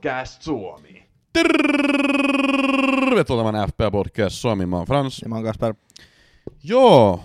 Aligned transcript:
Podcast 0.00 0.42
Suomi. 0.42 1.06
Tervetuloa 1.32 3.52
tämän 3.52 3.68
FPA 3.68 3.90
Podcast 3.90 4.36
Suomi, 4.36 4.66
mä 4.66 4.76
oon 4.76 4.86
Frans. 4.86 5.22
Ja 5.22 5.28
mä 5.28 5.34
oon 5.34 5.44
Kasper. 5.44 5.74
Joo, 6.64 7.24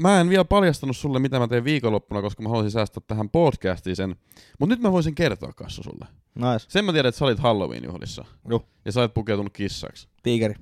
mä 0.00 0.20
en 0.20 0.28
vielä 0.28 0.44
paljastanut 0.44 0.96
sulle, 0.96 1.18
mitä 1.18 1.38
mä 1.38 1.48
tein 1.48 1.64
viikonloppuna, 1.64 2.22
koska 2.22 2.42
mä 2.42 2.48
haluaisin 2.48 2.70
säästää 2.70 3.02
tähän 3.06 3.30
podcastiin 3.30 3.96
sen. 3.96 4.16
Mut 4.58 4.68
nyt 4.68 4.80
mä 4.80 4.92
voisin 4.92 5.14
kertoa 5.14 5.52
kanssa 5.52 5.82
sulle. 5.82 6.06
Nice. 6.34 6.66
Sen 6.68 6.84
mä 6.84 6.92
tiedän, 6.92 7.08
että 7.08 7.18
sä 7.18 7.24
olit 7.24 7.38
Halloween-juhlissa. 7.38 8.24
Juh. 8.48 8.64
Ja 8.84 8.92
sä 8.92 9.00
olet 9.00 9.14
pukeutunut 9.14 9.52
kissaksi. 9.52 10.08
Tiikeri. 10.22 10.54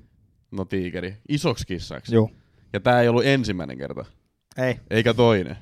No 0.51 0.65
tiikeri. 0.65 1.17
Isoksi 1.29 1.67
kissaksi. 1.67 2.15
Joo. 2.15 2.29
Ja 2.73 2.79
tää 2.79 3.01
ei 3.01 3.07
ollut 3.07 3.25
ensimmäinen 3.25 3.77
kerta. 3.77 4.05
Ei. 4.57 4.79
Eikä 4.89 5.13
toinen. 5.13 5.57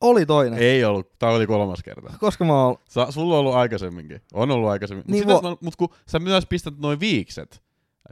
Oli 0.00 0.26
toinen. 0.26 0.58
Ei 0.58 0.84
ollut. 0.84 1.18
Tää 1.18 1.30
oli 1.30 1.46
kolmas 1.46 1.82
kerta. 1.82 2.12
Koska 2.20 2.44
mä 2.44 2.64
oon... 2.64 2.76
Sa, 2.88 3.10
sulla 3.10 3.34
on 3.34 3.40
ollut 3.40 3.54
aikaisemminkin. 3.54 4.20
On 4.32 4.50
ollut 4.50 4.70
aikaisemmin. 4.70 5.04
Niin 5.08 5.26
Mut, 5.28 5.42
vo- 5.42 5.58
mut 5.60 5.76
kun 5.76 5.88
sä 6.06 6.18
myös 6.18 6.46
pistät 6.46 6.74
noin 6.78 7.00
viikset. 7.00 7.62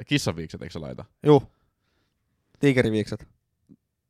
äh, 0.00 0.06
Kissaviikset, 0.06 0.62
eikö 0.62 0.72
sä 0.72 0.80
laita? 0.80 1.04
Juu. 1.26 1.42
Tiikeriviikset. 2.60 3.28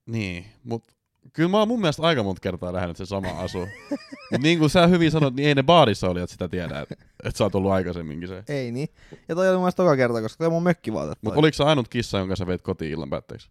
Niin, 0.06 0.44
mut 0.64 0.84
kyllä 1.32 1.48
mä 1.48 1.58
oon 1.58 1.68
mun 1.68 1.80
mielestä 1.80 2.02
aika 2.02 2.22
monta 2.22 2.40
kertaa 2.40 2.72
nähnyt 2.72 2.96
se 2.96 3.06
sama 3.06 3.28
asu. 3.28 3.58
mut 4.32 4.40
niin 4.42 4.58
kuin 4.58 4.70
sä 4.70 4.86
hyvin 4.86 5.10
sanoit, 5.10 5.34
niin 5.34 5.48
ei 5.48 5.54
ne 5.54 5.62
baarissa 5.62 6.08
oli, 6.08 6.20
että 6.20 6.32
sitä 6.32 6.48
tiedä, 6.48 6.80
että 6.80 6.94
et 7.24 7.36
sä 7.36 7.44
oot 7.44 7.54
ollut 7.54 7.70
aikaisemminkin 7.72 8.28
se. 8.28 8.44
Ei 8.48 8.72
niin. 8.72 8.88
Ja 9.28 9.34
toi 9.34 9.48
oli 9.48 9.56
mun 9.56 9.62
mielestä 9.62 9.82
toka 9.82 9.96
kerta, 9.96 10.22
koska 10.22 10.38
toi 10.38 10.46
on 10.46 10.52
mun 10.52 10.62
mökkivaatet. 10.62 11.18
Mut 11.22 11.34
toi. 11.34 11.38
oliko 11.38 11.54
se 11.54 11.64
ainut 11.64 11.88
kissa, 11.88 12.18
jonka 12.18 12.36
sä 12.36 12.46
veit 12.46 12.62
kotiin 12.62 12.92
illan 12.92 13.10
päätteeksi? 13.10 13.50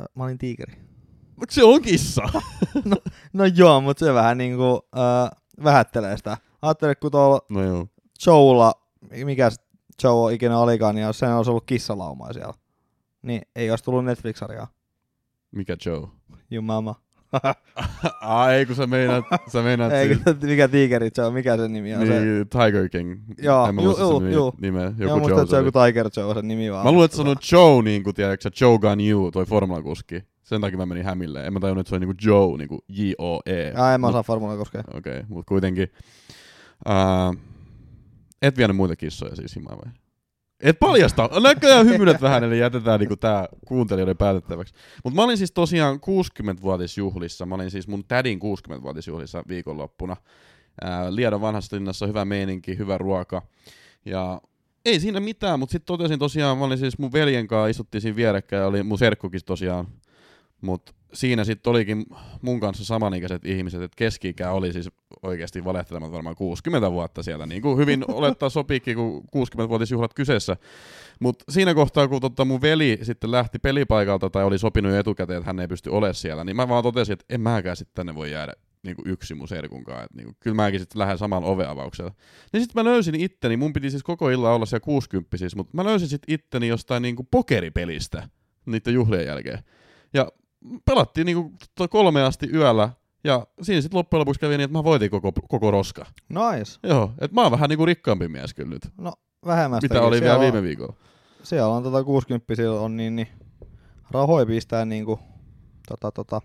Äh, 0.00 0.04
Mä 0.14 0.24
olin 0.24 0.38
tiikeri. 0.38 0.72
Mut 1.42 1.50
se 1.50 1.64
on 1.64 1.82
kissa! 1.82 2.22
No 3.32 3.44
joo, 3.54 3.80
mut 3.80 3.98
se 3.98 4.14
vähän 4.14 4.38
niinku 4.38 4.80
äh, 4.98 5.30
vähättelee 5.64 6.16
sitä. 6.16 6.36
Ajattelin, 6.62 6.96
kun 7.00 7.10
tuolla 7.10 7.40
no 7.48 7.62
joo. 7.62 7.86
Joella, 8.26 8.74
mikä 9.24 9.50
se 9.50 9.56
Joe 10.04 10.34
ikinä 10.34 10.58
olikaan, 10.58 10.94
niin 10.94 11.02
jos 11.02 11.18
sen 11.18 11.32
olisi 11.34 11.50
ollut 11.50 11.66
kissalaumaa 11.66 12.32
siellä. 12.32 12.54
Niin 13.22 13.42
ei 13.56 13.70
olisi 13.70 13.84
tullut 13.84 14.04
Netflix-sarjaa. 14.04 14.66
Mikä 15.50 15.76
Joe? 15.86 16.08
Jumama. 16.50 16.94
Ai, 18.20 18.54
ei 18.54 18.66
kun 18.66 18.76
sä 18.76 18.86
meinaat, 18.86 19.24
sä 19.52 19.62
meinaat 19.62 19.92
Ei, 19.92 20.08
mikä 20.42 20.68
tiikeri 20.68 21.10
se 21.14 21.22
on, 21.22 21.34
mikä 21.34 21.56
sen 21.56 21.72
nimi 21.72 21.94
on? 21.94 22.06
se, 22.06 22.20
niin, 22.20 22.48
Tiger 22.48 22.88
King. 22.88 23.20
Joo, 23.38 23.66
en 23.66 23.74
mä 23.74 23.82
juu, 23.82 23.98
juu, 23.98 24.26
juu. 24.26 24.54
nimeä. 24.60 24.82
Joo, 24.98 25.08
Joku 25.08 25.18
musta, 25.18 25.30
Joe 25.38 25.46
se 25.46 25.56
on 25.56 25.60
oli. 25.60 25.68
joku 25.68 25.78
Tiger 25.86 26.10
Joe 26.16 26.34
sen 26.34 26.48
nimi 26.48 26.72
vaan. 26.72 26.84
Mä 26.86 26.92
luulen, 26.92 27.04
että 27.04 27.16
se 27.16 27.22
on 27.22 27.36
Joe, 27.52 27.82
niin 27.82 28.02
kuin, 28.02 28.14
tiedätkö, 28.14 28.50
Joe 28.60 28.78
Gun 28.78 29.00
You, 29.00 29.30
toi 29.30 29.44
formulakuski. 29.44 30.31
Sen 30.52 30.60
takia 30.60 30.78
mä 30.78 30.86
menin 30.86 31.04
hämille. 31.04 31.46
En 31.46 31.52
mä 31.52 31.60
tajunnut, 31.60 31.80
että 31.80 31.88
se 31.88 31.94
on 31.94 32.00
niinku 32.00 32.14
Joe, 32.24 32.58
niinku 32.58 32.84
J-O-E. 32.88 33.72
Ai, 33.76 33.94
en 33.94 34.00
mä 34.00 34.06
Mut- 34.06 34.10
osaa 34.10 34.22
formula 34.22 34.56
koskea. 34.56 34.82
Okei, 34.94 35.16
okay, 35.16 35.24
mutta 35.28 35.48
kuitenkin. 35.48 35.88
Ää, 36.84 37.32
et 38.42 38.56
vienyt 38.56 38.76
muita 38.76 38.96
kissoja 38.96 39.36
siis 39.36 39.56
himaan 39.56 39.78
vai? 39.78 39.92
Et 40.60 40.78
paljasta! 40.78 41.30
Näköjään 41.42 41.86
hymyilet 41.86 42.22
vähän, 42.22 42.44
eli 42.44 42.58
jätetään 42.58 43.00
niinku 43.00 43.16
tää 43.16 43.46
kuuntelijoiden 43.66 44.16
päätettäväksi. 44.16 44.74
Mutta 45.04 45.16
mä 45.16 45.24
olin 45.24 45.38
siis 45.38 45.52
tosiaan 45.52 45.96
60-vuotisjuhlissa. 45.96 47.46
Mä 47.46 47.54
olin 47.54 47.70
siis 47.70 47.88
mun 47.88 48.04
tädin 48.04 48.38
60-vuotisjuhlissa 48.38 49.42
viikonloppuna. 49.48 50.16
Ää, 50.82 51.14
Liedon 51.14 51.40
vanhassa 51.40 51.76
linnassa 51.76 52.06
hyvä 52.06 52.24
meininki, 52.24 52.78
hyvä 52.78 52.98
ruoka. 52.98 53.42
Ja 54.04 54.40
ei 54.84 55.00
siinä 55.00 55.20
mitään, 55.20 55.58
mutta 55.58 55.72
sitten 55.72 55.86
totesin 55.86 56.18
tosiaan, 56.18 56.58
mä 56.58 56.64
olin 56.64 56.78
siis 56.78 56.98
mun 56.98 57.12
veljen 57.12 57.48
kanssa, 57.48 57.68
istuttiin 57.68 58.02
siinä 58.02 58.16
vierekkäin 58.16 58.60
ja 58.60 58.66
oli 58.66 58.82
mun 58.82 58.98
serkkukin 58.98 59.40
tosiaan. 59.46 59.88
Mutta 60.62 60.92
siinä 61.12 61.44
sitten 61.44 61.70
olikin 61.70 62.06
mun 62.42 62.60
kanssa 62.60 62.84
samanikäiset 62.84 63.44
ihmiset, 63.44 63.82
että 63.82 63.96
keski 63.96 64.34
oli 64.50 64.72
siis 64.72 64.90
oikeasti 65.22 65.64
valehtelematta 65.64 66.12
varmaan 66.12 66.36
60 66.36 66.90
vuotta 66.92 67.22
siellä, 67.22 67.46
niin 67.46 67.62
kuin 67.62 67.78
hyvin 67.78 68.04
olettaa 68.18 68.48
sopiikin, 68.50 68.96
kun 68.96 69.24
60-vuotisjuhlat 69.36 70.14
kyseessä. 70.14 70.56
Mutta 71.20 71.44
siinä 71.48 71.74
kohtaa, 71.74 72.08
kun 72.08 72.20
tota 72.20 72.44
mun 72.44 72.62
veli 72.62 72.98
sitten 73.02 73.30
lähti 73.30 73.58
pelipaikalta 73.58 74.30
tai 74.30 74.44
oli 74.44 74.58
sopinut 74.58 74.92
jo 74.92 74.98
etukäteen, 74.98 75.38
että 75.38 75.48
hän 75.48 75.60
ei 75.60 75.68
pysty 75.68 75.90
olemaan 75.90 76.14
siellä, 76.14 76.44
niin 76.44 76.56
mä 76.56 76.68
vaan 76.68 76.82
totesin, 76.82 77.12
että 77.12 77.24
en 77.28 77.40
mäkään 77.40 77.76
sitten 77.76 77.94
tänne 77.94 78.14
voi 78.14 78.30
jäädä 78.30 78.52
niin 78.82 78.96
kuin 78.96 79.08
yksin 79.08 79.36
mun 79.36 79.48
serkunkaan. 79.48 80.04
Että 80.04 80.16
niin 80.16 80.24
kuin, 80.24 80.36
kyllä 80.40 80.54
mäkin 80.54 80.80
sitten 80.80 80.98
lähden 80.98 81.18
samalla 81.18 81.46
oveavauksella. 81.46 82.12
Niin 82.52 82.62
sitten 82.62 82.84
mä 82.84 82.90
löysin 82.90 83.14
itteni, 83.14 83.56
mun 83.56 83.72
piti 83.72 83.90
siis 83.90 84.02
koko 84.02 84.30
illan 84.30 84.52
olla 84.52 84.66
siellä 84.66 84.84
60 84.84 85.36
siis, 85.36 85.56
mutta 85.56 85.76
mä 85.76 85.84
löysin 85.84 86.08
sitten 86.08 86.34
itteni 86.34 86.68
jostain 86.68 87.02
niin 87.02 87.16
kuin 87.16 87.28
pokeripelistä 87.30 88.28
niiden 88.66 88.94
juhlien 88.94 89.26
jälkeen. 89.26 89.58
Ja 90.14 90.28
pelattiin 90.84 91.24
niinku 91.24 91.52
to- 91.74 91.88
kolme 91.88 92.22
asti 92.22 92.48
yöllä, 92.54 92.88
ja 93.24 93.46
siinä 93.62 93.80
sitten 93.80 93.98
loppujen 93.98 94.20
lopuksi 94.20 94.40
kävi 94.40 94.52
niin, 94.56 94.64
että 94.64 94.78
mä 94.78 94.84
voitin 94.84 95.10
koko, 95.10 95.32
koko 95.48 95.70
roska. 95.70 96.06
Nice. 96.28 96.78
Joo, 96.82 97.12
että 97.20 97.34
mä 97.34 97.42
oon 97.42 97.52
vähän 97.52 97.68
niinku 97.68 97.86
rikkaampi 97.86 98.28
mies 98.28 98.54
kyllä 98.54 98.70
nyt, 98.70 98.88
No, 98.98 99.12
vähemmästäkin. 99.46 99.94
mitä 99.96 100.06
oli 100.06 100.20
vielä 100.20 100.34
on, 100.34 100.40
viime 100.40 100.62
viikolla. 100.62 100.94
Siellä 101.42 101.68
on 101.68 101.82
tota 101.82 102.04
60 102.04 102.52
on 102.80 102.96
niin, 102.96 103.16
niin 103.16 103.28
rahoja 104.10 104.46
pistää 104.46 104.84
niinku 104.84 105.18
tota, 105.88 106.10
tota, 106.12 106.40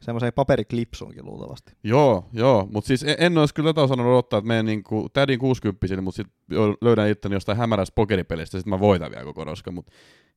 semmoiseen 0.00 0.32
paperiklipsuunkin 0.32 1.24
luultavasti. 1.24 1.72
Joo, 1.84 2.28
joo, 2.32 2.68
mutta 2.72 2.88
siis 2.88 3.02
en, 3.02 3.16
en 3.18 3.38
olisi 3.38 3.54
kyllä 3.54 3.68
tätä 3.68 3.80
osannut 3.82 4.06
odottaa, 4.06 4.38
että 4.38 4.48
menen 4.48 4.66
niinku 4.66 5.08
tädin 5.12 5.38
60 5.38 6.00
mutta 6.02 6.16
sitten 6.16 6.36
löydän 6.80 7.08
itteni 7.08 7.34
jostain 7.34 7.58
hämärästä 7.58 7.94
pokeripelistä, 7.94 8.58
sitten 8.58 8.70
mä 8.70 8.80
voitan 8.80 9.10
vielä 9.10 9.24
koko 9.24 9.44
roska. 9.44 9.72
Mutta 9.72 9.92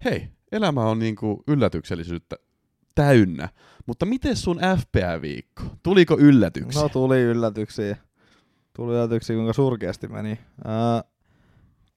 hei, 0.06 0.28
elämä 0.52 0.81
on 0.85 1.00
niinku 1.00 1.44
yllätyksellisyyttä 1.47 2.35
täynnä. 2.96 3.50
Mutta 3.86 4.06
miten 4.06 4.36
sun 4.36 4.58
FPA-viikko? 4.58 5.64
Tuliko 5.84 6.18
yllätyksiä? 6.20 6.81
No 6.81 6.90
tuli 6.90 7.22
yllätyksiä. 7.22 7.98
Tuli 8.76 8.94
yllätyksiä, 8.94 9.36
kuinka 9.36 9.54
surkeasti 9.54 10.08
meni. 10.08 10.40
Ää, 10.66 11.03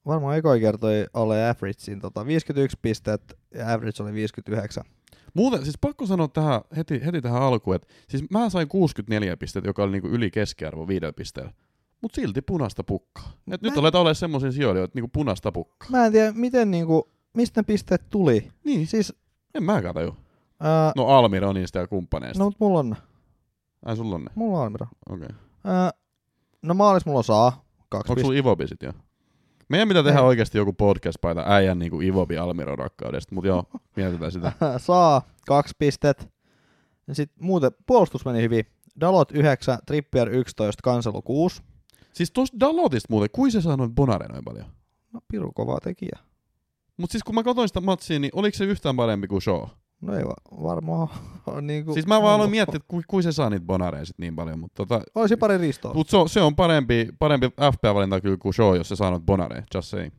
varmaan 0.07 0.37
ekoi 0.39 0.61
kertoi 0.61 1.07
alle 1.15 1.49
averagein 1.49 2.01
tota 2.01 2.27
51 2.27 2.77
pistettä 2.83 3.35
ja 3.55 3.73
average 3.73 4.03
oli 4.03 4.13
59. 4.13 4.85
Muuten, 5.35 5.63
siis 5.63 5.79
pakko 5.81 6.07
sanoa 6.07 6.29
tähän, 6.29 6.61
heti, 6.77 7.05
heti 7.07 7.21
tähän 7.23 7.43
alkuun, 7.43 7.77
että 7.77 7.89
siis 8.09 8.25
mä 8.31 8.51
sain 8.51 8.69
64 8.69 9.37
pistettä, 9.37 9.69
joka 9.69 9.83
oli 9.83 9.93
niinku 9.93 10.09
yli 10.09 10.31
keskiarvo 10.31 10.89
viidellä 10.89 11.13
pisteellä. 11.13 11.53
Mut 12.03 12.15
silti 12.15 12.43
punaista 12.43 12.85
pukkaa. 12.85 13.33
Et 13.51 13.63
nyt 13.63 13.75
Mä- 13.75 13.81
olet 13.81 13.95
olemaan 13.95 14.15
semmoisia 14.15 14.53
sijoilijoita, 14.53 14.85
että 14.91 14.97
niinku 14.97 15.11
punaista 15.13 15.53
pukkaa. 15.53 15.91
Mä 15.91 16.07
en 16.07 16.13
tiedä, 16.13 16.33
miten 16.33 16.71
niinku, 16.71 17.11
mistä 17.37 17.61
ne 17.61 17.65
pisteet 17.65 18.03
tuli. 18.11 18.49
Niin, 18.65 18.87
Siis, 18.87 19.15
en 19.55 19.63
mäkään 19.63 19.95
taju. 19.95 20.17
Ää, 20.61 20.93
No 20.97 21.07
Almironista 21.07 21.79
ja 21.79 21.87
kumppaneista. 21.87 22.39
no 22.39 22.45
No. 22.45 22.49
mut 22.51 22.61
mulla 22.61 22.79
on, 22.79 22.97
Ai 23.85 23.97
sulla 23.97 24.15
on 24.15 24.25
ne? 24.25 24.31
mulla 24.35 24.59
on 24.59 24.65
Almira. 24.65 24.87
Okei. 25.11 25.25
Okay. 25.27 25.37
Ää, 25.65 25.91
no 26.63 26.75
maalis 26.75 27.07
mulla 27.07 27.23
saa 27.23 27.65
kaksi 27.89 28.13
Onko 28.13 28.21
sulla 28.21 28.39
Ivobi 28.39 28.69
sit 28.69 28.83
jo? 28.83 28.93
Meidän 29.69 29.89
pitää 29.89 30.03
tehdä 30.03 30.23
oikeasti 30.23 30.59
joku 30.59 30.73
podcast 30.73 31.21
paita 31.21 31.43
äijän 31.47 31.79
niinku 31.79 32.01
Ivobi 32.01 32.39
Almiron 32.39 32.79
rakkaudesta, 32.79 33.35
mut 33.35 33.45
joo, 33.45 33.65
mietitään 33.97 34.33
sitä. 34.33 34.53
saa 34.79 35.23
kaksi 35.47 35.75
pistet. 35.79 36.29
Ja 37.07 37.15
sit 37.15 37.31
muuten 37.41 37.71
puolustus 37.87 38.25
meni 38.25 38.43
hyvin. 38.43 38.65
Dalot 39.01 39.33
9, 39.33 39.79
Trippier 39.87 40.29
11, 40.29 40.81
Kanselu 40.83 41.23
6. 41.23 41.63
Siis 42.13 42.31
tosta 42.31 42.61
Dalotista 42.61 43.07
muuten, 43.11 43.29
kui 43.33 43.51
se 43.51 43.61
saa 43.61 43.77
noin 43.77 43.95
bonare 43.95 44.29
noin 44.29 44.45
paljon? 44.45 44.67
No 45.13 45.21
piru 45.29 45.53
kova 45.53 45.79
tekijä. 45.83 46.19
Mut 46.97 47.11
siis 47.11 47.25
kun 47.25 47.35
mä 47.35 47.43
katsoin 47.43 47.69
sitä 47.69 47.81
matsia, 47.81 48.19
niin 48.19 48.31
oliko 48.35 48.57
se 48.57 48.65
yhtään 48.65 48.97
parempi 48.97 49.27
kuin 49.29 49.43
Shaw? 49.43 49.65
No 50.01 50.17
ei 50.17 50.25
va- 50.25 50.63
varmaan 50.63 51.09
on 51.47 51.67
niinku... 51.67 51.93
Siis 51.93 52.07
mä 52.07 52.23
vaan 52.23 52.35
aloin 52.35 52.51
miettiä, 52.51 52.77
että 52.77 52.89
kui, 52.89 53.03
kui 53.09 53.23
se 53.23 53.33
saa 53.33 53.51
niitä 53.51 53.67
bonareja 53.67 54.05
sit 54.05 54.19
niin 54.19 54.37
paljon, 54.37 54.59
mutta 54.59 54.87
tota, 54.87 55.05
Olisi 55.15 55.37
pari 55.37 55.59
ristoa. 55.59 55.95
mut 55.95 56.09
se, 56.09 56.17
on, 56.17 56.29
se 56.29 56.43
on 56.43 56.57
parempi, 56.57 57.09
parempi 57.19 57.47
FPA-valinta 57.47 58.21
kyllä 58.21 58.37
kuin 58.37 58.55
Shaw, 58.55 58.77
jos 58.77 58.89
se 58.89 58.97
saa 58.97 59.11
noita 59.11 59.27
bonareja, 59.27 59.63
just 59.75 59.89
saying. 59.89 60.13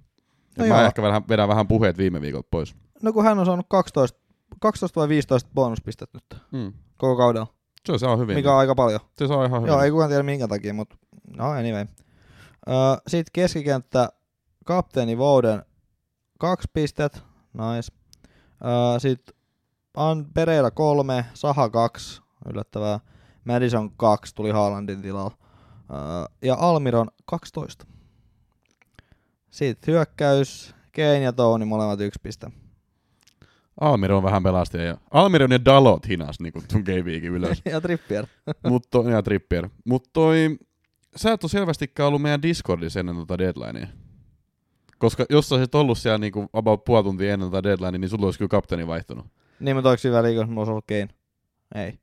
No 0.57 0.65
mä 0.65 0.77
joo. 0.77 0.85
ehkä 0.87 1.01
vedän, 1.01 1.23
vedän 1.29 1.47
vähän 1.47 1.67
puheet 1.67 1.97
viime 1.97 2.21
viikolta 2.21 2.47
pois. 2.51 2.75
No 3.03 3.13
kun 3.13 3.23
hän 3.23 3.39
on 3.39 3.45
saanut 3.45 3.65
12, 3.69 4.19
12 4.59 4.99
vai 4.99 5.09
15 5.09 5.49
bonuspistettä 5.55 6.17
nyt 6.31 6.41
Mm. 6.51 6.73
koko 6.97 7.15
kaudella, 7.17 7.47
Se 7.85 7.97
saa 7.97 8.17
hyvin. 8.17 8.35
mikä 8.35 8.51
on 8.53 8.59
aika 8.59 8.75
paljon. 8.75 8.99
Se 9.17 9.27
saa 9.27 9.45
ihan 9.45 9.61
hyvin. 9.61 9.71
Joo, 9.73 9.81
ei 9.81 9.91
kukaan 9.91 10.09
tiedä 10.09 10.23
minkä 10.23 10.47
takia, 10.47 10.73
mutta 10.73 10.95
no 11.37 11.49
anyway. 11.51 11.85
Öö, 12.69 12.75
Sitten 13.07 13.31
keskikenttä, 13.33 14.09
kapteeni 14.65 15.17
Vouden, 15.17 15.63
kaksi 16.39 16.67
pistet, 16.73 17.23
nice. 17.53 17.91
Öö, 18.65 18.99
Sitten 18.99 19.35
An 19.97 20.25
Pereira 20.33 20.71
kolme, 20.71 21.25
Saha 21.33 21.69
kaksi, 21.69 22.21
yllättävää. 22.49 22.99
Madison 23.45 23.91
kaksi, 23.91 24.35
tuli 24.35 24.51
Haalandin 24.51 25.01
tilalla. 25.01 25.31
Öö, 25.91 25.97
ja 26.41 26.55
Almiron 26.59 27.07
12. 27.25 27.85
Sitten 29.49 29.93
hyökkäys, 29.93 30.75
Kane 30.95 31.21
ja 31.21 31.33
Tony 31.33 31.65
molemmat 31.65 32.01
yksi 32.01 32.19
piste. 32.23 32.51
Almiron 33.81 34.23
vähän 34.23 34.43
pelasti 34.43 34.77
ja 34.77 34.97
Almiron 35.11 35.51
ja 35.51 35.65
Dalot 35.65 36.07
hinas 36.07 36.39
niinku 36.39 36.61
sun 36.71 36.83
K-viikin 36.83 37.31
ylös. 37.31 37.61
ja 37.71 37.81
Trippier. 37.81 38.27
Mut 38.69 38.83
to, 38.91 39.09
ja 39.09 39.23
Trippier. 39.23 39.69
Mut 39.85 40.09
toi, 40.13 40.57
sä 41.15 41.33
et 41.33 41.43
ole 41.43 41.49
selvästikään 41.49 42.07
ollut 42.07 42.21
meidän 42.21 42.41
Discordissa 42.41 42.99
ennen 42.99 43.15
tota 43.15 43.37
deadlinea. 43.37 43.87
Koska 44.97 45.25
jos 45.29 45.49
sä 45.49 45.55
olisit 45.55 45.75
ollut 45.75 45.97
siellä 45.97 46.17
niinku 46.17 46.49
about 46.53 46.83
puoli 46.85 47.03
tuntia 47.03 47.33
ennen 47.33 47.51
tota 47.51 47.63
deadlinea, 47.63 47.99
niin 47.99 48.09
sulla 48.09 48.25
olisi 48.25 48.39
kyllä 48.39 48.49
kapteeni 48.49 48.87
vaihtunut. 48.87 49.25
Niin, 49.59 49.75
mutta 49.75 49.89
oliko 49.89 50.01
siinä 50.01 50.17
väliin, 50.17 50.47
kun 50.47 50.57
ollut 50.69 50.85
Kane? 50.87 51.07
Ei. 51.75 51.99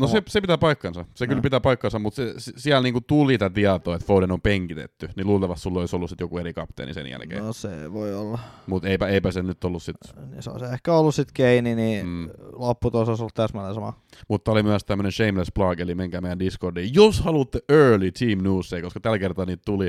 No 0.00 0.06
se, 0.06 0.22
se 0.26 0.40
pitää 0.40 0.58
paikkansa. 0.58 1.04
Se 1.14 1.24
No. 1.24 1.28
kyllä 1.28 1.42
pitää 1.42 1.60
paikkansa, 1.60 1.98
mutta 1.98 2.16
se, 2.16 2.34
se, 2.38 2.52
siellä 2.56 2.82
niinku 2.82 3.00
tuli 3.00 3.38
tätä 3.38 3.54
tietoa, 3.54 3.94
että 3.94 4.06
Foden 4.06 4.32
on 4.32 4.40
penkitetty, 4.40 5.08
niin 5.16 5.26
luultavasti 5.26 5.62
sulla 5.62 5.80
olisi 5.80 5.96
ollut 5.96 6.10
sit 6.10 6.20
joku 6.20 6.38
eri 6.38 6.52
kapteeni 6.52 6.94
sen 6.94 7.06
jälkeen. 7.10 7.44
No. 7.44 7.52
Se 7.52 7.92
voi 7.92 8.14
olla. 8.14 8.38
Mutta 8.66 8.88
eipä, 8.88 9.06
eipä 9.08 9.30
se 9.30 9.42
nyt 9.42 9.64
ollut 9.64 9.82
sit. 9.82 9.96
Niin 10.30 10.42
se 10.42 10.50
on 10.50 10.60
se 10.60 10.66
ehkä 10.66 10.92
ollut 10.94 11.14
sit 11.14 11.32
Keini, 11.34 11.74
niin 11.74 12.06
Mm. 12.06 12.30
lopputulos 12.52 13.08
olisi 13.08 13.22
ollut 13.22 13.34
täsmälleen 13.34 13.74
sama. 13.74 14.00
Mutta 14.28 14.50
oli 14.52 14.62
myös 14.62 14.84
tämmönen 14.84 15.12
shameless 15.12 15.52
plug, 15.54 15.80
eli 15.80 15.94
menkää 15.94 16.20
meidän 16.20 16.38
Discordiin, 16.38 16.94
jos 16.94 17.20
haluatte 17.20 17.60
early 17.68 18.12
team 18.12 18.42
newsia, 18.42 18.82
koska 18.82 19.00
tällä 19.00 19.18
kertaa 19.18 19.44
niitä 19.44 19.62
tuli. 19.66 19.88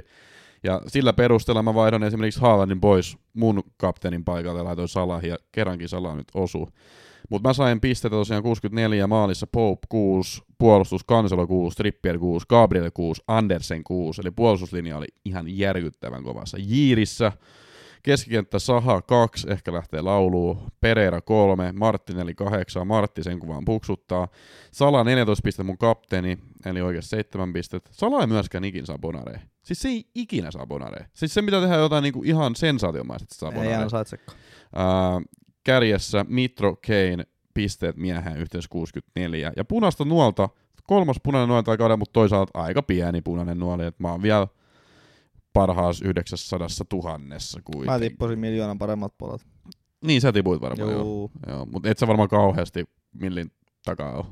Ja 0.64 0.82
sillä 0.88 1.14
perusteella 1.14 1.64
mä 1.64 1.74
vaihdan 1.74 2.04
esimerkiksi 2.04 2.42
Haalandin 2.42 2.82
pois 2.82 3.18
mun 3.34 3.64
kapteenin 3.78 4.26
paikalle 4.26 4.60
ja 4.60 4.64
laitoin 4.66 4.88
Salah, 4.88 5.24
ja 5.24 5.38
kerrankin 5.52 5.90
Salah 5.90 6.16
nyt 6.18 6.28
osuu. 6.34 6.70
Mutta 7.30 7.50
mä 7.50 7.54
sain 7.54 7.82
pisteitä 7.82 8.16
tosiaan 8.16 8.44
64 8.44 9.08
maalissa 9.08 9.48
Pope 9.48 9.88
6, 9.90 10.42
puolustus 10.58 11.06
Cancelo 11.06 11.48
6, 11.48 11.78
Trippier 11.78 12.20
6, 12.20 12.46
Gabriel 12.50 12.92
6, 12.94 13.22
Andersen 13.28 13.84
6, 13.84 14.22
eli 14.22 14.32
puolustuslinja 14.32 14.98
oli 14.98 15.08
ihan 15.26 15.58
järkyttävän 15.58 16.24
kovassa. 16.24 16.58
Jiirissä 16.62 17.32
keskikenttä 18.04 18.60
Saha 18.60 19.02
2, 19.02 19.48
ehkä 19.50 19.74
lähtee 19.74 20.02
lauluun, 20.02 20.72
Pereira 20.82 21.22
3, 21.22 21.72
Martinelli 21.72 22.36
8, 22.36 22.88
Martti 22.88 23.24
sen 23.24 23.40
kuvaan 23.40 23.66
puksuttaa, 23.66 24.28
Sala 24.72 25.04
14 25.04 25.44
pistettä 25.44 25.64
mun 25.64 25.78
kapteeni, 25.78 26.38
eli 26.66 26.82
oikeasti 26.82 27.10
7 27.10 27.54
pistettä. 27.54 27.90
Sala 27.94 28.22
ei 28.22 28.28
myöskään 28.28 28.64
ikinä 28.64 28.86
saa 28.86 29.00
bonaree. 29.00 29.42
Siis 29.64 29.82
se 29.82 29.90
ei 29.90 30.06
ikinä 30.16 30.52
saa 30.52 30.68
bonaree. 30.68 31.06
Siis 31.14 31.34
se 31.34 31.42
pitää 31.42 31.62
tehdä 31.62 31.76
jotain 31.76 32.04
niinku 32.04 32.24
ihan 32.24 32.56
sensaatiomaista, 32.56 33.24
että 33.24 33.36
se 33.36 33.40
saa 33.40 33.50
Ei 33.50 33.56
bonaree. 33.56 33.78
ansaitsekaan. 33.78 34.38
Kärjessä 35.64 36.26
Mitro 36.28 36.76
Kane 36.76 37.24
pisteet 37.54 37.98
miehen 37.98 38.38
yhteensä 38.38 38.68
64. 38.70 39.52
Ja 39.58 39.66
punaista 39.66 40.06
nuolta, 40.06 40.50
kolmas 40.84 41.18
punainen 41.24 41.50
nuoli 41.50 41.64
tällä 41.64 41.78
kaudella, 41.78 41.98
mutta 41.98 42.14
toisaalta 42.14 42.60
aika 42.60 42.84
pieni 42.84 43.22
punainen 43.22 43.60
nuoli, 43.60 43.86
että 43.86 44.04
mä 44.04 44.12
oon 44.12 44.22
vielä 44.22 44.48
parhaassa 45.54 46.06
900 46.06 46.68
tuhannessa 46.90 47.60
Mä 47.60 47.64
kuitenkin. 47.74 48.10
tippusin 48.10 48.40
miljoonan 48.40 48.78
paremmat 48.80 49.18
puolet. 49.18 49.48
Niin 50.06 50.22
sä 50.22 50.32
tipuit 50.32 50.62
varmaan, 50.62 50.92
joo. 50.92 51.02
Joo. 51.02 51.32
joo. 51.48 51.66
Mutta 51.66 51.90
et 51.90 51.98
sä 51.98 52.08
varmaan 52.08 52.30
kauheasti 52.30 52.86
millin 53.14 53.52
takaa 53.86 54.14
ole. 54.14 54.26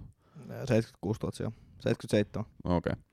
76 0.65 1.19
000 1.23 1.35
siellä. 1.35 1.51
77. 1.79 2.45
Okei. 2.63 2.93
Okay. 2.93 3.03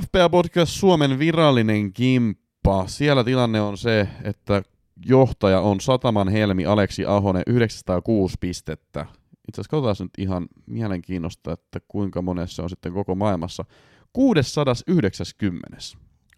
FPA 0.00 0.28
Podcast 0.28 0.72
Suomen 0.72 1.18
virallinen 1.18 1.92
kimppa. 1.92 2.86
Siellä 2.86 3.24
tilanne 3.24 3.60
on 3.60 3.78
se, 3.78 4.08
että 4.22 4.62
johtaja 5.06 5.60
on 5.60 5.80
Sataman 5.80 6.28
Helmi 6.28 6.66
Aleksi 6.66 7.06
Ahonen 7.06 7.42
906 7.46 8.36
pistettä. 8.40 9.06
Itse 9.48 9.60
asiassa 9.60 9.70
katsotaan 9.70 9.96
nyt 10.00 10.18
ihan 10.18 10.46
mielenkiinnosta, 10.66 11.52
että 11.52 11.80
kuinka 11.88 12.22
monessa 12.22 12.62
on 12.62 12.70
sitten 12.70 12.92
koko 12.92 13.14
maailmassa. 13.14 13.64
690. 14.12 15.76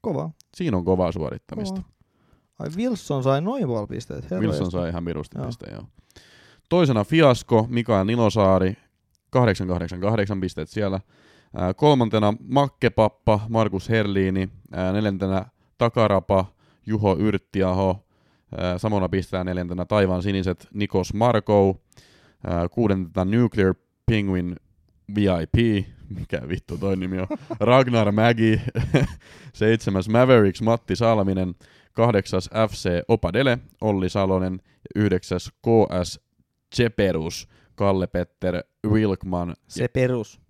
Kova. 0.01 0.31
Siinä 0.57 0.77
on 0.77 0.85
kovaa 0.85 1.13
suorittamista. 1.13 1.83
Kova. 1.83 1.97
Ai 2.59 2.69
Wilson 2.77 3.23
sai 3.23 3.41
noin 3.41 3.67
paljon 3.67 3.89
pisteet. 3.89 4.31
Herra 4.31 4.41
Wilson 4.41 4.71
sai 4.71 4.89
ihan 4.89 5.05
virusti 5.05 5.39
Joo. 5.39 5.47
pisteen, 5.47 5.75
joo. 5.75 5.85
Toisena 6.69 7.05
Fiasko, 7.05 7.67
Mikael 7.71 8.05
Nilosaari, 8.05 8.77
888 9.31 10.41
pisteet 10.41 10.69
siellä. 10.69 11.01
Ää, 11.57 11.75
kolmantena 11.75 12.35
Makkepappa, 12.49 13.41
Markus 13.49 13.89
Herliini. 13.89 14.49
Ää, 14.73 14.93
neljäntenä 14.93 15.47
Takarapa, 15.79 16.45
Juho 16.87 17.17
Yrttiaho. 17.19 18.06
Ää, 18.57 18.79
samana 18.79 19.09
pistää 19.09 19.45
neljäntenä 19.45 19.85
Taivaan 19.85 20.23
siniset, 20.23 20.69
Nikos 20.75 21.15
Markou. 21.15 21.75
Ää, 22.47 22.69
kuudentena 22.69 23.25
Nuclear 23.25 23.75
Penguin 24.07 24.57
VIP, 25.15 25.87
mikä 26.19 26.49
vittu 26.49 26.79
toi 26.79 26.97
nimi 26.97 27.19
on, 27.19 27.27
Ragnar 27.61 28.13
Mägi, 28.13 28.61
seitsemäs 29.53 30.09
Mavericks 30.09 30.63
Matti 30.63 30.97
Salminen, 30.97 31.55
kahdeksas 31.93 32.51
FC 32.71 32.89
Opadele, 33.09 33.59
Olli 33.81 34.09
Salonen 34.09 34.61
yhdeksäs 34.95 35.51
KS 35.63 36.21
Cheperus, 36.77 37.49
Kalle-Petter 37.75 38.63
Wilkman. 38.87 39.57
Se 39.69 39.83
Ja, 39.83 39.89
perus. 39.89 40.41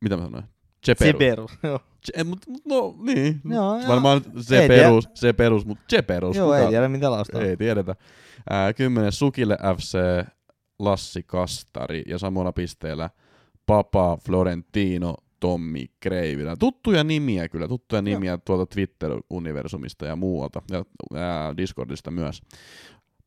mitä 0.00 0.16
mä 0.16 0.22
sanoin? 0.22 0.44
Cheperus. 0.86 1.58
Joo. 1.62 1.80
Che, 2.06 2.24
mut, 2.24 2.38
mut, 2.48 2.62
no 2.64 2.94
niin, 3.02 3.40
Joo, 3.50 3.78
joo. 3.78 3.88
varmaan 3.88 4.20
se 4.40 4.62
Ei 4.62 4.68
perus, 4.68 5.08
se 5.14 5.32
perus, 5.32 5.66
mutta 5.66 5.84
Cheperus. 5.90 6.36
Joo, 6.36 6.54
ei 6.54 6.68
tiedä 6.68 6.88
mitä 6.88 7.10
laustaa. 7.10 7.40
Ei 7.40 7.56
tiedetä. 7.56 7.96
Ää, 8.50 8.72
kymmenes 8.72 9.18
Sukille 9.18 9.58
FC 9.76 9.98
Lassi 10.78 11.22
Kastari 11.22 12.02
ja 12.06 12.18
samalla 12.18 12.52
pisteellä 12.52 13.10
Papa 13.66 14.18
Florentino 14.26 15.14
Tommi 15.40 15.86
Kreivilä. 16.00 16.56
Tuttuja 16.56 17.04
nimiä 17.04 17.48
kyllä, 17.48 17.68
tuttuja 17.68 18.02
nimiä 18.02 18.38
tuolta 18.38 18.66
Twitter-universumista 18.66 20.06
ja 20.06 20.16
muualta 20.16 20.62
ja 20.70 20.84
ää, 21.14 21.56
Discordista 21.56 22.10
myös. 22.10 22.42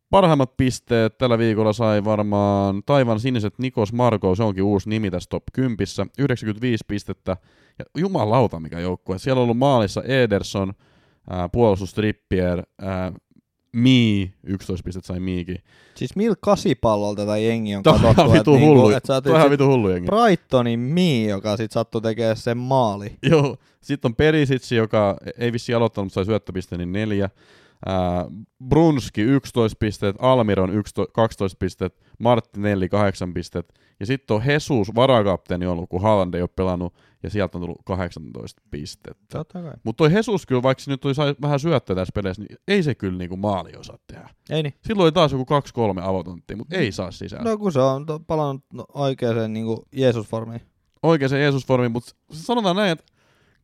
Parhaimmat 0.09 0.57
pisteet 0.57 1.17
tällä 1.17 1.37
viikolla 1.37 1.73
sai 1.73 2.05
varmaan 2.05 2.81
Taivan 2.85 3.19
siniset 3.19 3.59
Nikos 3.59 3.93
Marko, 3.93 4.35
se 4.35 4.43
onkin 4.43 4.63
uusi 4.63 4.89
nimi 4.89 5.11
tässä 5.11 5.29
top 5.29 5.43
10, 5.53 5.77
95 6.19 6.83
pistettä. 6.87 7.37
Ja 7.79 7.85
jumalauta 7.97 8.59
mikä 8.59 8.79
joukkue. 8.79 9.19
Siellä 9.19 9.39
on 9.39 9.43
ollut 9.43 9.57
maalissa 9.57 10.03
Ederson, 10.03 10.73
ää, 11.29 11.49
puolustus 11.49 11.93
Trippier, 11.93 12.63
ää, 12.81 13.11
Mi, 13.73 14.33
11 14.43 14.83
pistettä 14.83 15.07
sai 15.07 15.19
Miikin. 15.19 15.57
Siis 15.95 16.15
millä 16.15 16.35
kasipallolla 16.41 17.15
tätä 17.15 17.37
jengi 17.37 17.75
on 17.75 17.77
on 17.77 17.83
katsottu, 17.83 18.11
ihan 18.11 18.25
että 18.25 18.39
vitu 18.39 18.51
niinku, 18.51 18.67
hullu, 18.67 18.89
että 18.89 19.07
sä 19.07 19.13
oot 19.13 19.23
toi 19.23 19.33
on 19.33 19.39
ihan 19.39 19.51
vitu 19.51 19.67
hullu 19.67 19.89
jengi. 19.89 20.07
Brightonin 20.07 20.79
Mi, 20.79 21.27
joka 21.27 21.57
sit 21.57 21.71
sattui 21.71 22.01
tekemään 22.01 22.37
sen 22.37 22.57
maali. 22.57 23.17
Joo, 23.23 23.57
sitten 23.81 24.09
on 24.09 24.15
Perisitsi, 24.15 24.75
joka 24.75 25.17
ei 25.37 25.53
vissi 25.53 25.73
aloittanut, 25.73 26.05
mutta 26.05 26.13
sai 26.13 26.25
syöttöpisteen, 26.25 26.79
niin 26.79 26.91
neljä. 26.91 27.29
Brunski 28.67 29.21
11 29.21 29.77
pistet, 29.79 30.15
Almiron 30.19 30.69
11, 30.69 31.13
12 31.13 31.57
pistet, 31.59 32.01
Martinelli 32.19 32.89
8 32.89 33.33
pistet. 33.33 33.73
Ja 33.99 34.05
sitten 34.05 34.35
on 34.35 34.43
Jesus, 34.47 34.95
varakapteeni 34.95 35.65
ollut, 35.65 35.89
kun 35.89 36.01
Haaland 36.01 36.33
ei 36.33 36.41
ole 36.41 36.49
pelannut, 36.55 36.93
ja 37.23 37.29
sieltä 37.29 37.57
on 37.57 37.61
tullut 37.61 37.81
18 37.85 38.61
pistettä. 38.71 39.45
Mutta 39.83 39.97
toi 39.97 40.13
Jesus 40.13 40.45
kyllä, 40.45 40.63
vaikka 40.63 40.83
se 40.83 40.91
nyt 40.91 41.05
oli 41.05 41.15
sai 41.15 41.35
vähän 41.41 41.59
syöttöä 41.59 41.95
tässä 41.95 42.11
peleissä, 42.15 42.41
niin 42.41 42.57
ei 42.67 42.83
se 42.83 42.95
kyllä 42.95 43.17
niinku 43.17 43.37
maali 43.37 43.71
osaa 43.77 43.97
tehdä. 44.07 44.29
Ei 44.49 44.63
niin. 44.63 44.73
Silloin 44.81 45.05
oli 45.05 45.11
taas 45.11 45.31
joku 45.31 45.45
2-3 45.99 46.01
avotonttia, 46.01 46.57
mutta 46.57 46.75
ei 46.75 46.91
saa 46.91 47.11
sisään. 47.11 47.45
No 47.45 47.57
kun 47.57 47.71
se 47.71 47.79
on 47.79 48.05
palannut 48.27 48.63
no, 48.73 48.85
oikeaan 48.93 49.53
niinku 49.53 49.85
Jeesus-formiin. 49.95 50.61
Oikein 51.03 51.29
se 51.29 51.39
Jeesus-formi, 51.39 51.89
mutta 51.89 52.11
sanotaan 52.31 52.75
näin, 52.75 52.91
että 52.91 53.05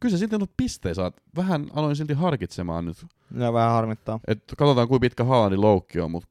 kyllä 0.04 0.18
se 0.18 0.18
silti 0.18 0.46
pisteitä 0.58 0.96
saat. 0.96 1.22
Vähän 1.36 1.68
aloin 1.74 1.96
silti 1.96 2.14
harkitsemaan 2.14 2.86
nyt. 2.86 3.06
Ne 3.32 3.54
vähän 3.54 3.72
harmittaa. 3.72 4.20
Et 4.28 4.44
katsotaan 4.58 4.88
kuinka 4.88 5.02
pitkä 5.02 5.24
Haalandin 5.24 5.62
loukki 5.62 6.00
on, 6.00 6.12
mutta 6.12 6.30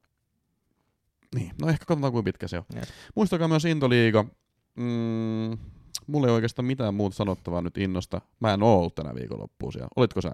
niin, 1.34 1.52
no 1.62 1.68
ehkä 1.68 1.84
katsotaan 1.84 2.12
kuinka 2.12 2.24
pitkä 2.24 2.48
se 2.48 2.58
on. 2.58 2.64
Jep. 2.74 2.84
Muistakaa 3.14 3.48
myös 3.48 3.64
Intoliiga. 3.64 4.24
Mm, 4.76 5.58
mulla 6.06 6.26
ei 6.26 6.32
oikeastaan 6.32 6.66
mitään 6.66 6.94
muuta 6.94 7.16
sanottavaa 7.16 7.60
nyt 7.62 7.78
innosta. 7.78 8.20
Mä 8.40 8.54
en 8.54 8.62
oo 8.62 8.78
ollut 8.78 8.94
tänä 8.94 9.14
viikonloppuun 9.14 9.72
siellä. 9.72 9.88
Olitko 9.96 10.20
sä? 10.20 10.28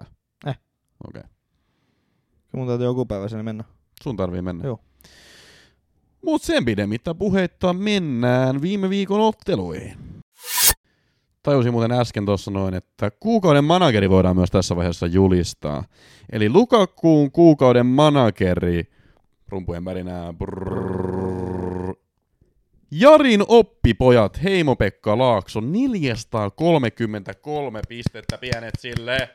Eh. 0.45 0.59
Okei. 1.07 1.19
Okay. 1.19 1.31
Kyllä 2.51 2.61
mun 2.61 2.67
täytyy 2.67 2.85
joku 2.85 3.05
päivä 3.05 3.27
sinne 3.27 3.43
mennä. 3.43 3.63
Sun 4.03 4.17
tarvii 4.17 4.41
mennä. 4.41 4.63
Joo. 4.63 4.79
Mut 6.25 6.41
sen 6.41 6.65
pidemmittä 6.65 7.15
puheitta 7.15 7.73
mennään 7.73 8.61
viime 8.61 8.89
viikon 8.89 9.21
otteluihin. 9.21 10.08
Tajusin 11.43 11.71
muuten 11.71 11.91
äsken 11.91 12.25
tuossa 12.25 12.51
noin, 12.51 12.73
että 12.73 13.11
kuukauden 13.19 13.63
manageri 13.63 14.09
voidaan 14.09 14.35
myös 14.35 14.51
tässä 14.51 14.75
vaiheessa 14.75 15.07
julistaa. 15.07 15.83
Eli 16.31 16.49
Lukakuun 16.49 17.31
kuukauden 17.31 17.85
manageri, 17.85 18.83
rumpujen 19.47 19.85
värinää, 19.85 20.33
brrrr, 20.33 21.95
Jarin 22.91 23.43
oppipojat, 23.47 24.43
Heimo-Pekka 24.43 25.17
Laakso, 25.17 25.61
433 25.61 27.81
pistettä 27.89 28.37
pienet 28.37 28.73
sille. 28.79 29.29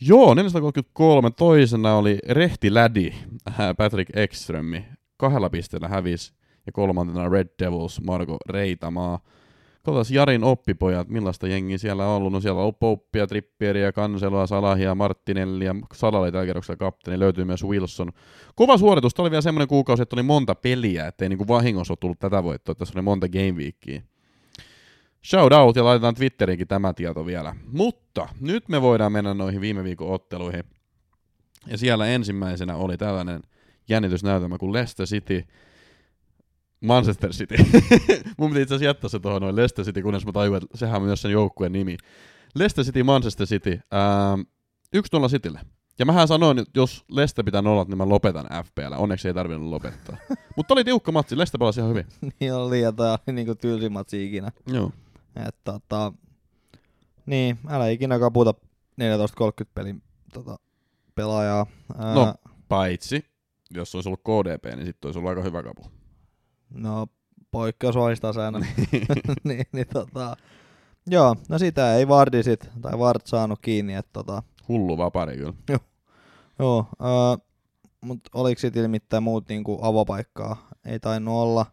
Joo, 0.00 0.34
433. 0.34 1.30
Toisena 1.30 1.96
oli 1.96 2.18
Rehti 2.28 2.74
Lädi, 2.74 3.14
Patrick 3.76 4.16
Ekströmi. 4.16 4.84
Kahdella 5.16 5.50
pisteellä 5.50 5.88
hävisi. 5.88 6.32
Ja 6.66 6.72
kolmantena 6.72 7.28
Red 7.28 7.48
Devils, 7.58 8.00
Marko 8.00 8.36
Reitamaa. 8.48 9.20
Katsotaan 9.84 10.14
Jarin 10.14 10.44
oppipojat, 10.44 11.08
millaista 11.08 11.48
jengiä 11.48 11.78
siellä 11.78 12.06
on 12.06 12.16
ollut. 12.16 12.32
No 12.32 12.40
siellä 12.40 12.62
on 12.62 12.74
Pouppia, 12.74 13.26
Trippieriä, 13.26 13.92
Kanseloa, 13.92 14.46
Salahia, 14.46 14.94
Martinellia. 14.94 15.76
Salala 15.94 16.24
oli 16.24 16.32
tällä 16.32 16.46
kerroksella 16.46 16.76
kapteeni, 16.76 17.18
löytyy 17.18 17.44
myös 17.44 17.64
Wilson. 17.64 18.12
Kova 18.54 18.78
suoritus. 18.78 19.14
Tämä 19.14 19.24
oli 19.24 19.30
vielä 19.30 19.40
semmoinen 19.40 19.68
kuukausi, 19.68 20.02
että 20.02 20.16
oli 20.16 20.22
monta 20.22 20.54
peliä, 20.54 21.06
ettei 21.06 21.28
niinku 21.28 21.48
vahingossa 21.48 21.92
ole 21.92 21.98
tullut 22.00 22.18
tätä 22.18 22.42
voittoa. 22.42 22.72
että 22.72 22.78
Tässä 22.78 22.98
oli 22.98 23.02
monta 23.02 23.28
game 23.28 23.52
weekia. 23.52 24.02
Shout 25.26 25.52
out 25.52 25.76
ja 25.76 25.84
laitetaan 25.84 26.14
Twitteriinkin 26.14 26.68
tämä 26.68 26.92
tieto 26.92 27.26
vielä. 27.26 27.56
Mutta 27.72 28.28
nyt 28.40 28.68
me 28.68 28.82
voidaan 28.82 29.12
mennä 29.12 29.34
noihin 29.34 29.60
viime 29.60 29.84
viikon 29.84 30.10
otteluihin. 30.10 30.64
Ja 31.66 31.78
siellä 31.78 32.06
ensimmäisenä 32.06 32.76
oli 32.76 32.96
tällainen 32.96 33.42
jännitysnäytelmä 33.88 34.58
kuin 34.58 34.72
Leicester 34.72 35.06
City 35.06 35.44
Manchester 36.84 37.30
City. 37.30 37.54
Mun 38.38 38.50
piti 38.50 38.62
itse 38.62 38.74
asiassa 38.74 38.84
jättää 38.84 39.10
se 39.10 39.20
tuohon 39.20 39.42
noin 39.42 39.56
Leicester 39.56 39.84
City, 39.84 40.02
kunnes 40.02 40.26
mä 40.26 40.32
tajuin, 40.32 40.62
että 40.64 40.78
sehän 40.78 40.96
on 40.96 41.02
myös 41.02 41.22
sen 41.22 41.30
joukkueen 41.30 41.72
nimi. 41.72 41.96
Leicester 42.54 42.84
City, 42.84 43.02
Manchester 43.02 43.46
City. 43.46 43.70
Ähm, 43.70 44.40
1-0 45.26 45.28
Citylle. 45.30 45.60
Ja 45.98 46.06
mähän 46.06 46.28
sanoin, 46.28 46.58
että 46.58 46.80
jos 46.80 47.04
Leste 47.10 47.42
pitää 47.42 47.62
nollat, 47.62 47.88
niin 47.88 47.98
mä 47.98 48.08
lopetan 48.08 48.46
FPL. 48.64 48.94
Onneksi 48.96 49.28
ei 49.28 49.34
tarvinnut 49.34 49.70
lopettaa. 49.70 50.16
Mutta 50.56 50.74
oli 50.74 50.84
tiukka 50.84 51.12
matsi, 51.12 51.38
Leste 51.38 51.58
pelasi 51.58 51.80
ihan 51.80 51.90
hyvin. 51.90 52.06
niin 52.40 52.54
oli, 52.54 52.80
ja 52.80 52.92
tää 52.92 53.10
oli 53.12 53.34
niinku 53.34 53.54
tylsin 53.54 53.92
matsi 53.92 54.26
ikinä. 54.26 54.52
Joo. 54.66 54.90
Et, 55.48 55.56
tota, 55.64 56.12
niin, 57.26 57.58
älä 57.68 57.88
ikinä 57.88 58.18
kaputa 58.18 58.54
14-30 59.00 59.04
pelin 59.74 60.02
tota, 60.32 60.56
pelaajaa. 61.14 61.66
Ää, 61.98 62.14
No. 62.14 62.34
Paitsi, 62.68 63.24
jos 63.74 63.94
olisi 63.94 64.08
ollut 64.08 64.20
KDP, 64.20 64.64
niin 64.76 64.86
sitten 64.86 65.08
olisi 65.08 65.18
ollut 65.18 65.28
aika 65.28 65.42
hyvä 65.42 65.62
kapu. 65.62 65.82
No 66.70 67.06
poikkeus 67.50 67.96
valistaa 67.96 68.32
säännöt. 68.32 68.64
niin, 69.44 69.66
niin 69.72 69.86
tota, 69.92 70.36
joo, 71.06 71.36
no 71.48 71.58
sitä 71.58 71.96
ei 71.96 72.08
Vardi 72.08 72.42
sit, 72.42 72.70
tai 72.82 72.98
Vard 72.98 73.20
saanut 73.24 73.58
kiinni, 73.62 73.94
että 73.94 74.10
tota, 74.12 74.42
Hullu 74.68 74.98
vapari 74.98 75.36
kyllä. 75.36 75.54
joo, 76.58 76.86
ää, 77.00 77.38
mut 78.00 78.20
oliko 78.34 78.58
sit 78.58 78.76
ilmittäin 78.76 79.22
muut 79.22 79.48
niinku 79.48 79.78
avopaikkaa? 79.82 80.68
Ei 80.84 81.00
tainnut 81.00 81.34
olla. 81.34 81.66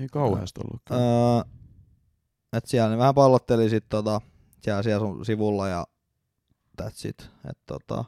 Ei 0.00 0.08
kauheasti 0.08 0.60
ollut. 0.60 0.82
Öö, 0.90 0.98
et 2.52 2.66
siellä 2.66 2.90
ne 2.90 2.98
vähän 2.98 3.14
pallotteli 3.14 3.70
sit 3.70 3.84
tota, 3.88 4.20
siellä, 4.60 4.82
siellä 4.82 5.06
sun 5.06 5.24
sivulla 5.24 5.68
ja 5.68 5.86
that's 6.82 7.08
it. 7.08 7.30
Et 7.50 7.58
tota, 7.66 8.04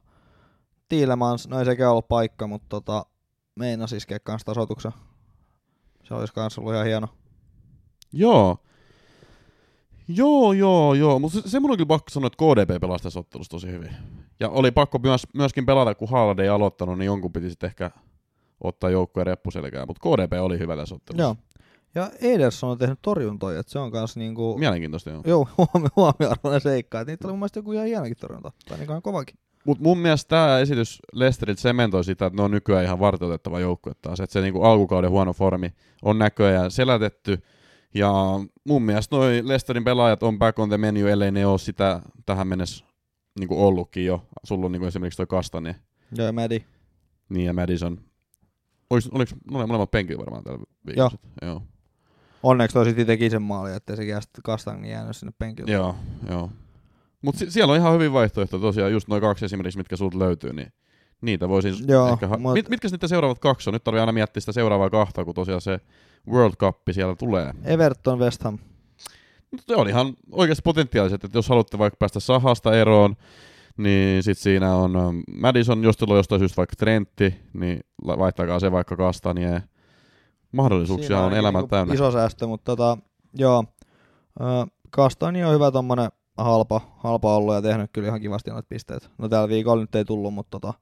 Tiilemans, 0.88 1.48
no 1.48 1.58
ei 1.58 1.64
sekään 1.64 1.90
ollut 1.90 2.08
paikka, 2.08 2.46
mutta 2.46 2.66
tota, 2.68 3.06
meinas 3.54 3.92
iskeä 3.92 4.18
kans 4.18 4.44
tasoituksen. 4.44 4.92
Se 6.10 6.14
olisi 6.14 6.34
kans 6.34 6.58
ollut 6.58 6.72
ihan 6.72 6.86
hieno. 6.86 7.08
Joo. 8.12 8.56
Joo, 10.08 10.52
joo, 10.52 10.94
joo. 10.94 11.18
Mutta 11.18 11.42
se, 11.42 11.48
se 11.48 11.60
mun 11.60 11.70
on 11.70 11.76
kyllä 11.76 11.88
pakko 11.88 12.10
sanoa, 12.10 12.26
että 12.26 12.36
KDP 12.36 12.80
pelasi 12.80 13.04
tässä 13.04 13.20
ottelussa 13.20 13.50
tosi 13.50 13.66
hyvin. 13.66 13.90
Ja 14.40 14.48
oli 14.48 14.70
pakko 14.70 14.98
myös, 14.98 15.22
myöskin 15.34 15.66
pelata, 15.66 15.94
kun 15.94 16.08
Haaland 16.08 16.38
ei 16.38 16.48
aloittanut, 16.48 16.98
niin 16.98 17.06
jonkun 17.06 17.32
piti 17.32 17.50
sitten 17.50 17.68
ehkä 17.68 17.90
ottaa 18.64 18.90
joukkueen 18.90 19.26
reppuselkään. 19.26 19.88
Mutta 19.88 20.08
KDP 20.08 20.32
oli 20.40 20.58
hyvä 20.58 20.76
tässä 20.76 20.94
ottelussa. 20.94 21.22
Joo. 21.22 21.36
Ja 21.94 22.10
Ederson 22.20 22.70
on 22.70 22.78
tehnyt 22.78 22.98
torjuntoja, 23.02 23.60
että 23.60 23.72
se 23.72 23.78
on 23.78 23.90
kans 23.90 24.16
niinku... 24.16 24.58
Mielenkiintoista 24.58 25.10
joo. 25.10 25.22
Joo, 25.26 25.48
huomio, 25.58 25.88
huomioarvoinen 25.96 26.60
seikka. 26.60 27.00
Että 27.00 27.12
niitä 27.12 27.26
oli 27.28 27.32
mun 27.32 27.38
mielestä 27.38 27.58
joku 27.58 27.72
ihan 27.72 27.86
hienokin 27.86 28.16
torjunta. 28.20 28.52
Tai 28.68 28.82
ihan 28.82 29.02
kovakin. 29.02 29.38
Mutta 29.66 29.82
mun 29.82 29.98
mielestä 29.98 30.28
tämä 30.28 30.58
esitys 30.58 30.98
Lesteriltä 31.12 31.60
sementoi 31.60 32.04
sitä, 32.04 32.26
että 32.26 32.36
ne 32.36 32.42
on 32.42 32.50
nykyään 32.50 32.84
ihan 32.84 32.98
varteutettava 33.00 33.60
joukkue 33.60 33.92
taas. 34.02 34.20
Että 34.20 34.32
se 34.32 34.40
niinku 34.40 34.62
alkukauden 34.62 35.10
huono 35.10 35.32
formi 35.32 35.74
on 36.02 36.18
näköjään 36.18 36.70
selätetty. 36.70 37.42
Ja 37.94 38.12
mun 38.64 38.82
mielestä 38.82 39.16
noi 39.16 39.40
Lesterin 39.44 39.84
pelaajat 39.84 40.22
on 40.22 40.38
back 40.38 40.58
on 40.58 40.68
the 40.68 40.78
menu, 40.78 41.06
ellei 41.06 41.30
ne 41.30 41.46
ole 41.46 41.58
sitä 41.58 42.00
tähän 42.26 42.46
mennessä 42.48 42.84
niinku 43.38 43.66
ollutkin 43.66 44.06
jo. 44.06 44.26
Sulla 44.44 44.66
on 44.66 44.72
niinku 44.72 44.86
esimerkiksi 44.86 45.16
toi 45.16 45.26
Kastane 45.26 45.76
Joo, 46.16 46.26
ja 46.26 46.32
Mädi. 46.32 46.64
niin 47.28 47.46
ja 47.46 47.52
Madison. 47.52 48.00
Olis, 48.90 49.08
oliks 49.08 49.34
ne 49.34 49.40
molemmat 49.50 49.90
penkillä 49.90 50.20
varmaan 50.20 50.44
tällä 50.44 50.64
viikolla? 50.86 51.10
sit? 51.10 51.20
Joo. 51.42 51.62
Onneksi 52.42 52.74
toi 52.74 52.84
sitten 52.84 53.06
teki 53.06 53.30
sen 53.30 53.42
maali, 53.42 53.72
ettei 53.72 53.96
se 53.96 54.02
Kastangin 54.42 54.90
jäänyt 54.90 55.16
sinne 55.16 55.32
penkille. 55.38 55.72
Joo, 55.72 55.94
joo. 56.28 56.50
Mutta 57.22 57.38
si- 57.38 57.50
siellä 57.50 57.72
on 57.72 57.78
ihan 57.78 57.94
hyvin 57.94 58.12
vaihtoehto 58.12 58.58
tosiaan, 58.58 58.92
just 58.92 59.08
noin 59.08 59.20
kaksi 59.22 59.44
esimerkiksi, 59.44 59.78
mitkä 59.78 59.96
sulta 59.96 60.18
löytyy, 60.18 60.52
niin 60.52 60.72
niitä 61.20 61.48
voisin 61.48 61.74
Joo, 61.88 62.08
ehkä... 62.12 62.26
Ha- 62.26 62.36
mut- 62.38 62.52
Mit, 62.52 62.68
mitkä 62.68 62.88
niitä 62.88 63.08
seuraavat 63.08 63.38
kaksi 63.38 63.70
on? 63.70 63.74
Nyt 63.74 63.84
tarvii 63.84 64.00
aina 64.00 64.12
miettiä 64.12 64.40
sitä 64.40 64.52
seuraavaa 64.52 64.90
kahta, 64.90 65.24
kun 65.24 65.34
tosiaan 65.34 65.60
se 65.60 65.80
World 66.30 66.54
Cup 66.56 66.76
siellä 66.90 67.16
tulee. 67.16 67.52
Everton, 67.64 68.18
West 68.18 68.42
Ham. 68.42 68.58
Se 69.66 69.76
on 69.76 69.88
ihan 69.88 70.14
oikeasti 70.32 70.62
potentiaaliset, 70.64 71.24
että 71.24 71.38
jos 71.38 71.48
haluatte 71.48 71.78
vaikka 71.78 71.96
päästä 71.96 72.20
Sahasta 72.20 72.76
eroon, 72.76 73.16
niin 73.76 74.22
sit 74.22 74.38
siinä 74.38 74.74
on 74.74 74.96
um, 74.96 75.22
Madison, 75.40 75.84
jos 75.84 75.96
teillä 75.96 76.12
on 76.12 76.18
jostain 76.18 76.38
syystä 76.38 76.56
vaikka 76.56 76.76
Trentti, 76.76 77.34
niin 77.52 77.80
vaihtakaa 78.06 78.60
se 78.60 78.72
vaikka 78.72 78.96
Kastanie. 78.96 79.62
Mahdollisuuksia 80.52 81.06
Siinä 81.06 81.18
on 81.18 81.24
ainakin 81.24 81.38
elämän 81.40 81.60
niinku 81.60 81.68
täynnä. 81.70 81.94
Iso 81.94 82.10
säästö, 82.10 82.46
mutta 82.46 82.76
tota, 82.76 82.98
joo. 83.34 83.64
Kastani 84.90 85.44
on 85.44 85.54
hyvä 85.54 85.70
tommonen 85.70 86.10
halpa, 86.44 86.80
halpa 86.96 87.36
ollut 87.36 87.54
ja 87.54 87.62
tehnyt 87.62 87.90
kyllä 87.92 88.08
ihan 88.08 88.20
kivasti 88.20 88.50
noita 88.50 88.66
pisteitä. 88.68 89.08
No 89.18 89.28
tällä 89.28 89.48
viikolla 89.48 89.82
nyt 89.82 89.94
ei 89.94 90.04
tullut, 90.04 90.34
mutta 90.34 90.60
tota, 90.60 90.74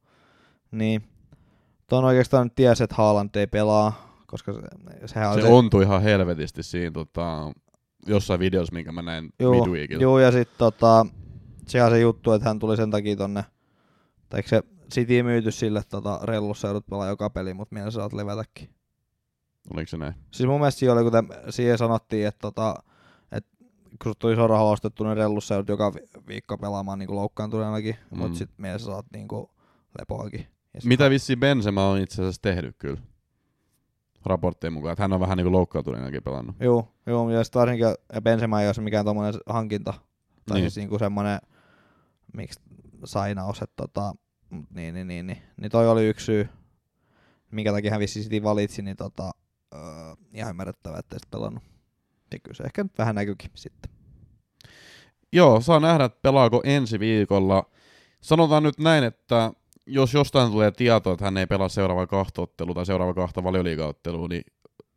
niin. 0.71 1.03
Tuon 1.89 2.05
oikeastaan 2.05 2.47
nyt 2.47 2.55
tiesi, 2.55 2.85
että 2.85 2.97
Haaland 2.97 3.35
ei 3.35 3.47
pelaa, 3.47 4.17
koska 4.27 4.53
se, 4.53 4.61
sehän 5.07 5.35
Se 5.35 5.41
se, 5.41 5.49
ontui 5.49 5.83
ihan 5.83 6.03
helvetisti 6.03 6.63
siinä 6.63 6.91
tota, 6.91 7.53
jossain 8.07 8.41
videossa, 8.41 8.75
minkä 8.75 8.93
mä 8.93 9.03
näin 9.03 9.31
Joo, 9.41 9.55
midweekillä. 9.55 10.03
Joo, 10.03 10.19
ja 10.19 10.33
sitten 10.33 10.59
tota, 10.59 11.07
sehän 11.67 11.91
se 11.91 12.01
juttu, 12.01 12.33
että 12.33 12.49
hän 12.49 12.59
tuli 12.59 12.77
sen 12.77 12.91
takia 12.91 13.17
tonne, 13.17 13.45
tai 14.29 14.43
se 14.47 14.63
City 14.95 15.23
myyty 15.23 15.51
sille 15.51 15.83
tota, 15.89 16.21
rellussa 16.23 16.69
joudut 16.69 16.87
pelaa 16.87 17.07
joka 17.07 17.31
peli, 17.31 17.55
mutta 17.55 17.75
mielessä 17.75 18.01
saat 18.01 18.13
levätäkin. 18.13 18.69
Oliko 19.75 19.89
se 19.89 19.97
näin? 19.97 20.15
Siis 20.31 20.47
mun 20.47 20.61
mielestä 20.61 20.79
siinä 20.79 20.93
oli, 20.93 21.05
kuten 21.05 21.29
siihen 21.51 21.79
sanottiin, 21.79 22.27
että, 22.27 22.41
tota, 22.41 22.75
kun 24.03 24.15
tuli 24.19 24.33
iso 24.33 24.47
raha 24.47 24.65
ostettu, 24.65 25.05
niin 25.05 25.17
rellussa 25.17 25.55
joudut 25.55 25.69
joka 25.69 25.95
vi- 25.95 26.09
viikko 26.29 26.59
pelaamaan 26.59 26.99
niin 26.99 27.15
loukkaantuneenakin, 27.15 27.97
mm. 28.11 28.19
Mutta 28.19 28.39
sitten 28.39 28.55
mielessä 28.63 28.87
saat 28.87 29.07
niin 29.13 29.29
lepoakin. 29.99 30.47
Ja 30.75 30.81
sit- 30.81 30.89
Mitä 30.89 31.11
vissi 31.11 31.37
Benzema 31.37 31.89
on 31.91 31.99
itse 31.99 32.23
asiassa 32.23 32.43
tehnyt 32.43 32.77
kyllä? 32.79 33.01
Raporttien 34.25 34.73
mukaan, 34.73 34.93
että 34.93 35.03
hän 35.05 35.13
on 35.13 35.21
vähän 35.21 35.37
niin 35.37 35.45
kuin 35.45 35.53
loukkaantuneenakin 35.53 36.23
pelannut. 36.23 36.57
Joo, 36.61 36.93
joo, 37.07 37.31
ja 37.31 37.43
varsinkin 37.55 37.87
ja 38.13 38.23
Benzema 38.23 38.61
ei 38.63 38.69
ole 38.69 38.85
mikään 38.85 39.05
tommonen 39.05 39.35
hankinta, 39.47 39.93
tai 39.93 40.01
Niin. 40.47 40.55
niin. 40.55 40.63
siis 40.71 40.77
niinku 40.77 40.99
semmonen, 40.99 41.39
miksi 42.37 42.61
sainaus, 43.05 43.63
että 43.63 43.75
tota, 43.77 44.13
niin, 44.51 44.95
niin, 44.95 45.07
niin, 45.09 45.27
niin, 45.27 45.43
niin 45.61 45.71
toi 45.71 45.89
oli 45.89 46.07
yksi 46.09 46.25
syy, 46.27 46.49
minkä 47.51 47.73
takia 47.73 47.91
hän 47.91 48.01
vissiin 48.01 48.23
City 48.23 48.43
valitsi, 48.43 48.83
niin 48.83 48.97
tota, 48.97 49.31
öö, 49.75 49.81
ihan 50.33 50.51
ymmärrettävää, 50.51 50.99
että 50.99 51.17
ei 51.17 51.21
sit 51.21 51.31
pelannut. 51.31 51.63
Ja 52.33 52.39
kyllä 52.39 52.57
se 52.57 52.63
ehkä 52.63 52.83
nyt 52.83 52.99
vähän 52.99 53.15
näkyykin 53.15 53.51
sitten. 53.55 53.91
Joo, 55.33 55.61
saa 55.61 55.81
nähdä, 55.81 56.05
että 56.05 56.19
pelaako 56.23 56.61
ensi 56.65 57.01
viikolla. 57.01 57.71
Sanotaan 58.21 58.63
nyt 58.63 58.79
näin, 58.79 59.05
että 59.05 59.53
jos 59.87 60.15
jostain 60.15 60.51
tulee 60.51 60.71
tieto, 60.71 61.13
että 61.13 61.25
hän 61.25 61.37
ei 61.37 61.47
pelaa 61.47 61.69
seuraavaa 61.69 62.07
kahta 62.07 62.43
ottelua 62.43 62.75
tai 62.75 62.87
seuraava 62.87 63.15
kahta 63.15 63.45
valioliigaottelua, 63.45 64.29
niin 64.29 64.45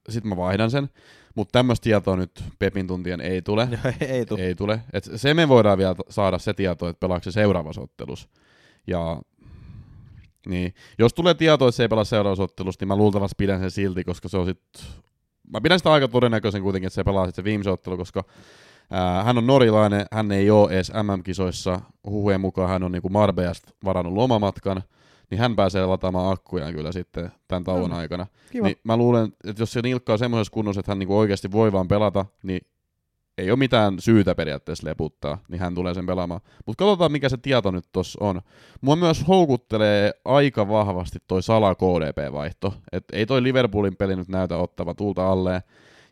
sit 0.09 0.23
mä 0.23 0.37
vaihdan 0.37 0.71
sen. 0.71 0.89
Mutta 1.35 1.51
tämmöistä 1.51 1.83
tietoa 1.83 2.15
nyt 2.15 2.43
Pepin 2.59 2.87
tuntien 2.87 3.21
ei 3.21 3.41
tule. 3.41 3.67
Joo, 3.71 3.93
ei, 4.01 4.07
ei 4.07 4.25
tule. 4.25 4.41
Ei 4.41 4.55
tule. 4.55 4.81
Et 4.93 5.09
se 5.15 5.33
me 5.33 5.47
voidaan 5.47 5.77
vielä 5.77 5.95
saada 6.09 6.37
se 6.37 6.53
tieto, 6.53 6.87
että 6.87 6.99
pelaako 6.99 7.23
se 7.23 7.31
seuraavassa 7.31 7.81
ottelussa. 7.81 8.29
Ja 8.87 9.21
niin. 10.45 10.73
Jos 10.97 11.13
tulee 11.13 11.33
tieto, 11.33 11.67
että 11.67 11.75
se 11.75 11.83
ei 11.83 11.89
pelaa 11.89 12.03
seuraavassa 12.03 12.43
ottelussa, 12.43 12.77
niin 12.81 12.87
mä 12.87 12.95
luultavasti 12.95 13.35
pidän 13.37 13.59
sen 13.59 13.71
silti, 13.71 14.03
koska 14.03 14.29
se 14.29 14.37
on 14.37 14.45
sit... 14.45 14.61
Mä 15.53 15.61
pidän 15.61 15.79
sitä 15.79 15.91
aika 15.91 16.07
todennäköisen 16.07 16.61
kuitenkin, 16.61 16.87
että 16.87 16.95
se 16.95 17.03
pelaa 17.03 17.25
sitten 17.25 17.43
se 17.43 17.49
viimeisen 17.49 17.73
ottelu, 17.73 17.97
koska 17.97 18.23
ää, 18.91 19.23
hän 19.23 19.37
on 19.37 19.47
norilainen, 19.47 20.05
hän 20.11 20.31
ei 20.31 20.51
ole 20.51 20.71
edes 20.71 20.91
MM-kisoissa. 21.03 21.81
Huhujen 22.05 22.41
mukaan 22.41 22.69
hän 22.69 22.83
on 22.83 22.91
niinku 22.91 23.09
Marbeasta 23.09 23.73
varannut 23.85 24.13
lomamatkan, 24.13 24.81
niin 25.31 25.39
hän 25.39 25.55
pääsee 25.55 25.85
lataamaan 25.85 26.33
akkujaan 26.33 26.73
kyllä 26.73 26.91
sitten 26.91 27.31
tämän 27.47 27.63
tauon 27.63 27.91
Mm. 27.91 27.97
aikana. 27.97 28.27
Kiva. 28.51 28.67
Niin 28.67 28.77
mä 28.83 28.97
luulen, 28.97 29.33
että 29.47 29.61
jos 29.61 29.71
se 29.71 29.81
nilkka 29.81 30.13
on 30.13 30.19
semmoisessa 30.19 30.53
kunnossa, 30.53 30.79
että 30.79 30.91
hän 30.91 30.99
niinku 30.99 31.17
oikeasti 31.17 31.51
voi 31.51 31.71
vaan 31.71 31.87
pelata, 31.87 32.25
niin 32.43 32.61
ei 33.37 33.51
ole 33.51 33.59
mitään 33.59 33.99
syytä 33.99 34.35
periaatteessa 34.35 34.87
leputtaa, 34.87 35.37
niin 35.49 35.59
hän 35.59 35.75
tulee 35.75 35.93
sen 35.93 36.05
pelaamaan. 36.05 36.41
Mutta 36.65 36.83
katsotaan, 36.83 37.11
mikä 37.11 37.29
se 37.29 37.37
tieto 37.37 37.71
nyt 37.71 37.85
tossa 37.91 38.25
on. 38.25 38.41
Mua 38.81 38.95
myös 38.95 39.27
houkuttelee 39.27 40.11
aika 40.25 40.67
vahvasti 40.67 41.19
toi 41.27 41.43
sala 41.43 41.75
KDP-vaihto. 41.75 42.73
Et 42.91 43.03
ei 43.13 43.25
toi 43.25 43.43
Liverpoolin 43.43 43.95
peli 43.95 44.15
nyt 44.15 44.27
näytä 44.27 44.57
ottava 44.57 44.93
tulta 44.93 45.31
alle, 45.31 45.63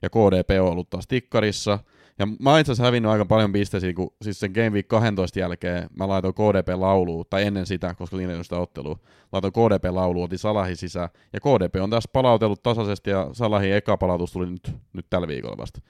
ja 0.01 0.09
KDP 0.09 0.61
on 0.61 0.71
ollut 0.71 0.89
taas 0.89 1.07
tikkarissa. 1.07 1.79
Ja 2.19 2.27
mä 2.39 2.59
itse 2.59 2.71
asiassa 2.71 2.83
hävinnyt 2.83 3.11
aika 3.11 3.25
paljon 3.25 3.51
pisteisiä, 3.51 3.93
kun 3.93 4.13
siis 4.21 4.39
sen 4.39 4.51
Game 4.51 4.69
Week 4.69 4.87
12 4.87 5.39
jälkeen 5.39 5.89
mä 5.97 6.07
laitoin 6.07 6.33
KDP-lauluun, 6.33 7.25
tai 7.29 7.43
ennen 7.43 7.65
sitä, 7.65 7.93
koska 7.93 8.17
siinä 8.17 8.33
ei 8.33 8.43
sitä 8.43 8.57
ottelua, 8.57 8.99
laitoin 9.31 9.53
KDP-lauluun, 9.53 10.25
otin 10.25 10.39
Salahin 10.39 10.77
sisään, 10.77 11.09
ja 11.33 11.39
KDP 11.39 11.75
on 11.81 11.89
tässä 11.89 12.09
palautellut 12.13 12.63
tasaisesti, 12.63 13.09
ja 13.09 13.29
Salahin 13.33 13.73
eka 13.73 13.97
palautus 13.97 14.31
tuli 14.31 14.49
nyt, 14.49 14.71
nyt 14.93 15.05
tällä 15.09 15.27
viikolla 15.27 15.57
vasta. 15.57 15.81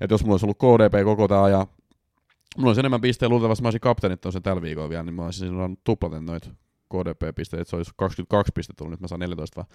Että 0.00 0.14
jos 0.14 0.22
mulla 0.24 0.34
olisi 0.34 0.46
ollut 0.46 0.58
KDP 0.58 1.04
koko 1.04 1.28
tämä 1.28 1.42
ajan, 1.42 1.66
mulla 2.56 2.68
olisi 2.70 2.80
enemmän 2.80 3.00
pisteitä, 3.00 3.30
luultavasti 3.30 3.62
mä 3.62 3.66
olisin 3.66 3.80
kapteenit 3.80 4.20
sen 4.30 4.42
tällä 4.42 4.62
viikolla 4.62 4.88
vielä, 4.88 5.02
niin 5.02 5.14
mä 5.14 5.24
olisin 5.24 5.48
saanut 5.56 5.80
tuplaten 5.84 6.26
noita 6.26 6.50
KDP-pisteitä, 6.94 7.62
että 7.62 7.70
se 7.70 7.76
olisi 7.76 7.90
22 7.96 8.52
pistettä 8.54 8.78
tullut, 8.78 8.90
nyt 8.90 9.00
mä 9.00 9.08
saan 9.08 9.20
14 9.20 9.56
vaan. 9.56 9.68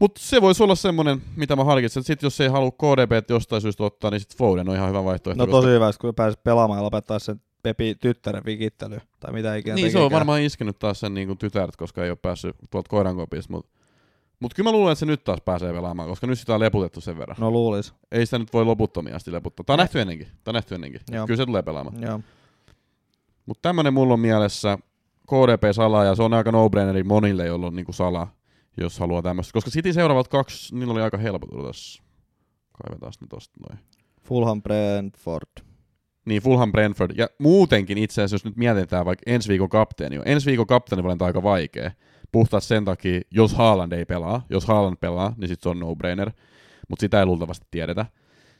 Mutta 0.00 0.20
se 0.24 0.40
voisi 0.42 0.62
olla 0.62 0.74
semmoinen, 0.74 1.22
mitä 1.36 1.56
mä 1.56 1.64
harkitsen, 1.64 2.00
että 2.00 2.06
sit 2.06 2.22
jos 2.22 2.40
ei 2.40 2.48
halua 2.48 2.70
KDP 2.70 3.30
jostain 3.30 3.62
syystä 3.62 3.84
ottaa, 3.84 4.10
niin 4.10 4.20
sit 4.20 4.36
Foden 4.36 4.68
on 4.68 4.76
ihan 4.76 4.88
hyvä 4.88 5.04
vaihtoehto. 5.04 5.42
No 5.42 5.46
koska- 5.46 5.60
tosi 5.62 5.74
hyvä, 5.74 5.92
sit 5.92 6.00
kun 6.00 6.14
pääsit 6.14 6.44
pelaamaan 6.44 6.78
ja 6.78 6.84
lopettaa 6.84 7.18
sen 7.18 7.40
Pepi 7.62 7.94
tyttären 7.94 8.42
vikittely, 8.44 8.98
tai 9.20 9.32
mitä 9.32 9.54
ikinä 9.56 9.74
Niin, 9.74 9.82
se 9.82 9.86
tekikään. 9.86 10.04
on 10.04 10.10
varmaan 10.10 10.42
iskenyt 10.42 10.78
taas 10.78 11.00
sen 11.00 11.14
niin 11.14 11.38
tytäret, 11.38 11.76
koska 11.76 12.04
ei 12.04 12.10
ole 12.10 12.18
päässyt 12.22 12.56
tuolta 12.70 12.88
koirankopista, 12.88 13.52
mutta 13.52 13.75
Mutta 14.40 14.56
kyllä 14.56 14.68
mä 14.68 14.72
luulen, 14.72 14.92
että 14.92 15.00
se 15.00 15.06
nyt 15.06 15.24
taas 15.24 15.40
pääsee 15.44 15.72
pelaamaan, 15.72 16.08
koska 16.08 16.26
nyt 16.26 16.38
sitä 16.38 16.54
on 16.54 16.60
leputettu 16.60 17.00
sen 17.00 17.18
verran. 17.18 17.36
No 17.40 17.50
luulis. 17.50 17.94
Ei 18.12 18.26
sitä 18.26 18.38
nyt 18.38 18.52
voi 18.52 18.64
loputtomia 18.64 19.16
asti 19.16 19.32
leputtaa. 19.32 19.64
Tämä 19.64 19.74
on 19.74 19.78
nähty 19.78 20.00
ennenkin. 20.00 20.26
Tämä 20.26 20.36
on 20.46 20.54
nähty 20.54 20.74
ennenkin. 20.74 21.00
Joo. 21.10 21.26
Kyllä 21.26 21.36
se 21.36 21.46
tulee 21.46 21.62
pelaamaan. 21.62 22.02
Joo. 22.02 22.20
Mutta 23.46 23.62
tämmönen 23.62 23.94
mulla 23.94 24.14
on 24.14 24.20
mielessä 24.20 24.78
KDP-sala, 25.26 26.04
ja 26.04 26.14
se 26.14 26.22
on 26.22 26.34
aika 26.34 26.52
no-braineri 26.52 27.04
monille, 27.04 27.46
jolla 27.46 27.66
on 27.66 27.76
niinku 27.76 27.92
sala, 27.92 28.28
jos 28.76 28.98
haluaa 28.98 29.22
tämmöistä. 29.22 29.52
Koska 29.52 29.70
City 29.70 29.92
seuraavat 29.92 30.28
kaksi, 30.28 30.74
niillä 30.74 30.92
oli 30.92 31.02
aika 31.02 31.18
helpot 31.18 31.50
tässä. 31.66 32.02
Kaivetaan 32.72 33.12
ne 33.20 33.26
tosta 33.30 33.60
noin. 33.68 33.84
Fulham 34.22 34.62
Brentford. 34.62 35.64
Niin, 36.24 36.42
Fulham 36.42 36.72
Brentford. 36.72 37.12
Ja 37.16 37.28
muutenkin 37.38 37.98
itse 37.98 38.22
asiassa, 38.22 38.34
jos 38.34 38.44
nyt 38.44 38.56
mietitään 38.56 39.04
vaikka 39.04 39.22
ensi 39.26 39.48
viikon 39.48 39.68
kapteeni, 39.68 40.20
ensi 40.24 40.46
viikon 40.46 40.66
kapteenivalinta 40.66 41.24
on 41.24 41.26
aika 41.26 41.42
vaikea. 41.42 41.90
Puhtaat 42.32 42.64
sen 42.64 42.84
takia, 42.84 43.20
jos 43.30 43.54
Haaland 43.54 43.92
ei 43.92 44.04
pelaa, 44.04 44.46
jos 44.50 44.66
Haaland 44.66 44.96
pelaa, 45.00 45.34
niin 45.36 45.48
sit 45.48 45.60
se 45.60 45.68
on 45.68 45.78
no-brainer, 45.78 46.30
mutta 46.88 47.00
sitä 47.00 47.20
ei 47.20 47.26
luultavasti 47.26 47.66
tiedetä. 47.70 48.06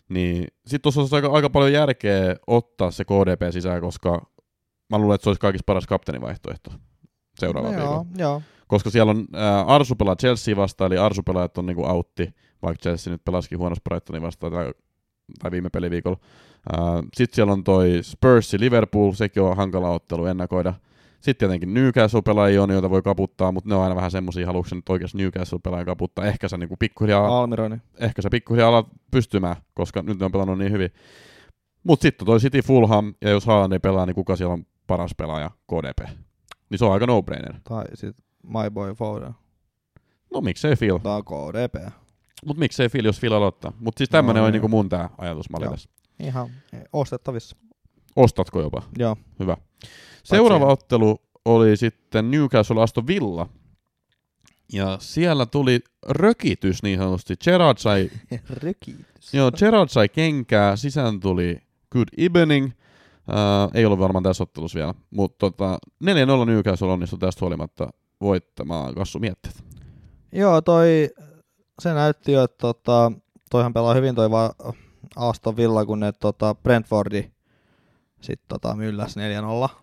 Niin 0.08 0.46
sit 0.66 0.82
tuossa 0.82 1.00
olisi 1.00 1.14
aika, 1.14 1.28
aika 1.28 1.50
paljon 1.50 1.72
järkeä 1.72 2.36
ottaa 2.46 2.90
se 2.90 3.04
KDP 3.04 3.52
sisään, 3.52 3.80
koska 3.80 4.26
mä 4.90 4.98
luulen, 4.98 5.14
että 5.14 5.22
se 5.22 5.30
olisi 5.30 5.40
kaikista 5.40 5.66
paras 5.66 5.86
kapteenivaihtoehto 5.86 6.70
seuraava 7.38 7.68
no, 7.68 7.76
viikolla. 7.76 7.94
joo, 7.94 8.06
joo. 8.18 8.42
Koska 8.68 8.90
siellä 8.90 9.10
on 9.10 9.24
äh, 9.34 9.70
Arsu 9.70 9.94
pelaa 9.94 10.16
Chelsea 10.16 10.56
vastaan, 10.56 10.92
eli 10.92 11.00
Arsu 11.00 11.22
pelaajat 11.22 11.58
on 11.58 11.66
niinku 11.66 11.84
autti, 11.84 12.34
vaikka 12.62 12.82
Chelsea 12.82 13.10
nyt 13.10 13.24
pelasikin 13.24 13.58
huonosti 13.58 13.82
Brightonin 13.88 14.22
vastaan 14.22 14.52
tai, 14.52 14.72
tai 15.38 15.50
viime 15.50 15.70
peliviikolla. 15.70 16.18
Äh, 16.74 17.04
Sitten 17.14 17.34
siellä 17.34 17.52
on 17.52 17.64
toi 17.64 17.98
Spurs 18.02 18.52
Liverpool, 18.52 19.12
sekin 19.12 19.42
on 19.42 19.56
hankala 19.56 19.90
ottelu 19.90 20.26
ennakoida. 20.26 20.74
Sitten 21.26 21.48
tietenkin 21.48 21.74
Newcastle-pelaajia 21.74 22.62
on, 22.62 22.70
joita 22.70 22.90
voi 22.90 23.02
kaputtaa, 23.02 23.52
mutta 23.52 23.68
ne 23.68 23.74
on 23.74 23.82
aina 23.82 23.96
vähän 23.96 24.10
semmosia, 24.10 24.46
haluatko 24.46 24.74
nyt 24.74 24.88
oikeasti 24.88 25.18
Newcastle-pelaaja 25.18 25.84
kaputtaa. 25.84 26.24
Ehkä 26.24 26.48
sä 26.48 26.56
niinku 26.56 26.76
pikkuhiljaa, 26.78 27.38
Almironi. 27.40 27.76
ehkä 28.00 28.22
sä 28.22 28.28
pikkuhiljaa 28.30 28.68
alat 28.68 28.86
pystymään, 29.10 29.56
koska 29.74 30.02
nyt 30.02 30.18
ne 30.18 30.24
on 30.24 30.32
pelannut 30.32 30.58
niin 30.58 30.72
hyvin. 30.72 30.90
Mutta 31.84 32.02
sitten 32.02 32.26
toi 32.26 32.38
City 32.38 32.62
Fulham, 32.62 33.14
ja 33.20 33.30
jos 33.30 33.46
Haaland 33.46 33.72
ei 33.72 33.78
pelaa, 33.78 34.06
niin 34.06 34.14
kuka 34.14 34.36
siellä 34.36 34.52
on 34.52 34.66
paras 34.86 35.10
pelaaja? 35.16 35.50
KDP. 35.66 36.08
Niin 36.70 36.78
se 36.78 36.84
on 36.84 36.92
aika 36.92 37.06
no-brainer. 37.06 37.54
Tai 37.68 37.84
sit 37.94 38.16
My 38.42 38.70
Boy 38.70 38.94
Foden. 38.94 39.32
No 40.34 40.40
miksei 40.40 40.76
Phil. 40.76 40.98
Tää 40.98 41.14
on 41.16 41.24
KDP. 41.24 41.92
Mut 42.46 42.56
miksei 42.56 42.88
Phil, 42.88 43.04
jos 43.04 43.20
Phil 43.20 43.32
aloittaa. 43.32 43.72
Mut 43.80 43.94
siis 43.96 44.08
tämmönen 44.10 44.40
No, 44.40 44.44
on 44.46 44.48
joo. 44.48 44.52
niinku 44.52 44.68
mun 44.68 44.88
tää 44.88 45.10
ajatusmalli 45.18 45.68
tässä. 45.68 45.88
Ihan 46.20 46.50
ostettavissa. 46.92 47.56
Ostatko 48.16 48.60
jopa? 48.62 48.82
Joo. 48.98 49.16
Hyvä. 49.40 49.56
Seuraava 50.24 50.64
siihen. 50.64 50.72
ottelu 50.72 51.18
oli 51.44 51.76
sitten 51.76 52.30
Newcastle 52.30 52.82
Aston 52.82 53.06
Villa. 53.06 53.48
Ja 54.72 54.96
siellä 55.00 55.46
tuli 55.46 55.80
rökitys 56.08 56.82
niin 56.82 56.98
sanotusti. 56.98 57.34
Gerard 57.44 57.78
sai, 57.78 58.10
Rykitys. 58.62 59.34
joo, 59.34 59.50
Gerard 59.52 59.88
sai 59.88 60.08
kenkää, 60.08 60.76
sisään 60.76 61.20
tuli 61.20 61.58
good 61.92 62.08
evening. 62.18 62.64
Uh, 63.28 63.70
ei 63.74 63.84
ollut 63.86 63.98
varmaan 63.98 64.22
tässä 64.22 64.42
ottelussa 64.42 64.76
vielä, 64.78 64.94
mutta 65.10 65.36
tota, 65.38 65.78
4-0 66.04 66.06
Newcastle 66.46 66.92
onnistui 66.92 67.18
tästä 67.18 67.38
huolimatta 67.40 67.88
voittamaan. 68.20 68.94
Kassu 68.94 69.18
mietteet. 69.18 69.64
Joo, 70.32 70.60
toi, 70.60 71.10
se 71.82 71.94
näytti 71.94 72.32
jo, 72.32 72.44
että 72.44 72.58
tota, 72.58 73.12
toihan 73.50 73.72
pelaa 73.72 73.94
hyvin 73.94 74.14
toi 74.14 74.30
va- 74.30 74.54
Aston 75.16 75.56
Villa, 75.56 75.86
kun 75.86 76.00
ne 76.00 76.12
tota 76.12 76.54
Brentfordi 76.54 77.30
sit 78.26 78.40
tota 78.48 78.74
mylläs 78.74 79.14
4-0. 79.16 79.74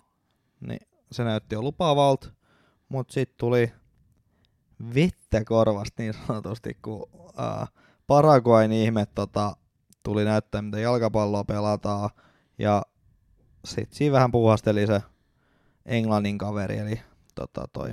Niin 0.67 0.79
se 1.11 1.23
näytti 1.23 1.55
jo 1.55 1.61
lupaavalta, 1.61 2.29
mutta 2.89 3.13
sitten 3.13 3.37
tuli 3.37 3.71
vettä 4.95 5.43
korvasta 5.45 6.03
niin 6.03 6.13
sanotusti, 6.27 6.77
kun 6.81 7.09
ää, 7.37 7.67
Paraguain 8.07 8.71
ihme 8.71 9.05
tota, 9.05 9.55
tuli 10.03 10.25
näyttää, 10.25 10.61
miten 10.61 10.81
jalkapalloa 10.81 11.43
pelataan. 11.43 12.09
Ja 12.57 12.81
sitten 13.65 13.97
siinä 13.97 14.13
vähän 14.13 14.31
puhasteli 14.31 14.87
se 14.87 15.01
Englannin 15.85 16.37
kaveri, 16.37 16.77
eli 16.77 17.01
tota, 17.35 17.67
toi 17.73 17.91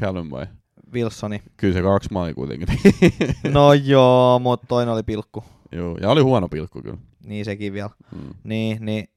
Callum 0.00 0.30
vai? 0.30 0.46
Wilsoni. 0.92 1.42
Kyllä 1.56 1.74
se 1.74 1.82
kaksi 1.82 2.12
maali 2.12 2.34
kuitenkin. 2.34 2.68
No 3.52 3.72
joo, 3.72 4.38
mutta 4.38 4.66
toinen 4.66 4.94
oli 4.94 5.02
pilkku. 5.02 5.44
Joo, 5.72 5.96
ja 6.00 6.10
oli 6.10 6.20
huono 6.20 6.48
pilkku 6.48 6.82
kyllä. 6.82 6.98
Niin 7.24 7.44
sekin 7.44 7.72
vielä. 7.72 7.90
Mm. 8.12 8.34
Niin, 8.44 8.78
niin. 8.84 9.08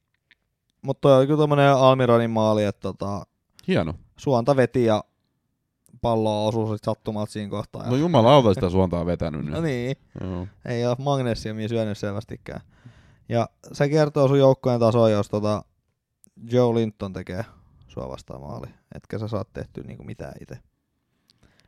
Mutta 0.81 1.01
toi 1.01 1.17
oli 1.17 1.27
kyllä 1.27 1.37
tommonen 1.37 1.73
Almironin 1.73 2.29
maali, 2.29 2.63
että 2.63 2.81
tota, 2.81 3.25
Hieno. 3.67 3.93
suonta 4.17 4.55
veti 4.55 4.85
ja 4.85 5.03
pallo 6.01 6.47
osui 6.47 6.75
sit 6.77 6.83
sattumalta 6.83 7.31
siinä 7.31 7.49
kohtaa. 7.49 7.89
No 7.89 7.95
jumalauta 7.95 8.53
sitä 8.53 8.69
suontaa 8.69 9.05
vetänyt 9.05 9.45
nyt. 9.45 9.53
no 9.53 9.61
niin, 9.61 9.95
Joo. 10.21 10.47
ei 10.65 10.85
ole 10.87 10.95
magnesiumia 10.99 11.67
syönyt 11.67 11.97
selvästikään. 11.97 12.61
Ja 13.29 13.49
se 13.73 13.89
kertoo 13.89 14.27
sun 14.27 14.39
joukkojen 14.39 14.79
tasoa, 14.79 15.09
jos 15.09 15.29
tota 15.29 15.63
Joe 16.51 16.75
Linton 16.75 17.13
tekee 17.13 17.45
sua 17.87 18.09
vastaan 18.09 18.41
maali. 18.41 18.67
Etkä 18.95 19.17
sä 19.19 19.27
saat 19.27 19.53
tehtyä 19.53 19.83
niinku 19.83 20.03
mitään 20.03 20.33
itse. 20.41 20.55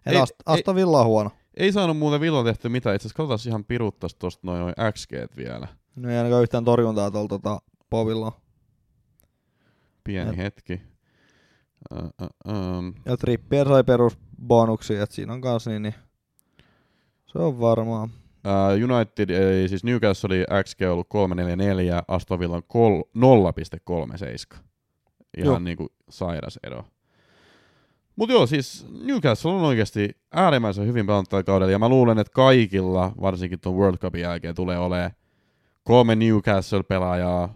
Et 0.06 0.14
Ei- 0.14 0.22
Ast- 0.22 0.44
Aston 0.46 0.76
Villa 0.76 1.00
on 1.00 1.06
huono. 1.06 1.32
Ei 1.58 1.72
saanut 1.72 1.98
muuten 1.98 2.22
Villa 2.22 2.44
tehty 2.44 2.70
mitään. 2.70 2.96
Itse 2.96 3.08
asiassa 3.08 3.18
katsotaan 3.18 3.52
ihan 3.52 3.66
piruttas 3.66 4.16
tosta 4.16 4.42
noin, 4.48 4.60
noin 4.62 4.74
XG 4.94 5.12
vielä. 5.38 5.68
No 5.96 6.10
ei 6.10 6.18
ainakaan 6.18 6.44
yhtään 6.44 6.66
torjuntaa 6.66 7.12
tuolta 7.12 7.40
tota, 7.40 7.62
Povilla. 7.90 8.32
Pieni 10.04 10.30
Jep. 10.30 10.38
hetki. 10.38 10.82
Uh, 11.92 12.10
uh, 12.22 12.78
um. 12.78 12.94
Ja 13.06 13.18
Trippier 13.18 13.68
sai 13.68 13.84
perusbonuksia, 13.84 15.04
että 15.04 15.16
siinä 15.16 15.34
on 15.34 15.42
kans 15.42 15.68
niin, 15.68 15.82
niin 15.82 15.96
se 17.26 17.40
on 17.40 17.60
varmaa. 17.60 18.04
Uh, 18.04 18.92
United, 18.96 19.30
ei, 19.30 19.70
siis 19.70 19.84
Newcastle 19.84 20.28
oli 20.28 20.64
XG 20.64 20.82
ollut 20.82 21.10
344, 21.10 22.04
Aston 22.08 22.40
Villa 22.40 22.56
on 22.56 22.64
kol- 22.68 23.04
0,37. 23.16 24.58
Ihan 25.38 25.46
Joo. 25.46 25.60
niinku 25.60 25.88
sairas 26.10 26.60
ero. 26.64 26.86
Mut 28.16 28.30
joo, 28.30 28.46
siis 28.48 28.86
Newcastle 29.04 29.52
on 29.52 29.62
oikeasti 29.62 30.10
äärimmäisen 30.32 30.88
hyvin 30.88 31.06
pelannut 31.06 31.30
tällä 31.30 31.44
kaudella, 31.44 31.72
ja 31.72 31.80
mä 31.80 31.90
luulen, 31.90 32.20
että 32.20 32.34
kaikilla, 32.34 33.12
varsinkin 33.22 33.60
tuon 33.60 33.76
World 33.76 33.98
Cupin 33.98 34.22
jälkeen, 34.22 34.56
tulee 34.56 34.78
olemaan 34.78 35.12
kolme 35.84 36.16
Newcastle-pelaajaa, 36.16 37.54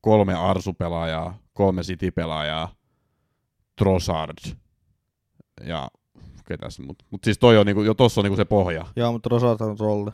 kolme 0.00 0.34
Arsu-pelaajaa, 0.34 1.38
kolme 1.54 1.82
City-pelaajaa, 1.82 2.74
Trossard 3.78 4.38
ja 5.66 5.88
ketäs, 6.48 6.78
mut, 6.78 7.02
mut 7.10 7.24
siis 7.24 7.38
toi 7.38 7.58
on 7.58 7.66
niinku, 7.66 7.82
jo 7.82 7.94
tossa 7.94 8.20
on 8.20 8.24
niinku 8.24 8.36
se 8.36 8.44
pohja. 8.44 8.86
Joo, 8.96 9.12
mutta 9.12 9.28
Rosart 9.28 9.60
on 9.60 9.76
trolli. 9.76 10.10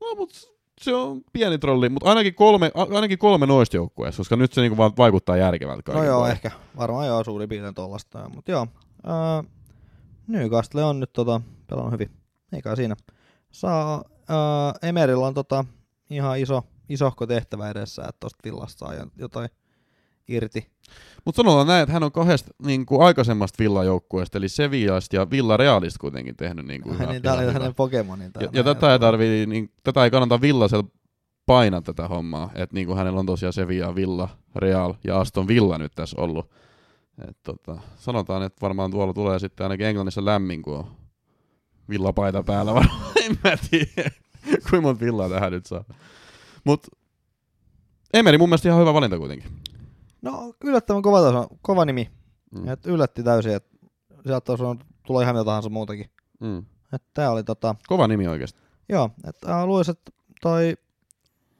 No, 0.00 0.14
mut 0.16 0.54
se 0.80 0.94
on 0.94 1.20
pieni 1.32 1.58
trolli, 1.58 1.88
mutta 1.88 2.08
ainakin 2.08 2.34
kolme, 2.34 2.70
ainakin 2.94 3.18
kolme 3.18 3.46
noista 3.46 3.76
joukkueessa, 3.76 4.20
koska 4.20 4.36
nyt 4.36 4.52
se 4.52 4.60
niinku 4.60 4.76
vaan 4.76 4.92
vaikuttaa 4.98 5.36
järkevältä 5.36 5.92
No 5.92 6.04
joo, 6.04 6.16
puolin. 6.16 6.32
ehkä. 6.32 6.50
Varmaan 6.76 7.06
joo, 7.06 7.24
suurin 7.24 7.48
piirtein 7.48 7.74
tollasta. 7.74 8.28
Mutta 8.34 8.50
joo, 8.50 8.66
ää, 9.04 9.44
Newcastle 10.26 10.84
on 10.84 11.00
nyt 11.00 11.12
tota, 11.12 11.40
pelannut 11.66 11.92
hyvin. 11.92 12.10
Eikä 12.52 12.76
siinä. 12.76 12.96
Saa, 13.50 14.04
ää, 14.28 14.74
Emerillä 14.82 15.26
on 15.26 15.34
tota, 15.34 15.64
ihan 16.10 16.38
iso, 16.38 16.62
isohko 16.88 17.26
tehtävä 17.26 17.70
edessä, 17.70 18.02
että 18.02 18.20
tosta 18.20 18.38
villasta 18.44 18.78
saa 18.78 18.94
jo- 18.94 19.06
jotain 19.16 19.48
irti. 20.28 20.66
Mutta 21.24 21.36
sanotaan 21.36 21.66
näin, 21.66 21.82
että 21.82 21.92
hän 21.92 22.02
on 22.02 22.12
kahdesta 22.12 22.50
niinku 22.64 23.00
aikaisemmasta 23.00 23.62
villajoukkueesta, 23.62 24.38
eli 24.38 24.48
Sevillasta 24.48 25.16
ja 25.16 25.30
Villarealista 25.30 25.98
kuitenkin 26.00 26.36
tehnyt 26.36 26.66
niinku 26.66 26.92
hyvää- 26.92 27.12
niin, 27.12 27.22
tää 27.22 27.34
oli 27.34 27.52
hänen 27.52 27.74
Pokemonin. 27.74 28.30
ja, 28.40 28.48
ja 28.52 28.64
tätä, 28.64 28.92
ei 28.92 28.98
tarvii, 28.98 29.46
niin, 29.46 29.70
tätä 29.82 30.04
ei 30.04 30.10
kannata 30.10 30.40
Villasella 30.40 30.88
painaa 31.46 31.82
tätä 31.82 32.08
hommaa, 32.08 32.50
että 32.54 32.74
niinku 32.74 32.94
hänellä 32.94 33.20
on 33.20 33.26
tosiaan 33.26 33.52
Sevilla, 33.52 33.94
Villa, 33.94 34.28
Real 34.56 34.94
ja 35.04 35.20
Aston 35.20 35.48
Villa 35.48 35.78
nyt 35.78 35.92
tässä 35.94 36.20
ollut. 36.20 36.50
Et 37.28 37.36
tota, 37.42 37.78
sanotaan, 37.96 38.42
että 38.42 38.60
varmaan 38.62 38.90
tuolla 38.90 39.12
tulee 39.12 39.38
sitten 39.38 39.64
ainakin 39.64 39.86
Englannissa 39.86 40.24
lämmin, 40.24 40.62
kun 40.62 40.78
on 40.78 40.86
villapaita 41.90 42.42
päällä 42.42 42.74
varmaan, 42.74 43.00
en 43.24 43.38
mä 43.44 43.56
tiedä, 43.70 44.10
kuinka 44.70 44.80
monta 44.80 45.04
villaa 45.04 45.28
tähän 45.28 45.52
nyt 45.52 45.66
saa. 45.66 45.84
Mut 46.64 46.86
Emeri 48.14 48.38
mun 48.38 48.48
mielestä 48.48 48.68
ihan 48.68 48.80
hyvä 48.80 48.94
valinta 48.94 49.18
kuitenkin. 49.18 49.50
No, 50.24 50.54
yllättävän 50.64 51.02
kova, 51.02 51.22
taso, 51.22 51.48
kova 51.62 51.84
nimi. 51.84 52.10
Mm. 52.50 52.68
Et 52.68 52.86
yllätti 52.86 53.22
täysin, 53.22 53.54
että 53.54 53.78
sieltä 54.26 54.58
voinut 54.58 54.84
tulla 55.06 55.22
ihan 55.22 55.34
mitä 55.34 55.44
tahansa 55.44 55.70
muutakin. 55.70 56.10
Mm. 56.40 56.64
Et 56.92 57.02
tää 57.14 57.30
oli 57.30 57.44
tota, 57.44 57.74
Kova 57.86 58.08
nimi 58.08 58.28
oikeasti. 58.28 58.60
joo, 58.88 59.10
että 59.28 59.58
äh, 59.58 59.64
luulisin, 59.64 59.92
että 59.92 60.12
toi 60.40 60.76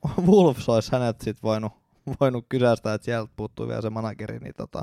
Wolves 0.26 0.68
olisi 0.68 0.92
hänet 0.92 1.20
sit 1.20 1.42
voinut, 1.42 1.72
voinut 2.20 2.46
kysästä, 2.48 2.94
että 2.94 3.04
sieltä 3.04 3.32
puuttuu 3.36 3.68
vielä 3.68 3.82
se 3.82 3.90
manageri, 3.90 4.38
niin 4.38 4.54
tota, 4.56 4.82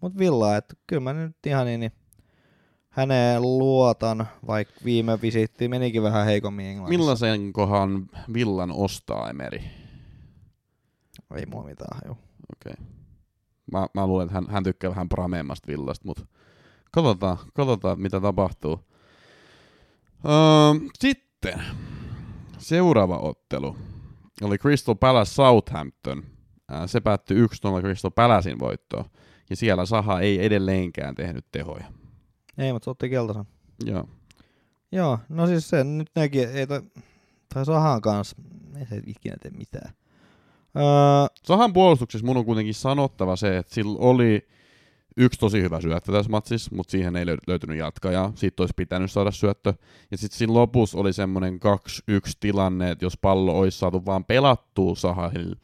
mut 0.00 0.18
Villa, 0.18 0.56
että 0.56 0.74
kyllä 0.86 1.00
mä 1.00 1.12
nyt 1.12 1.46
ihan 1.46 1.66
niin, 1.66 1.80
niin 1.80 1.92
häneen 2.88 3.42
luotan, 3.42 4.28
vaikka 4.46 4.74
viime 4.84 5.20
visitti 5.22 5.68
menikin 5.68 6.02
vähän 6.02 6.26
heikommin 6.26 6.66
Englannissa. 6.66 6.98
Millaisen 6.98 7.52
kohan 7.52 8.06
villan 8.32 8.72
ostaa 8.72 9.30
Emeri? 9.30 9.64
Ei 11.34 11.46
mua 11.46 11.64
mitään, 11.64 12.00
joo. 12.04 12.16
Okei. 12.56 12.97
Mä, 13.72 13.86
mä 13.94 14.06
luulen, 14.06 14.24
että 14.24 14.34
hän, 14.34 14.46
hän 14.50 14.64
tykkää 14.64 14.90
vähän 14.90 15.08
prameemmasta 15.08 15.66
villasta, 15.66 16.06
mutta 16.06 16.26
katsotaan, 16.92 17.38
katsotaan, 17.54 18.00
mitä 18.00 18.20
tapahtuu. 18.20 18.80
Öö, 20.24 20.88
sitten 20.98 21.62
seuraava 22.58 23.18
ottelu 23.18 23.76
oli 24.42 24.58
Crystal 24.58 24.94
Palace 24.94 25.34
Southampton. 25.34 26.22
Ää, 26.68 26.86
se 26.86 27.00
päättyi 27.00 27.46
1-0 27.46 27.46
Crystal 27.80 28.10
Palacein 28.10 28.58
voittoon. 28.58 29.04
Ja 29.50 29.56
siellä 29.56 29.86
Saha 29.86 30.20
ei 30.20 30.44
edelleenkään 30.44 31.14
tehnyt 31.14 31.46
tehoja. 31.52 31.84
Ei, 32.58 32.72
mutta 32.72 32.84
se 32.84 32.90
otti 32.90 33.08
keltaisen. 33.08 33.44
Joo. 33.84 34.08
Joo, 34.92 35.18
no 35.28 35.46
siis 35.46 35.68
se 35.68 35.84
nyt 35.84 36.10
nekin, 36.16 36.48
ei 36.48 36.66
toi, 36.66 36.82
tai 37.54 37.66
Sahan 37.66 38.00
kanssa, 38.00 38.36
ei 38.78 38.86
se 38.86 39.02
ikinä 39.06 39.36
tee 39.42 39.50
mitään. 39.50 39.92
Öö, 40.76 40.82
Sahan 41.44 41.72
puolustuksessa 41.72 42.26
mun 42.26 42.36
on 42.36 42.44
kuitenkin 42.44 42.74
sanottava 42.74 43.36
se, 43.36 43.56
että 43.58 43.74
sillä 43.74 43.98
oli 43.98 44.48
yksi 45.16 45.40
tosi 45.40 45.62
hyvä 45.62 45.80
syöttö 45.80 46.12
tässä 46.12 46.30
matsissa, 46.30 46.74
mutta 46.74 46.90
siihen 46.90 47.16
ei 47.16 47.24
löy- 47.24 47.38
löytynyt 47.46 47.78
jatkajaa. 47.78 48.32
Siitä 48.34 48.62
olisi 48.62 48.74
pitänyt 48.76 49.10
saada 49.10 49.30
syöttö. 49.30 49.74
Ja 50.10 50.18
sitten 50.18 50.38
siinä 50.38 50.54
lopussa 50.54 50.98
oli 50.98 51.12
semmoinen 51.12 51.54
2-1 51.54 52.32
tilanne, 52.40 52.90
että 52.90 53.04
jos 53.04 53.18
pallo 53.18 53.58
olisi 53.58 53.78
saatu 53.78 54.06
vaan 54.06 54.24
pelattua 54.24 54.94
Sahahille, 54.94 55.56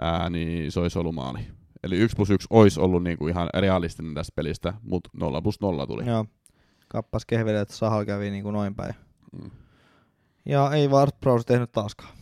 ää, 0.00 0.30
niin 0.30 0.72
se 0.72 0.80
olisi 0.80 0.98
ollut 0.98 1.14
maali. 1.14 1.38
Eli 1.84 1.96
1 1.96 2.16
plus 2.16 2.30
1 2.30 2.46
olisi 2.50 2.80
ollut 2.80 3.02
niinku 3.02 3.28
ihan 3.28 3.48
realistinen 3.56 4.14
tästä 4.14 4.32
pelistä, 4.34 4.74
mutta 4.82 5.10
0 5.12 5.42
plus 5.42 5.60
0 5.60 5.86
tuli. 5.86 6.06
joo, 6.06 6.26
kappas 6.88 7.26
kehveli, 7.26 7.58
että 7.58 7.74
Sahal 7.74 8.04
kävi 8.04 8.30
niin 8.30 8.42
kuin 8.42 8.52
noin 8.52 8.74
päin. 8.74 8.94
Mm. 9.42 9.50
Ja 10.46 10.70
ei 10.72 10.88
Ward 10.88 11.12
Prowse 11.20 11.46
tehnyt 11.46 11.72
taaskaan. 11.72 12.15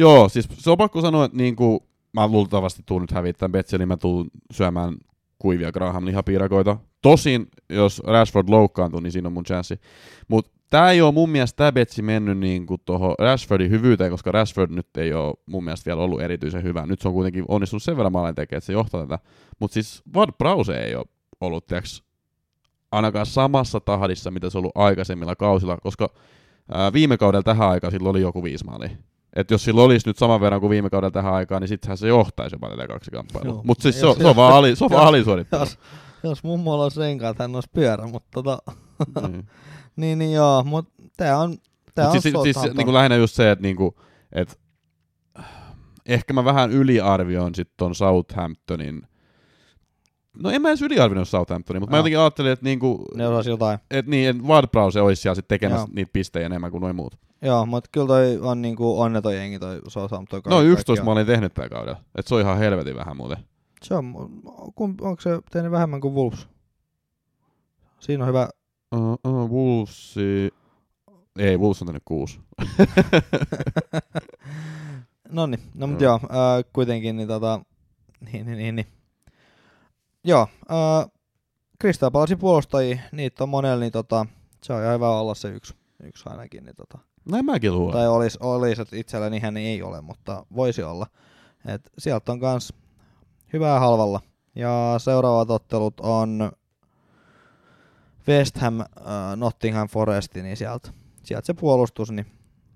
Joo, 0.00 0.28
siis 0.28 0.48
se 0.52 0.70
on 0.70 0.78
pakko 0.78 1.00
sanoa, 1.00 1.24
että 1.24 1.36
niinku, 1.36 1.88
mä 2.12 2.28
luultavasti 2.28 2.82
tuun 2.86 3.02
nyt 3.02 3.10
hävittämään 3.10 3.52
Betsia, 3.52 3.78
niin 3.78 3.88
mä 3.88 3.96
tuun 3.96 4.30
syömään 4.52 4.96
kuivia 5.38 5.72
Graham 5.72 6.06
lihapiirakoita. 6.06 6.76
Tosin, 7.02 7.46
jos 7.68 8.02
Rashford 8.06 8.48
loukkaantuu, 8.48 9.00
niin 9.00 9.12
siinä 9.12 9.26
on 9.26 9.32
mun 9.32 9.44
chanssi. 9.44 9.80
Mutta 10.28 10.50
tää 10.70 10.90
ei 10.90 11.00
ole 11.00 11.12
mun 11.12 11.30
mielestä 11.30 11.56
tää 11.56 11.72
Betsi 11.72 12.02
mennyt 12.02 12.38
niinku 12.38 12.78
tuohon 12.78 13.14
Rashfordin 13.18 13.70
hyvyyteen, 13.70 14.10
koska 14.10 14.32
Rashford 14.32 14.70
nyt 14.70 14.96
ei 14.96 15.12
ole 15.12 15.34
mun 15.46 15.64
mielestä 15.64 15.86
vielä 15.86 16.02
ollut 16.02 16.22
erityisen 16.22 16.62
hyvä. 16.62 16.86
Nyt 16.86 17.00
se 17.00 17.08
on 17.08 17.14
kuitenkin 17.14 17.44
onnistunut 17.48 17.82
sen 17.82 17.96
verran 17.96 18.12
maalin 18.12 18.34
tekemään, 18.34 18.58
että 18.58 18.66
se 18.66 18.72
johtaa 18.72 19.00
tätä. 19.00 19.18
Mutta 19.58 19.74
siis 19.74 20.02
Ward 20.14 20.32
Prowse 20.38 20.74
ei 20.74 20.94
ole 20.94 21.06
ollut, 21.40 21.66
tiiäks, 21.66 22.02
ainakaan 22.92 23.26
samassa 23.26 23.80
tahdissa, 23.80 24.30
mitä 24.30 24.50
se 24.50 24.58
on 24.58 24.60
ollut 24.60 24.76
aikaisemmilla 24.76 25.36
kausilla, 25.36 25.76
koska 25.76 26.08
ää, 26.72 26.92
viime 26.92 27.16
kaudella 27.16 27.42
tähän 27.42 27.68
aikaan 27.68 27.90
sillä 27.90 28.10
oli 28.10 28.20
joku 28.20 28.42
viisi 28.42 28.64
maalia. 28.64 28.90
Et 29.36 29.50
jos 29.50 29.64
sillä 29.64 29.82
olisi 29.82 30.08
nyt 30.08 30.18
saman 30.18 30.40
verran 30.40 30.60
kuin 30.60 30.70
viime 30.70 30.90
kaudella 30.90 31.10
tähän 31.10 31.34
aikaan, 31.34 31.62
niin 31.62 31.68
sittenhän 31.68 31.98
se 31.98 32.08
johtaisi 32.08 32.54
jopa 32.56 32.70
tätä 32.70 32.86
kaksi 32.88 33.10
kamppailua. 33.10 33.62
Mutta 33.64 33.82
siis 33.82 34.00
se, 34.00 34.06
on, 34.06 34.10
jos- 34.10 34.18
se 34.18 34.26
on 34.26 34.36
vaan, 34.36 34.54
ali, 34.54 34.76
se 34.76 34.84
on 34.84 34.90
vaan 34.90 35.02
jos- 35.02 35.08
alisuorittelu. 35.08 35.60
Jos, 35.62 35.78
jos 36.22 36.44
mummolla 36.44 36.82
olisi 36.82 37.00
renkaat, 37.00 37.38
hän 37.38 37.54
olisi 37.54 37.68
pyörä, 37.74 38.06
mutta 38.06 38.28
tota, 38.32 38.58
Niin. 39.30 39.46
niin, 39.96 40.18
niin 40.18 40.32
joo, 40.32 40.62
mutta 40.64 40.92
tää 41.16 41.38
on, 41.38 41.56
tää 41.94 42.04
Mut 42.06 42.14
on 42.16 42.22
siis, 42.22 42.32
siis, 42.32 42.42
siis 42.42 42.54
Southampton. 42.54 42.76
niinku 42.76 42.92
lähinnä 42.92 43.16
just 43.16 43.34
se, 43.34 43.50
että 43.50 43.62
niinku, 43.62 44.00
et, 44.32 44.60
ehkä 46.06 46.32
mä 46.32 46.44
vähän 46.44 46.70
yliarvioin 46.70 47.54
sit 47.54 47.70
ton 47.76 47.94
Southamptonin, 47.94 49.02
no 50.42 50.50
en 50.50 50.62
mä 50.62 50.68
edes 50.68 50.82
yliarvioinut 50.82 51.28
Southamptonin, 51.28 51.82
mutta 51.82 51.90
mä 51.90 51.96
jotenkin 51.98 52.18
ajattelin, 52.18 52.52
että 52.52 52.64
niinku, 52.64 53.04
Ne 53.14 53.28
osasi 53.28 53.50
jotain. 53.50 53.78
et 53.90 54.06
niin, 54.06 54.28
et 54.28 54.42
Ward 54.42 54.66
Prowse 54.72 55.00
olisi 55.00 55.22
siellä 55.22 55.34
sit 55.34 55.48
tekemässä 55.48 55.82
Joo. 55.82 55.94
niitä 55.94 56.10
pistejä 56.12 56.46
enemmän 56.46 56.70
kuin 56.70 56.80
noin 56.80 56.96
muut. 56.96 57.14
Joo, 57.42 57.66
mutta 57.66 57.90
kyllä 57.92 58.06
toi 58.06 58.38
on 58.42 58.62
niinku 58.62 59.00
onneton 59.00 59.34
jengi 59.34 59.58
toi 59.58 59.80
Southampton. 59.88 60.42
No 60.46 60.56
kaikki 60.56 60.66
11 60.66 60.86
kaikkiaan. 60.86 61.04
maalia 61.04 61.24
tehnyt 61.24 61.54
tällä 61.54 61.68
kaudella. 61.68 62.00
Et 62.14 62.26
se 62.26 62.34
on 62.34 62.40
ihan 62.40 62.58
helvetin 62.58 62.96
vähän 62.96 63.16
muuten. 63.16 63.38
Se 63.82 63.94
on, 63.94 64.14
kun, 64.74 64.94
onko 65.00 65.20
se 65.20 65.40
tehnyt 65.50 65.72
vähemmän 65.72 66.00
kuin 66.00 66.14
Wolves? 66.14 66.48
Siinä 67.98 68.24
on 68.24 68.28
hyvä, 68.28 68.48
Uh, 68.94 69.18
uh, 69.24 69.50
Wolvesi... 69.50 70.50
Ei, 71.38 71.58
Wolves 71.58 71.82
on 71.82 71.86
tehnyt 71.86 72.02
kuusi. 72.04 72.40
no 75.28 75.46
niin, 75.46 75.60
no 75.74 75.86
mut 75.86 76.00
Joo. 76.00 76.20
joo, 76.22 76.40
ää, 76.40 76.62
kuitenkin 76.72 77.16
niin 77.16 77.28
tota, 77.28 77.60
niin, 78.32 78.46
niin, 78.46 78.58
niin, 78.58 78.76
niin. 78.76 78.86
Joo, 80.24 80.48
ää, 80.68 81.06
Crystal 81.80 82.10
Palacein 82.10 82.38
puolustajia, 82.38 82.98
niitä 83.12 83.44
on 83.44 83.48
monella, 83.48 83.80
niin 83.80 83.92
tota, 83.92 84.26
se 84.62 84.72
on 84.72 84.82
ihan 84.82 84.94
hyvä 84.94 85.10
olla 85.10 85.34
se 85.34 85.48
yksi, 85.48 85.74
yksi 86.04 86.28
ainakin, 86.28 86.64
niin 86.64 86.76
tota, 86.76 86.98
Näin 87.30 87.44
mäkin 87.44 87.74
luulen. 87.74 87.92
tai 87.92 88.08
olisi, 88.08 88.38
olisi 88.40 88.82
että 88.82 88.96
itselläni 88.96 89.38
hän 89.38 89.56
ei 89.56 89.82
ole, 89.82 90.00
mutta 90.00 90.46
voisi 90.56 90.82
olla. 90.82 91.06
Et 91.66 91.90
sieltä 91.98 92.32
on 92.32 92.40
kans 92.40 92.72
hyvää 93.52 93.80
halvalla. 93.80 94.20
Ja 94.54 94.94
seuraavat 94.98 95.50
ottelut 95.50 96.00
on 96.00 96.52
West 98.28 98.56
Ham, 98.58 98.80
äh, 98.80 98.86
Nottingham 99.36 99.88
Forest, 99.88 100.34
niin 100.34 100.56
sieltä, 100.56 100.92
sieltä 101.22 101.46
se 101.46 101.54
puolustus, 101.54 102.10
niin 102.10 102.26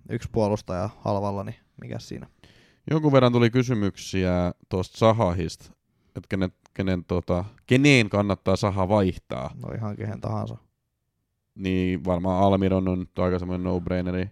yksi 0.08 0.28
puolustaja 0.32 0.90
halvalla, 1.00 1.44
niin 1.44 1.56
mikä 1.80 1.98
siinä? 1.98 2.26
Jonkun 2.90 3.12
verran 3.12 3.32
tuli 3.32 3.50
kysymyksiä 3.50 4.52
tuosta 4.68 4.98
Sahahista, 4.98 5.64
että 6.06 6.28
kenen, 6.28 6.52
kenen, 6.74 7.04
tota, 7.04 7.44
keneen 7.66 8.08
kannattaa 8.10 8.56
Saha 8.56 8.88
vaihtaa. 8.88 9.50
No 9.62 9.74
ihan 9.74 9.96
kehen 9.96 10.20
tahansa. 10.20 10.56
Niin 11.54 12.04
varmaan 12.04 12.42
Almiron 12.42 12.88
on 12.88 12.98
nyt 12.98 13.18
aika 13.18 13.38
semmoinen 13.38 13.64
no-braineri. 13.64 14.30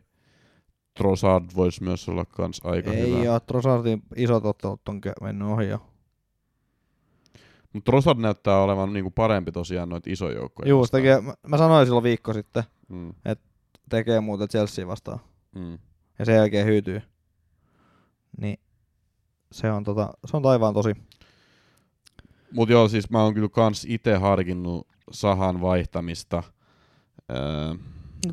Trossard 0.96 1.44
voisi 1.56 1.82
myös 1.82 2.08
olla 2.08 2.24
kans 2.24 2.61
aika 2.64 2.92
ei 2.92 3.11
hyvä. 3.20 3.32
ole, 3.32 3.40
Trossardin 3.40 4.02
isot 4.16 4.44
ottelut 4.44 4.88
on 4.88 5.00
mennyt 5.22 5.48
ohi 5.48 5.68
jo. 5.68 5.87
Mutta 7.72 7.90
Trossard 7.90 8.18
näyttää 8.18 8.58
olevan 8.62 8.92
niinku 8.92 9.11
parempi 9.11 9.52
tosiaan 9.52 9.88
noita 9.88 10.11
isoja 10.11 10.37
joukkoja. 10.37 10.68
Juu, 10.68 10.87
tekee, 10.87 11.20
mä, 11.20 11.35
mä 11.48 11.58
sanoin 11.58 11.87
silloin 11.87 12.04
viikko 12.04 12.32
sitten, 12.32 12.62
Mm, 12.88 13.12
tekee 13.88 14.20
muuta 14.20 14.48
Chelsea 14.48 14.87
vastaan. 14.87 15.18
mm. 15.54 15.78
ja 16.18 16.24
sen 16.24 16.35
jälkeen 16.35 16.66
hyytyy. 16.66 17.02
Niin 18.40 18.58
se 19.52 19.70
on, 19.72 19.85
tota, 19.85 20.14
se 20.26 20.37
on 20.37 20.42
taivaan 20.42 20.74
tosi. 20.74 20.94
Mut 22.52 22.68
joo, 22.68 22.88
siis 22.88 23.11
mä 23.11 23.22
oon 23.22 23.35
kyllä 23.35 23.48
kans 23.48 23.87
itse 23.88 24.16
harkinnut 24.16 24.88
Sahan 25.11 25.61
vaihtamista. 25.61 26.42
Öö, 27.30 27.74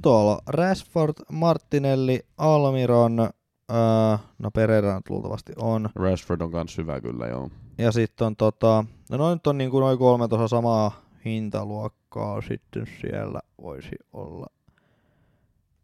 tuolla 0.02 0.32
on 0.32 0.40
Rashford, 0.48 1.14
Martinelli, 1.32 2.20
Almiron, 2.38 3.20
öö, 3.20 4.18
no 4.40 4.52
Pereira 4.52 4.96
nyt 4.96 5.10
luultavasti 5.10 5.54
on. 5.58 5.90
Rashford 5.96 6.42
on 6.42 6.52
kans 6.52 6.78
hyvä 6.78 7.02
kyllä, 7.02 7.28
joo. 7.28 7.50
Ja 7.78 7.92
sitten 7.92 8.28
on 8.28 8.36
tota, 8.36 8.86
no 9.12 9.18
noin 9.18 9.36
nyt 9.36 9.48
on 9.48 9.58
niinku 9.58 9.80
noin 9.80 9.98
kolme 9.98 10.28
tuossa 10.28 10.48
samaa 10.48 11.02
hintaluokkaa 11.26 12.42
sitten 12.42 12.86
siellä 13.02 13.40
voisi 13.62 13.96
olla. 14.14 14.48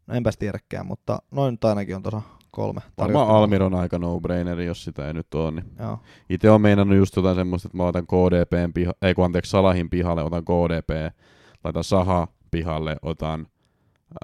No 0.08 0.16
enpäs 0.16 0.38
tiedäkään, 0.38 0.86
mutta 0.86 1.20
noin 1.32 1.52
nyt 1.52 1.66
ainakin 1.66 1.96
on 1.96 2.04
tuossa 2.04 2.22
kolme. 2.52 2.82
Varmaan. 2.98 3.28
Almiron 3.28 3.76
aika 3.76 4.00
no-braineri, 4.00 4.66
jos 4.66 4.84
sitä 4.84 5.08
ei 5.08 5.14
nyt 5.14 5.34
ole. 5.34 5.52
Niin. 5.52 5.72
Joo. 5.80 6.00
Itse 6.30 6.50
on 6.50 6.62
meinannut 6.62 6.98
just 6.98 7.16
jotain 7.16 7.36
semmoista, 7.36 7.68
että 7.68 7.78
mä 7.78 7.86
otan 7.86 8.08
KDPn 8.08 8.74
piha, 8.74 8.94
ei 9.02 9.14
kun 9.14 9.26
anteeksi, 9.26 9.50
Salahin 9.50 9.90
pihalle, 9.90 10.24
otan 10.24 10.44
KDP, 10.44 11.16
laitan 11.64 11.84
Saha 11.84 12.28
pihalle, 12.56 12.96
otan 13.02 13.48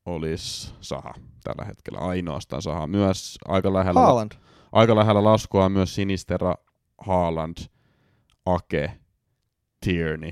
olisi 0.05 0.73
Saha 0.81 1.13
tällä 1.43 1.65
hetkellä 1.65 1.99
ainoastaan 1.99 2.61
Saha. 2.61 2.87
Myös 2.87 3.37
aika 3.47 3.73
lähellä, 3.73 3.99
Haaland. 3.99 4.31
aika 4.71 4.95
lähellä 4.95 5.23
laskua 5.23 5.65
on 5.65 5.71
myös 5.71 5.95
Sinistera, 5.95 6.55
Haaland, 6.97 7.57
Ake, 8.45 8.91
Tierney 9.79 10.31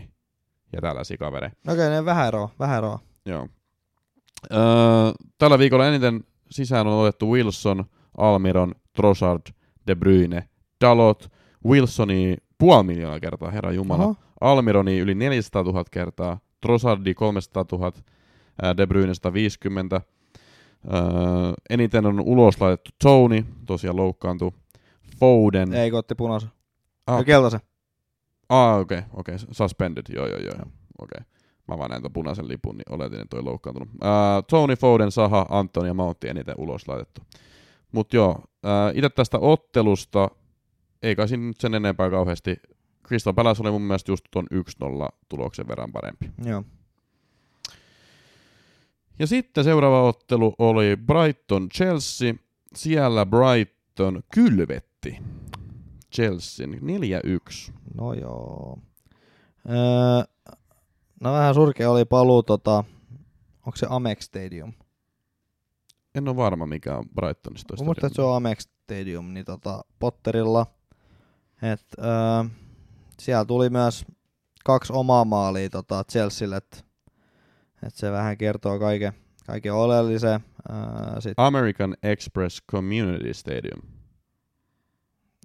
ja 0.74 0.82
tällaisia 0.82 1.18
kavereita. 1.18 1.58
No 1.66 1.74
okei, 1.74 1.88
okay, 1.88 2.06
vähän 2.06 2.28
eroa, 2.28 2.50
vähän 2.60 2.78
eroa. 2.78 3.00
Joo. 3.26 3.48
Öö, 4.52 4.60
tällä 5.38 5.60
viikolla 5.60 5.88
eniten 5.88 6.24
sisään 6.52 6.88
on 6.88 7.02
otettu 7.02 7.32
Wilson, 7.32 7.86
Almiron, 8.18 8.76
Trossard, 8.96 9.42
De 9.88 9.96
Bruyne, 9.96 10.50
Dalot, 10.84 11.32
Wilsoni 11.66 12.38
puoli 12.58 12.84
miljoonaa 12.84 13.20
kertaa, 13.20 13.52
herra 13.52 13.72
Jumala. 13.72 14.04
Oho. 14.04 14.16
Almironi 14.42 15.00
yli 15.00 15.16
400 15.16 15.64
000 15.64 15.84
kertaa, 15.92 16.40
Trossardi 16.62 17.14
300 17.14 17.66
000, 17.72 17.92
De 18.78 18.88
Bruyne 18.88 19.14
150. 19.14 20.02
Öö, 20.94 21.02
eniten 21.70 22.06
on 22.06 22.20
ulos 22.20 22.62
laitettu 22.62 22.92
Tony, 23.04 23.46
tosiaan 23.66 23.96
loukkaantui. 23.96 24.52
Foden. 25.20 25.74
Ei, 25.74 25.90
kun 25.90 26.00
otti 26.00 26.16
punaisen. 26.16 26.50
Ah. 27.08 27.18
Ja 27.18 27.24
keltaisen. 27.24 27.60
Ah, 28.50 28.80
okei, 28.80 28.98
okay, 28.98 29.10
okei. 29.14 29.36
Okay. 29.36 29.48
Suspended, 29.52 30.04
joo, 30.10 30.28
joo, 30.28 30.40
joo. 30.40 30.54
Okei. 30.54 30.68
Okay. 31.02 31.34
Mä 31.68 31.78
vaan 31.78 31.90
näin 31.90 32.02
tuon 32.02 32.14
punaisen 32.14 32.48
lipun, 32.48 32.78
niin 32.78 32.94
oletin, 32.96 33.20
että 33.20 33.36
toi 33.36 33.44
loukkaantunut. 33.44 33.90
Uh, 33.90 34.44
Tony 34.50 34.76
Foden, 34.76 35.12
Saha, 35.12 35.46
Antoni 35.50 35.88
ja 35.88 35.94
Mountti 35.94 36.28
eniten 36.28 36.56
ulos 36.58 36.88
laitettu. 36.88 37.22
Mut 37.92 38.14
joo, 38.14 38.32
uh, 38.32 38.98
itse 38.98 39.10
tästä 39.10 39.40
ottelusta, 39.40 40.30
ei 41.04 41.16
kai 41.16 41.28
siinä 41.28 41.44
nyt 41.44 41.60
sen 41.60 41.74
enempää 41.74 42.10
kauheasti. 42.10 42.56
Crystal 43.08 43.34
Palace 43.34 43.62
oli 43.62 43.72
mun 43.72 43.82
mielestä 43.82 44.12
just 44.12 44.26
tuon 44.32 44.48
1-0 44.54 44.58
tuloksen 45.30 45.68
verran 45.68 45.92
parempi. 45.92 46.32
Joo. 46.46 46.64
Ja 49.20 49.28
sitten 49.28 49.64
seuraava 49.64 50.04
ottelu 50.04 50.56
oli 50.60 50.96
Brighton-Chelsea. 50.96 52.40
Siellä 52.76 53.26
Brighton 53.26 54.24
kylvetti 54.34 55.18
Chelsea 56.16 56.68
4-1. 56.68 57.74
No 57.94 58.14
joo. 58.14 58.80
Öö, 59.70 60.54
no 61.20 61.34
vähän 61.34 61.54
surkea 61.54 61.92
oli 61.92 62.06
paluu, 62.06 62.44
tota, 62.44 62.84
onko 63.66 63.76
se 63.76 63.88
Amex 63.90 64.24
Stadium? 64.26 64.74
En 66.16 66.28
ole 66.28 66.36
varma 66.36 66.66
mikä 66.66 66.98
on 66.98 67.06
Brightonista. 67.16 67.84
Mutta 67.84 68.10
se 68.10 68.22
on 68.22 68.36
Amex 68.36 68.68
Stadium, 68.84 69.34
niin 69.34 69.46
tota, 69.46 69.86
Potterilla. 70.00 70.66
Et, 71.72 71.86
öö, 72.00 72.50
siellä 73.20 73.46
tuli 73.46 73.70
myös 73.70 74.06
kaksi 74.66 74.94
omaa 74.96 75.26
maalia 75.26 75.70
tota, 75.70 76.04
Chelsealle, 76.12 76.58
että 76.58 76.78
et 77.88 77.96
se 77.96 78.12
vähän 78.12 78.38
kertoo 78.38 78.80
kaiken, 78.80 79.14
kaiken 79.46 79.74
oleellisen. 79.74 80.40
Öö, 80.70 81.22
sit. 81.22 81.34
American 81.38 81.96
Express 82.04 82.62
Community 82.72 83.34
Stadium. 83.34 83.82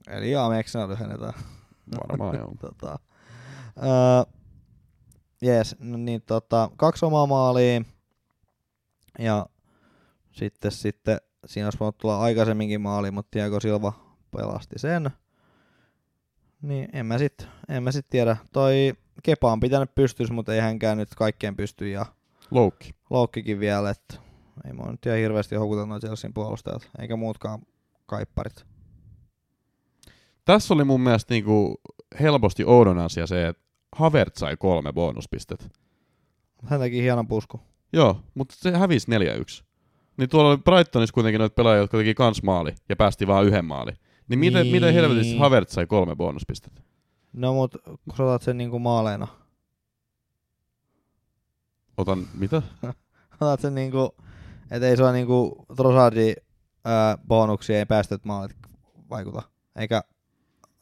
Eli 0.07 0.37
Amexina 0.37 0.88
lyhennetään. 0.88 1.33
Varmaan 2.09 2.37
joo. 2.37 2.54
tota, 2.61 2.98
öö, 3.76 4.33
Jees, 5.42 5.76
no 5.78 5.96
niin 5.96 6.22
tota, 6.22 6.70
kaksi 6.76 7.04
omaa 7.04 7.26
maalia 7.26 7.83
ja 9.18 9.46
sitten, 10.33 10.72
sitten 10.72 11.18
siinä 11.46 11.66
olisi 11.66 11.81
voinut 11.81 11.98
tulla 11.98 12.20
aikaisemminkin 12.20 12.81
maali, 12.81 13.11
mutta 13.11 13.31
Tiago 13.31 13.61
Silva 13.61 13.92
pelasti 14.31 14.78
sen. 14.78 15.11
Niin 16.62 16.88
en 16.92 17.07
mä 17.07 17.18
sit, 17.18 17.49
en 17.68 17.83
mä 17.83 17.92
sit 17.92 18.07
tiedä. 18.11 18.37
Toi 18.53 18.94
Kepa 19.23 19.53
on 19.53 19.61
pitänyt 19.61 19.94
pystyssä, 19.94 20.35
mutta 20.35 20.55
ei 20.55 20.61
hänkään 20.61 20.99
nyt 20.99 21.09
kaikkeen 21.16 21.57
pysty 21.57 21.88
ja 21.88 22.07
Loukki. 22.51 22.94
Loukkikin 23.11 23.61
vielä, 23.61 23.90
että 23.90 24.14
ei 24.66 24.73
mua 24.73 24.90
nyt 24.90 25.07
ihan 25.07 25.18
hirveästi 25.18 25.55
houkuta 25.55 25.87
noin 25.87 26.01
Chelsean 26.01 26.35
puolustajat, 26.35 26.90
eikä 26.99 27.16
muutkaan 27.16 27.62
kaipparit. 28.07 28.64
Tässä 30.44 30.75
oli 30.75 30.85
mun 30.85 31.01
mielestä 31.01 31.35
niinku 31.35 31.81
helposti 32.21 32.64
oudon 32.64 32.99
asia 32.99 33.27
se, 33.27 33.49
että 33.49 33.62
Havert 33.97 34.37
sai 34.37 34.57
kolme 34.57 34.92
bonuspistet. 34.92 35.71
Hän 36.64 36.81
teki 36.81 37.03
hienon 37.03 37.29
pusku. 37.29 37.61
Joo, 37.92 38.21
mutta 38.35 38.55
se 38.59 38.79
hävisi 38.79 39.11
4-1. 39.61 39.64
Niin 40.16 40.29
tuolla 40.29 40.51
oli 40.51 40.59
Brightonissa 40.59 41.14
kuitenkin 41.14 41.38
noita 41.38 41.55
pelaajia, 41.55 41.81
jotka 41.81 41.99
teki 41.99 42.14
kans 42.14 42.42
maali 42.42 42.75
ja 42.88 42.97
päästi 42.97 43.27
vaan 43.27 43.47
yhden 43.47 43.64
maali. 43.64 43.92
Niin 44.28 44.38
miten, 44.38 44.62
niin. 44.62 44.74
miten 44.74 44.94
helvetissä 44.94 45.38
Havert 45.38 45.68
sai 45.68 45.86
kolme 45.86 46.16
bonuspistettä? 46.16 46.82
No 47.32 47.54
mut 47.54 47.76
kun 47.84 48.16
sä 48.16 48.24
otat 48.24 48.42
sen 48.42 48.58
niinku 48.58 48.78
maaleina. 48.78 49.26
Otan, 51.96 52.26
mitä? 52.34 52.62
otat 53.40 53.60
sen 53.60 53.74
niinku, 53.74 54.14
et 54.70 54.82
ei 54.82 54.96
sua 54.96 55.12
niinku 55.12 55.66
Trossardin 55.76 56.34
bonuksia 57.28 57.78
ei 57.78 57.86
päästöt 57.86 58.24
maalit 58.24 58.56
vaikuta. 59.10 59.42
Eikä 59.76 60.02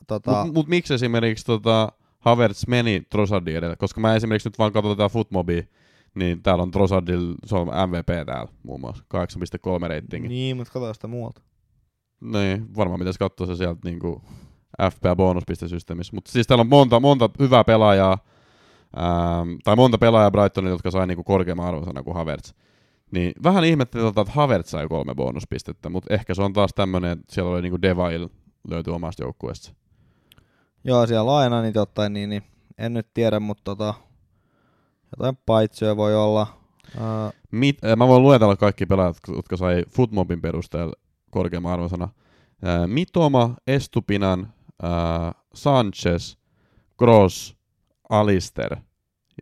tota... 0.07 0.45
Mut, 0.45 0.55
mut 0.55 0.69
miksi 0.69 0.95
esimerkiksi 0.95 1.47
tota, 1.47 1.93
Havertz 2.19 2.67
meni 2.67 3.03
Trossardin 3.11 3.57
edelle, 3.57 3.77
koska 3.77 4.01
mä 4.01 4.15
esimerkiksi 4.15 4.49
nyt 4.49 4.59
vaan 4.59 4.73
katson 4.73 4.97
tätä 4.97 5.09
Footmobia, 5.09 5.63
niin 6.15 6.43
täällä 6.43 6.63
on 6.63 6.71
Trossardil, 6.71 7.35
se 7.45 7.57
on 7.57 7.67
MVP 7.67 8.27
täällä 8.27 8.53
muun 8.63 8.81
muassa, 8.81 9.05
8.3 9.15 9.89
ratingi. 9.89 10.29
Niin, 10.29 10.57
mutta 10.57 10.73
katso 10.73 10.95
sitä 10.95 11.07
muualta. 11.07 11.43
Niin, 12.21 12.77
varmaan 12.77 12.99
pitäisi 12.99 13.19
katsoa 13.19 13.47
se 13.47 13.57
sieltä 13.57 13.81
niinku 13.85 14.23
FPA-bonuspistesysteemissä. 14.83 16.15
Mutta 16.15 16.33
siis 16.33 16.47
täällä 16.47 16.61
on 16.61 16.69
monta, 16.69 17.01
monta 17.01 17.31
hyvää 17.39 17.65
pelaajaa, 17.65 18.19
ähm, 18.99 19.55
tai 19.65 19.77
monta 19.77 19.99
pelaajaa 19.99 20.31
Brightonilla, 20.31 20.75
jotka 20.75 20.91
sai 20.91 21.07
niinku 21.07 21.25
korkeamman 21.25 21.67
arvosana 21.67 22.03
kuin 22.03 22.15
Havertz. 22.15 22.53
Niin 23.11 23.33
vähän 23.43 23.65
ihmettelin, 23.65 24.07
että 24.07 24.25
Havertz 24.29 24.71
sai 24.71 24.89
kolme 24.89 25.15
bonuspistettä, 25.15 25.89
mutta 25.89 26.15
ehkä 26.15 26.35
se 26.35 26.43
on 26.43 26.53
taas 26.53 26.71
tämmöinen, 26.75 27.11
että 27.11 27.35
siellä 27.35 27.51
oli 27.51 27.63
niinku 27.63 27.83
Devail 27.83 28.29
löytyy 28.69 28.95
omasta 28.95 29.23
joukkueesta. 29.23 29.73
Joo, 30.85 31.07
siellä 31.07 31.27
laina 31.27 31.63
niin 31.63 31.79
ottaen, 31.79 32.13
niin, 32.13 32.31
niin 32.31 32.43
en 32.79 32.95
nyt 32.95 33.07
tiedä, 33.15 33.41
mutta 33.41 33.63
tota, 33.65 33.95
jotain 35.17 35.39
paitsioja 35.47 35.97
voi 35.97 36.17
olla. 36.17 36.47
Uh, 36.95 37.33
Mit, 37.51 37.79
mä 37.97 38.09
voin 38.09 38.23
luetella 38.23 38.57
kaikki 38.57 38.87
pelaajat, 38.87 39.17
jotka 39.29 39.57
sai 39.57 39.83
Footmobin 39.89 40.41
perusteella 40.41 40.93
korkeamman 41.31 41.73
arvosana. 41.73 42.09
Mitoma, 42.87 43.55
Estupinan, 43.67 44.53
äh, 44.85 45.35
Sanchez, 45.55 46.37
Gross, 46.99 47.57
Alister 48.09 48.77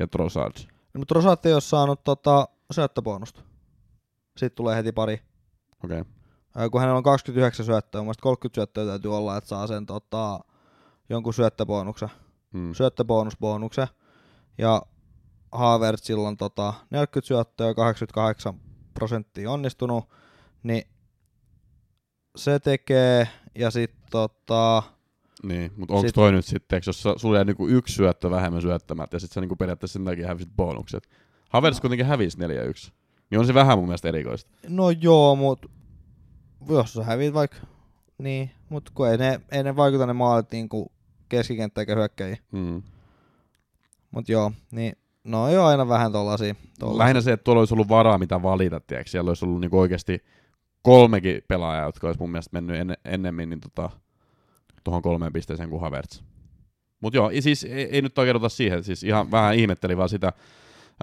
ja 0.01 0.07
Trossard. 0.07 0.57
No, 0.95 0.99
mutta 0.99 1.15
Trossard 1.15 1.45
ei 1.45 1.53
ole 1.53 1.61
saanut 1.61 2.05
tota, 2.05 2.49
syöttöbonusta. 2.71 3.41
Sitten 4.37 4.57
tulee 4.57 4.77
heti 4.77 4.93
pari. 4.93 5.21
Okei. 5.85 6.01
Okay. 6.01 6.71
Kun 6.71 6.81
hänellä 6.81 6.97
on 6.97 7.03
29 7.03 7.67
syöttöä, 7.67 8.03
mun 8.03 8.15
30 8.21 8.55
syöttöä 8.55 8.87
täytyy 8.87 9.17
olla, 9.17 9.37
että 9.37 9.49
saa 9.49 9.67
sen 9.67 9.87
tota, 9.87 10.41
jonkun 11.09 11.35
syöttöbonuksen, 11.35 12.09
hmm. 12.53 12.75
syöttöbonusbonuksen, 12.75 13.87
ja 14.59 14.83
Havertz 15.53 16.05
silloin 16.05 16.37
tota 16.37 16.75
40 16.91 17.27
syöttöä, 17.27 17.75
88 17.75 18.61
prosenttia 18.95 19.51
onnistunut, 19.51 20.05
niin 20.63 20.83
se 22.37 22.59
tekee, 22.59 23.29
ja 23.55 23.71
sitten 23.71 24.01
tota... 24.11 24.83
Niin, 25.43 25.73
mutta 25.77 25.95
onko 25.95 26.09
sit... 26.09 26.15
toi 26.15 26.33
nyt 26.33 26.45
sitten, 26.45 26.83
jos 26.87 27.03
sulla 27.17 27.37
jää 27.37 27.45
niinku 27.45 27.69
yksi 27.69 27.95
syöttö 27.95 28.31
vähemmän 28.31 28.63
syöttämättä, 28.63 29.17
ja 29.17 29.21
sitten 29.21 29.35
sä 29.35 29.41
niinku 29.41 29.57
periaatteessa 29.57 29.93
sen 29.93 30.05
takia 30.05 30.27
hävisit 30.27 30.49
bonukset. 30.57 31.09
Havertz 31.51 31.77
no. 31.77 31.81
kuitenkin 31.81 32.07
hävisi 32.07 32.39
4-1. 32.39 32.41
Niin 33.31 33.39
on 33.39 33.47
se 33.47 33.55
vähän 33.55 33.79
mun 33.79 33.87
mielestä 33.87 34.09
erikoista. 34.09 34.51
No 34.69 34.91
joo, 34.91 35.37
mutta 35.37 35.69
jos 36.69 36.93
sä 36.93 37.05
hävit 37.05 37.35
vaikka, 37.35 37.57
niin, 38.19 38.51
mutta 38.69 38.93
kun 38.95 39.09
ei 39.09 39.19
ne, 39.19 39.41
ei 39.53 39.63
ne 39.63 39.77
vaikuta 39.77 40.07
ne 40.07 40.13
maalit 40.13 40.53
niinku 40.53 40.93
keskikenttä 41.29 41.81
eikä 41.81 41.95
hyökkäjiä. 41.95 42.37
Mm. 42.53 42.83
Mut 44.11 44.29
joo, 44.29 44.53
niin 44.71 44.97
no 45.25 45.51
joo 45.51 45.67
aina 45.67 45.89
vähän 45.89 46.13
tollasia. 46.13 46.55
tollasia. 46.79 46.99
Lähinnä 46.99 47.21
se, 47.21 47.33
että 47.33 47.45
tuolla 47.45 47.61
olisi 47.61 47.75
ollut 47.75 47.89
varaa 47.89 48.19
mitä 48.19 48.43
valita, 48.43 48.81
tiedätkö? 48.81 49.11
Siellä 49.11 49.31
olisi 49.31 49.45
ollut 49.45 49.61
niinku 49.61 49.79
oikeasti 49.79 50.25
kolmekin 50.85 51.43
pelaajaa, 51.49 51.87
jotka 51.87 52.07
olisi 52.07 52.21
mun 52.21 52.31
mielestä 52.31 52.51
mennyt 52.53 52.77
en, 52.77 52.97
ennemmin 53.05 53.51
niin 53.51 53.61
tota, 53.61 53.91
tuohon 54.85 55.03
kolmeen 55.03 55.33
pisteeseen 55.33 55.71
kuin 55.71 55.81
Havertz. 55.81 56.23
Mutta 57.01 57.17
joo, 57.17 57.31
siis 57.41 57.65
ei, 57.65 57.89
ei 57.91 58.03
nyt 58.03 58.19
oikein 58.19 58.51
siihen, 58.51 58.85
siis 58.85 59.03
ihan 59.03 59.31
vähän 59.31 59.55
ihmettelin 59.55 59.97
vaan 59.97 60.09
sitä. 60.09 60.33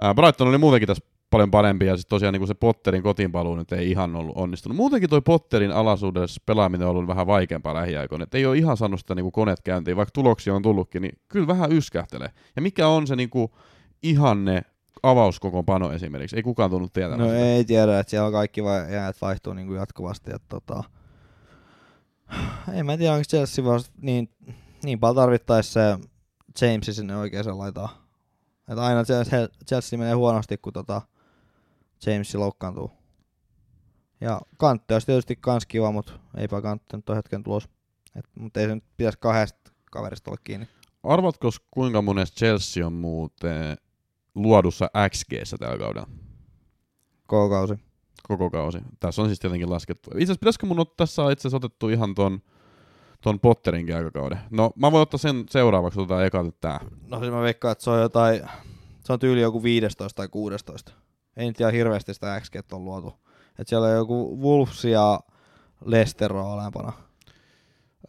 Ää, 0.02 0.14
Brighton 0.14 0.48
oli 0.48 0.58
muutenkin 0.58 0.86
tässä 0.86 1.04
paljon 1.30 1.50
parempi, 1.50 1.86
ja 1.86 1.96
sitten 1.96 2.10
tosiaan 2.10 2.34
niin 2.34 2.46
se 2.46 2.54
Potterin 2.54 3.02
kotiinpaluu 3.02 3.56
nyt 3.56 3.72
ei 3.72 3.90
ihan 3.90 4.16
ollut 4.16 4.36
onnistunut. 4.36 4.76
Muutenkin 4.76 5.10
toi 5.10 5.20
Potterin 5.20 5.72
alaisuudessa 5.72 6.42
pelaaminen 6.46 6.88
on 6.88 6.90
ollut 6.90 7.06
vähän 7.06 7.26
vaikeampaa 7.26 7.74
lähiaikoina, 7.74 8.22
että 8.22 8.38
ei 8.38 8.46
ole 8.46 8.58
ihan 8.58 8.76
saanut 8.76 9.00
sitä 9.00 9.14
niin 9.14 9.24
kuin 9.24 9.32
koneet 9.32 9.60
käyntiin, 9.64 9.96
vaikka 9.96 10.12
tuloksia 10.12 10.54
on 10.54 10.62
tullutkin, 10.62 11.02
niin 11.02 11.18
kyllä 11.28 11.46
vähän 11.46 11.72
yskähtelee. 11.72 12.28
Ja 12.56 12.62
mikä 12.62 12.88
on 12.88 13.06
se 13.06 13.16
niin 13.16 13.30
ihanne 14.02 14.62
avauskokoonpano 15.02 15.92
esimerkiksi? 15.92 16.36
Ei 16.36 16.42
kukaan 16.42 16.70
tullut 16.70 16.92
tietämään 16.92 17.20
No 17.20 17.34
sitä. 17.34 17.38
ei 17.46 17.64
tiedä, 17.64 17.98
että 17.98 18.10
siellä 18.10 18.26
on 18.26 18.32
kaikki 18.32 18.64
vai, 18.64 18.92
jäät 18.92 19.16
vaihtuu 19.20 19.52
niin 19.52 19.66
kuin 19.66 19.78
jatkuvasti. 19.78 20.30
Että 20.34 20.46
tota, 20.48 20.84
en 22.72 22.86
mä 22.86 22.96
tiedä, 22.96 23.12
onko 23.12 23.24
Chelsea 23.28 23.64
vasta 23.64 23.92
niin, 24.00 24.30
niin 24.82 25.00
paljon 25.00 25.16
tarvittaisi 25.16 25.72
se 25.72 25.98
Jamesi 26.60 26.94
sinne 26.94 27.16
oikeaan 27.16 27.58
laitaan. 27.58 27.88
Että 28.68 28.82
aina 28.82 29.04
Chelsea, 29.04 29.48
Chelsea 29.68 29.98
menee 29.98 30.14
huonosti, 30.14 30.58
kun 30.58 30.72
tota 30.72 31.02
James 32.06 32.34
loukkaantuu. 32.34 32.90
Ja 34.20 34.40
Kantte 34.58 34.94
olisi 34.94 35.06
tietysti 35.06 35.36
kans 35.36 35.66
kiva, 35.66 35.92
mutta 35.92 36.12
eipä 36.36 36.62
Kantte 36.62 36.96
nyt 36.96 37.08
hetken 37.16 37.42
tulos. 37.42 37.68
Et, 38.16 38.24
mutta 38.34 38.60
ei 38.60 38.66
se 38.66 38.74
nyt 38.74 38.84
pitäisi 38.96 39.18
kahdesta 39.18 39.72
kaverista 39.90 40.30
olla 40.30 40.40
kiinni. 40.44 40.68
Arvatko, 41.02 41.50
kuinka 41.70 42.02
monessa 42.02 42.34
Chelsea 42.34 42.86
on 42.86 42.92
muuten 42.92 43.76
luodussa 44.34 44.90
XG 45.08 45.58
tällä 45.58 45.78
kaudella? 45.78 46.08
Koko 47.26 47.48
kausi. 47.48 47.74
Koko 48.28 48.50
kausi. 48.50 48.78
Tässä 49.00 49.22
on 49.22 49.28
siis 49.28 49.40
tietenkin 49.40 49.70
laskettu. 49.70 50.10
Itse 50.10 50.22
asiassa 50.22 50.40
pitäisikö 50.40 50.66
mun 50.66 50.80
ottaa, 50.80 51.06
tässä 51.06 51.22
on 51.22 51.32
itse 51.32 51.40
asiassa 51.48 51.56
otettu 51.56 51.88
ihan 51.88 52.14
ton, 52.14 52.42
ton 53.20 53.40
Potterinkin 53.40 53.96
aikakauden. 53.96 54.40
No 54.50 54.70
mä 54.76 54.92
voin 54.92 55.02
ottaa 55.02 55.18
sen 55.18 55.44
seuraavaksi, 55.50 56.00
otetaan 56.00 56.26
eka 56.26 56.42
nyt 56.42 56.60
tää. 56.60 56.80
No 57.08 57.18
siis 57.18 57.32
mä 57.32 57.40
veikkaan, 57.40 57.72
että 57.72 57.84
se 57.84 57.90
on 57.90 58.00
jotain, 58.00 58.42
se 59.04 59.12
on 59.12 59.18
tyyli 59.18 59.40
joku 59.40 59.62
15 59.62 60.16
tai 60.16 60.28
16. 60.28 60.92
Ei 61.36 61.46
nyt 61.46 61.60
ihan 61.60 61.72
hirveästi 61.72 62.14
sitä 62.14 62.40
XG 62.40 62.72
on 62.72 62.84
luotu. 62.84 63.14
Et 63.58 63.68
siellä 63.68 63.88
on 63.88 63.94
joku 63.94 64.42
Wolves 64.42 64.84
ja 64.84 65.20
Leicester 65.84 66.32
on 66.32 66.60
alempana. 66.60 66.92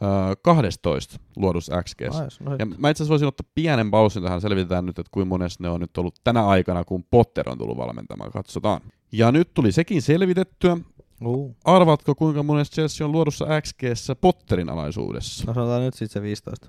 Öö, 0.04 0.36
12 0.42 1.20
luodussa 1.36 1.84
XG. 1.84 2.02
Nice, 2.02 2.44
no 2.44 2.56
Ja 2.60 2.66
mä 2.66 2.90
itse 2.90 3.04
asiassa 3.04 3.10
voisin 3.12 3.28
ottaa 3.28 3.50
pienen 3.56 3.92
pausin 3.92 4.24
tähän, 4.24 4.42
selvitetään 4.42 4.86
nyt, 4.86 5.00
että 5.00 5.10
kuinka 5.12 5.30
monessa 5.30 5.64
ne 5.64 5.70
on 5.70 5.80
nyt 5.82 5.98
ollut 5.98 6.16
tänä 6.24 6.46
aikana, 6.48 6.84
kun 6.84 7.04
Potter 7.04 7.50
on 7.50 7.58
tullut 7.58 7.78
valmentamaan. 7.78 8.32
Katsotaan. 8.32 8.82
Ja 9.12 9.32
nyt 9.32 9.54
tuli 9.54 9.72
sekin 9.72 10.02
selvitettyä. 10.02 10.78
uh. 11.26 11.56
Arvatko, 11.66 12.16
kuinka 12.16 12.44
monessa 12.44 12.74
Chelsea 12.74 13.06
on 13.08 13.12
luodussa 13.12 13.46
XG 13.62 13.82
Potterin 14.22 14.70
alaisuudessa? 14.70 15.44
no 15.48 15.54
sanotaan 15.54 15.82
nyt 15.82 15.94
sitten 15.94 16.14
se 16.14 16.22
15. 16.22 16.68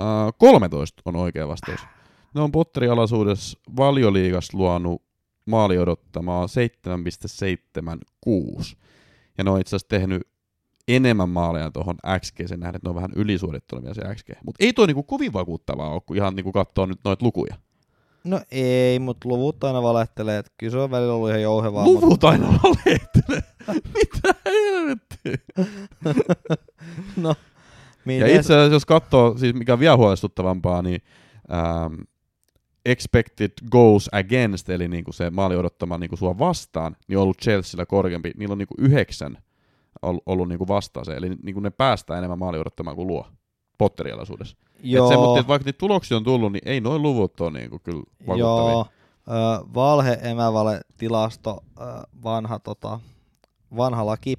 Uh, 0.00 0.04
13 0.38 1.02
on 1.04 1.16
oikea 1.16 1.48
vastaus. 1.48 1.80
Ne 2.34 2.40
on 2.40 2.52
Potterin 2.52 2.92
alaisuudessa 2.92 3.58
valioliigas 3.76 4.54
luonut 4.54 5.02
maali 5.46 5.78
odottamaa 5.78 6.46
7,76. 6.46 6.50
Ja 9.38 9.44
ne 9.44 9.50
on 9.50 9.60
itse 9.60 9.76
asiassa 9.76 9.88
tehnyt 9.88 10.22
enemmän 10.96 11.28
maaleja 11.28 11.70
tuohon 11.70 11.96
XG 12.20 12.36
sen 12.46 12.60
nähden, 12.60 12.76
että 12.76 12.86
ne 12.86 12.90
on 12.90 12.94
vähän 12.94 13.12
ylisuorittanut 13.16 13.84
vielä 13.84 13.94
se 13.94 14.14
XG. 14.14 14.28
Mutta 14.44 14.64
ei 14.64 14.72
toi 14.72 14.86
niinku 14.86 15.02
kovin 15.02 15.32
vakuuttavaa 15.32 15.88
ole, 15.88 16.00
kun 16.06 16.16
ihan 16.16 16.36
niinku 16.36 16.52
katsoo 16.52 16.86
nyt 16.86 16.98
noita 17.04 17.24
lukuja. 17.24 17.54
No 18.24 18.40
ei, 18.50 18.98
mutta 18.98 19.28
luvut 19.28 19.64
aina 19.64 19.82
valehtelee. 19.82 20.38
että 20.38 20.52
kyllä 20.58 20.70
se 20.70 20.78
on 20.78 20.90
välillä 20.90 21.12
ollut 21.14 21.28
ihan 21.28 21.42
jouhevaa. 21.42 21.84
Luvut 21.84 22.24
aina 22.24 22.46
valehtelee. 22.46 23.42
Mitä 23.94 24.34
helvettiä? 24.44 25.36
no, 27.16 27.28
Ja 27.28 27.36
miten 28.04 28.28
itse 28.28 28.38
asiassa, 28.38 28.74
jos 28.74 28.86
katsoo, 28.86 29.38
siis 29.38 29.54
mikä 29.54 29.72
on 29.72 29.80
vielä 29.80 29.96
huolestuttavampaa, 29.96 30.82
niin 30.82 31.02
ähm, 31.52 31.94
expected 32.86 33.52
goals 33.70 34.08
against, 34.12 34.70
eli 34.70 34.88
niinku 34.88 35.12
se 35.12 35.30
maali 35.30 35.56
odottama 35.56 35.98
niinku 35.98 36.16
sua 36.16 36.38
vastaan, 36.38 36.96
niin 37.08 37.18
on 37.18 37.22
ollut 37.22 37.40
Chelsealla 37.42 37.86
korkeampi. 37.86 38.32
Niillä 38.36 38.52
on 38.52 38.58
niinku 38.58 38.74
yhdeksän 38.78 39.38
ollut, 40.02 40.22
ollut 40.26 40.48
niinku 40.48 40.68
vastaan 40.68 41.04
se, 41.04 41.12
eli 41.12 41.28
niinku 41.42 41.60
ne 41.60 41.70
päästää 41.70 42.18
enemmän 42.18 42.38
maali 42.38 42.58
odottamaan 42.58 42.96
kuin 42.96 43.06
luo 43.06 43.26
Potterialaisuudessa. 43.78 44.56
Joo, 44.82 45.06
Et 45.06 45.12
se, 45.12 45.16
mutta 45.16 45.40
et 45.40 45.48
vaikka 45.48 45.66
niitä 45.66 45.78
tuloksia 45.78 46.16
on 46.16 46.24
tullut, 46.24 46.52
niin 46.52 46.62
ei 46.68 46.80
noin 46.80 47.02
luvut 47.02 47.40
ole 47.40 47.50
niinku 47.50 47.78
kyllä 47.78 48.02
vakuuttavia. 48.26 48.72
joo. 48.72 48.86
Ö, 49.28 49.32
valhe, 49.74 50.18
emävale, 50.22 50.80
tilasto, 50.98 51.64
ö, 51.80 51.84
vanha, 52.24 52.58
tota, 52.58 53.00
vanha 53.76 54.06
laki. 54.06 54.34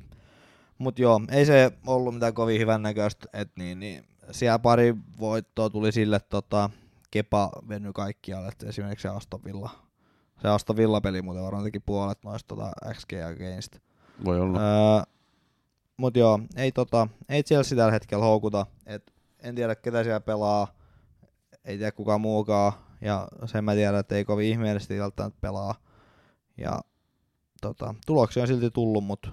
Mut 0.78 1.00
joo, 1.00 1.22
ei 1.32 1.46
se 1.46 1.72
ollut 1.88 2.14
mitään 2.14 2.34
kovin 2.34 2.60
hyvän 2.60 2.82
näköistä, 2.82 3.26
että 3.34 3.54
niin, 3.58 3.80
niin, 3.80 4.04
siellä 4.32 4.60
pari 4.60 4.96
voittoa 5.20 5.70
tuli 5.70 5.92
sille, 5.92 6.20
tota, 6.20 6.70
Kepa 7.12 7.52
veny 7.70 7.94
kaikkialle, 7.94 8.48
että 8.48 8.68
esimerkiksi 8.70 9.02
se 9.02 9.10
Aston 9.10 9.44
Villa. 9.46 9.70
Se 10.42 10.48
Aston 10.48 10.76
Villa-peli 10.76 11.22
muuten 11.22 11.44
varmaan 11.44 11.64
teki 11.64 11.80
puolet 11.80 12.24
noista 12.24 12.48
tota, 12.48 12.72
XG 12.94 13.14
against. 13.34 13.80
Voi 14.26 14.40
olla. 14.40 14.60
Öö, 14.60 15.04
mut 16.02 16.18
joo, 16.18 16.40
ei, 16.56 16.72
tota, 16.72 17.08
ei 17.30 17.44
Chelsea 17.44 17.76
tällä 17.76 17.92
hetkellä 17.92 18.26
houkuta. 18.26 18.66
Et 18.86 19.14
en 19.40 19.56
tiedä 19.56 19.76
ketä 19.76 20.04
siellä 20.04 20.20
pelaa, 20.20 20.68
ei 21.66 21.78
tiedä 21.78 21.92
kuka 21.92 22.18
muukaan. 22.18 22.74
Ja 23.02 23.28
sen 23.46 23.64
mä 23.64 23.74
tiedän, 23.74 24.00
että 24.00 24.16
ei 24.16 24.26
kovin 24.26 24.48
ihmeellisesti 24.48 25.00
välttämättä 25.00 25.42
pelaa. 25.42 25.76
Ja 26.58 26.82
tota, 27.62 27.96
tuloksia 28.06 28.44
on 28.44 28.48
silti 28.48 28.72
tullut, 28.72 29.04
mutta 29.04 29.30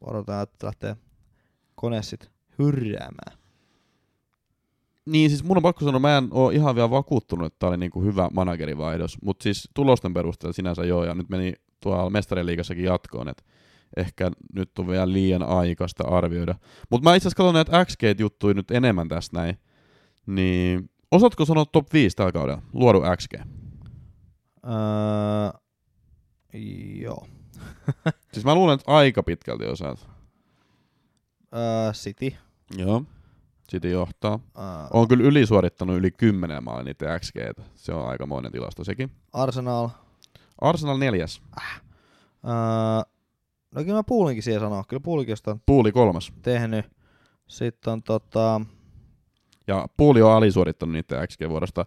odotetaan, 0.00 0.42
että 0.42 0.66
lähtee 0.66 0.96
kone 1.74 2.02
sit 2.02 2.30
hyrräämään. 2.58 3.38
Niin, 5.06 5.30
siis 5.30 5.44
mun 5.44 5.56
on 5.56 5.62
pakko 5.62 5.84
sanoa, 5.84 6.00
mä 6.00 6.18
en 6.18 6.28
ole 6.30 6.54
ihan 6.54 6.74
vielä 6.74 6.90
vakuuttunut, 6.90 7.46
että 7.46 7.58
tää 7.58 7.68
oli 7.68 7.76
niinku 7.76 8.02
hyvä 8.02 8.28
managerivaihdos, 8.32 9.18
mutta 9.22 9.42
siis 9.42 9.68
tulosten 9.74 10.14
perusteella 10.14 10.52
sinänsä 10.52 10.84
joo, 10.84 11.04
ja 11.04 11.14
nyt 11.14 11.28
meni 11.28 11.52
tuolla 11.80 12.10
mestariliigassakin 12.10 12.84
jatkoon, 12.84 13.28
että 13.28 13.42
ehkä 13.96 14.30
nyt 14.54 14.78
on 14.78 14.88
vielä 14.88 15.12
liian 15.12 15.42
aikaista 15.42 16.04
arvioida. 16.08 16.54
Mutta 16.90 17.10
mä 17.10 17.14
itse 17.14 17.28
asiassa 17.28 17.36
katson 17.36 17.54
näitä 17.54 17.84
XG-juttuja 17.84 18.54
nyt 18.54 18.70
enemmän 18.70 19.08
tästä 19.08 19.38
näin, 19.38 19.58
niin 20.26 20.90
osaatko 21.10 21.44
sanoa 21.44 21.64
top 21.64 21.92
5 21.92 22.16
tällä 22.16 22.32
kaudella, 22.32 22.62
luodu 22.72 23.02
XG? 23.16 23.34
Öö, 24.64 25.60
joo. 27.00 27.26
Siis 28.32 28.44
mä 28.44 28.54
luulen, 28.54 28.74
että 28.74 28.92
aika 28.92 29.22
pitkälti 29.22 29.64
osaat. 29.64 30.08
Öö, 31.54 31.92
City. 31.92 32.32
Joo. 32.76 33.02
Sitten 33.68 33.90
johtaa. 33.90 34.40
Öö, 34.58 34.64
On 34.92 35.08
kyllä 35.08 35.24
ylisuorittanut 35.24 35.96
yli 35.96 36.10
10 36.10 36.64
maalin 36.64 36.84
niitä 36.84 37.18
XG. 37.18 37.36
Se 37.74 37.94
on 37.94 38.08
aikamoinen 38.08 38.52
tilasto 38.52 38.84
sekin. 38.84 39.10
Arsenal. 39.32 39.88
Arsenal 40.60 40.98
neljäs. 40.98 41.42
Öö, 41.58 43.12
no 43.74 43.84
kyllä 43.84 43.96
mä 43.98 44.02
Puulinkin 44.02 44.42
siihen 44.42 44.60
sanoa. 44.60 44.84
Kyllä 44.88 45.00
Puulinkin 45.00 45.36
on 45.46 45.60
Puuli 45.66 45.92
kolmas. 45.92 46.32
tehnyt. 46.42 46.86
Sitten 47.46 47.92
on 47.92 48.02
tota, 48.02 48.60
Ja 49.66 49.86
Puuli 49.96 50.22
on 50.22 50.32
alisuorittanut 50.32 50.92
niitä 50.92 51.26
XG-vuorosta. 51.26 51.86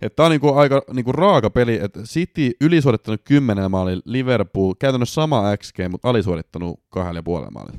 Että 0.00 0.16
tää 0.16 0.26
on 0.26 0.30
niinku 0.30 0.54
aika 0.54 0.82
niinku 0.92 1.12
raaka 1.12 1.50
peli, 1.50 1.78
että 1.82 2.00
City 2.00 2.50
ylisuorittanut 2.60 3.20
10 3.24 3.70
maalilla, 3.70 4.02
Liverpool 4.04 4.74
käytännössä 4.78 5.14
sama 5.14 5.56
XG, 5.56 5.78
mutta 5.90 6.08
alisuorittanut 6.08 6.80
kahdella 6.88 7.18
ja 7.18 7.22
puolella 7.22 7.50
maalilla. 7.50 7.78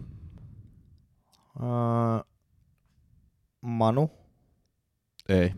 öö, 1.63 2.23
Manu. 3.61 4.11
Ei. 5.29 5.53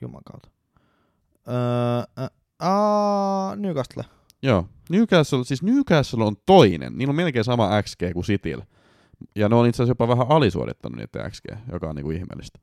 Juman 0.00 0.22
kautta. 0.24 0.48
Öö, 1.48 2.24
ä, 2.24 2.30
aa, 2.58 3.56
Newcastle. 3.56 4.04
Joo. 4.44 4.68
Newcastle, 4.90 5.44
siis 5.44 5.62
Newcastle 5.62 6.24
on 6.24 6.36
toinen. 6.46 6.98
Niillä 6.98 7.10
on 7.10 7.16
melkein 7.16 7.44
sama 7.44 7.82
XG 7.82 8.12
kuin 8.12 8.24
Cityllä. 8.24 8.66
Ja 9.36 9.48
ne 9.48 9.54
on 9.54 9.66
itse 9.66 9.82
asiassa 9.82 9.90
jopa 9.90 10.08
vähän 10.08 10.26
alisuorittanut 10.28 10.98
niitä 10.98 11.30
XG, 11.30 11.44
joka 11.72 11.88
on 11.88 11.96
niinku 11.96 12.10
ihmeellistä. 12.10 12.58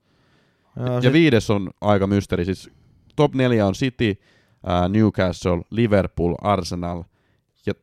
Joo, 0.76 0.96
Ja 0.96 1.02
sit- 1.02 1.13
viides 1.13 1.50
on 1.50 1.70
aika 1.82 2.08
mysteeri. 2.08 2.46
Siis 2.46 2.70
top 3.15 3.36
neljä 3.36 3.67
on 3.67 3.74
City, 3.74 4.13
ää, 4.65 4.89
Newcastle, 4.89 5.62
Liverpool, 5.70 6.36
Arsenal. 6.41 7.04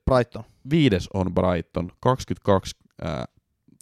Brighton. 0.05 0.45
Viides 0.71 1.09
on 1.15 1.35
Brighton, 1.35 1.91
22 2.01 2.77
ää, 3.03 3.25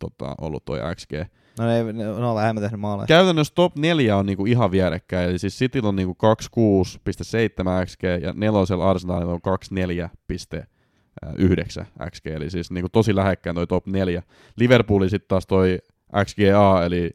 tota, 0.00 0.34
ollut 0.40 0.64
toi 0.64 0.78
XG. 0.94 1.12
No 1.58 1.66
ne, 1.66 1.76
ei- 1.78 1.92
ne, 1.92 2.08
on 2.08 2.34
vähemmän 2.34 2.62
tehnyt 2.62 2.80
maaleja. 2.80 3.06
Käytännössä 3.06 3.54
top 3.54 3.76
neljä 3.76 4.16
on 4.16 4.26
niinku 4.26 4.46
ihan 4.46 4.70
vierekkäin. 4.70 5.30
Eli 5.30 5.38
siis 5.38 5.58
Cityllä 5.58 5.88
on 5.88 5.96
niinku 5.96 6.14
26,7 6.14 7.86
XG 7.86 8.02
ja 8.22 8.32
nelosella 8.36 8.90
Arsenalilla 8.90 9.32
on 9.32 9.40
24,9 9.42 11.86
XG. 12.10 12.26
Eli 12.26 12.50
siis 12.50 12.70
niinku 12.70 12.88
tosi 12.88 13.16
lähekkäin 13.16 13.56
toi 13.56 13.66
top 13.66 13.86
neljä. 13.86 14.22
Liverpoolin 14.56 15.10
sitten 15.10 15.28
taas 15.28 15.46
toi 15.46 15.78
XGA, 16.24 16.84
eli 16.84 17.10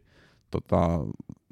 tota, 0.51 0.99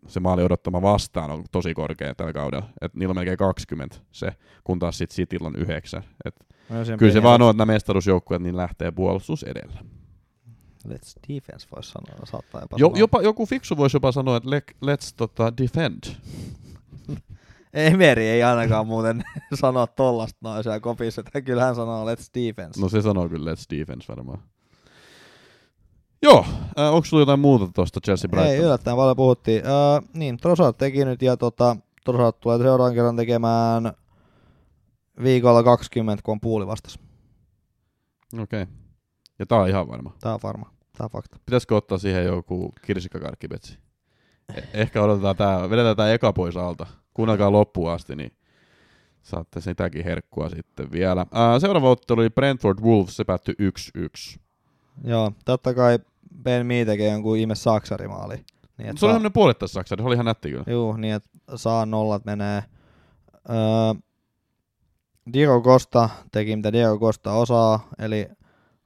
se 0.07 0.19
maali 0.19 0.43
odottama 0.43 0.81
vastaan 0.81 1.31
on 1.31 1.43
tosi 1.51 1.73
korkea 1.73 2.15
tällä 2.15 2.33
kaudella. 2.33 2.69
Et 2.81 2.95
niillä 2.95 3.11
on 3.11 3.15
melkein 3.15 3.37
20 3.37 3.95
se, 4.11 4.31
kun 4.63 4.79
taas 4.79 4.97
sit 4.97 5.09
Cityllä 5.11 5.47
on 5.47 5.55
9. 5.55 6.03
Et 6.25 6.35
No, 6.69 6.75
kyllä 6.97 7.13
se 7.13 7.23
vaan 7.23 7.41
on, 7.41 7.49
että 7.49 7.61
nämä 7.61 7.73
mestaruusjoukkueet 7.73 8.41
niin 8.41 8.57
lähtee 8.57 8.91
puolustus 8.91 9.43
edellä. 9.43 9.79
Let's 10.87 11.33
defense 11.33 11.67
voisi 11.75 11.91
sanoa, 11.91 12.25
saattaa 12.25 12.61
jopa 12.61 12.77
Jo, 12.79 12.87
sanoa. 12.87 12.99
jopa, 12.99 13.21
joku 13.21 13.45
fiksu 13.45 13.77
voisi 13.77 13.95
jopa 13.95 14.11
sanoa, 14.11 14.37
että 14.37 14.49
le, 14.49 14.63
let's 14.85 15.13
tota, 15.17 15.57
defend. 15.57 16.03
Emeri 17.73 18.27
ei 18.27 18.43
ainakaan 18.43 18.87
muuten 18.87 19.23
sano 19.61 19.87
tollasta 19.87 20.37
noin 20.41 20.63
siellä 20.63 20.79
kopissa, 20.79 21.21
että 21.21 21.41
kyllä 21.41 21.63
hän 21.63 21.75
sanoo 21.75 22.05
let's 22.05 22.29
defense. 22.35 22.81
No 22.81 22.89
se 22.89 23.01
sanoo 23.01 23.29
kyllä 23.29 23.53
let's 23.53 23.77
defense 23.77 24.05
varmaan. 24.07 24.43
Joo, 26.21 26.45
äh, 26.79 26.93
onko 26.93 27.05
sulla 27.05 27.21
jotain 27.21 27.39
muuta 27.39 27.67
tuosta 27.75 27.99
Chelsea 28.01 28.29
Brighton? 28.29 28.53
Ei, 28.53 28.59
yllättäen 28.59 28.97
paljon 28.97 29.15
puhuttiin. 29.15 29.63
Äh, 29.65 30.09
niin, 30.13 30.37
Trossard 30.37 30.75
teki 30.77 31.05
nyt 31.05 31.21
ja 31.21 31.37
tota, 31.37 31.75
Trossard 32.05 32.35
tulee 32.39 32.57
seuraavan 32.57 32.93
kerran 32.93 33.15
tekemään 33.15 33.93
viikolla 35.23 35.63
20, 35.63 36.23
kun 36.23 36.31
on 36.31 36.39
puuli 36.39 36.67
vastas. 36.67 36.99
Okei. 38.41 38.63
Okay. 38.63 38.78
Ja 39.39 39.45
tää 39.45 39.57
on 39.57 39.69
ihan 39.69 39.87
varma. 39.87 40.13
Tää 40.19 40.33
on 40.33 40.39
varma. 40.43 40.69
Tää 40.97 41.05
on 41.05 41.09
fakta. 41.11 41.37
Pitäisikö 41.45 41.75
ottaa 41.75 41.97
siihen 41.97 42.25
joku 42.25 42.73
kirsikkakarkkipetsi? 42.85 43.79
Eh- 44.53 44.63
ehkä 44.73 45.01
odotetaan 45.01 45.35
tää, 45.35 45.69
vedetään 45.69 45.95
tää 45.95 46.13
eka 46.13 46.33
pois 46.33 46.57
alta. 46.57 46.85
Kuunnelkaa 47.13 47.51
loppuun 47.51 47.91
asti, 47.91 48.15
niin 48.15 48.31
saatte 49.21 49.61
sitäkin 49.61 50.03
herkkua 50.03 50.49
sitten 50.49 50.91
vielä. 50.91 51.25
Ää, 51.31 51.59
seuraava 51.59 51.89
ottelu 51.89 52.19
oli 52.19 52.29
Brentford 52.29 52.79
Wolves, 52.79 53.15
se 53.15 53.23
päättyi 53.23 53.55
1-1. 54.37 54.39
Joo, 55.03 55.31
totta 55.45 55.73
kai 55.73 55.99
Ben 56.43 56.65
Mee 56.65 56.85
tekee 56.85 57.11
jonkun 57.11 57.37
ihme 57.37 57.55
saksarimaali. 57.55 58.45
Niin, 58.77 58.97
Se 58.97 59.05
oli 59.05 59.13
semmonen 59.13 59.33
puolettais 59.33 59.73
saksa, 59.73 59.95
se 59.97 60.03
oli 60.03 60.13
ihan 60.13 60.25
nätti 60.25 60.49
kyllä. 60.49 60.63
Juu, 60.67 60.93
niin 60.93 61.13
että 61.13 61.29
saa 61.55 61.85
nollat 61.85 62.25
menee. 62.25 62.63
Öö, 63.49 64.01
Diego 65.33 65.61
Costa 65.61 66.09
teki 66.31 66.55
mitä 66.55 66.73
Diego 66.73 66.99
Costa 66.99 67.33
osaa, 67.33 67.87
eli 67.99 68.27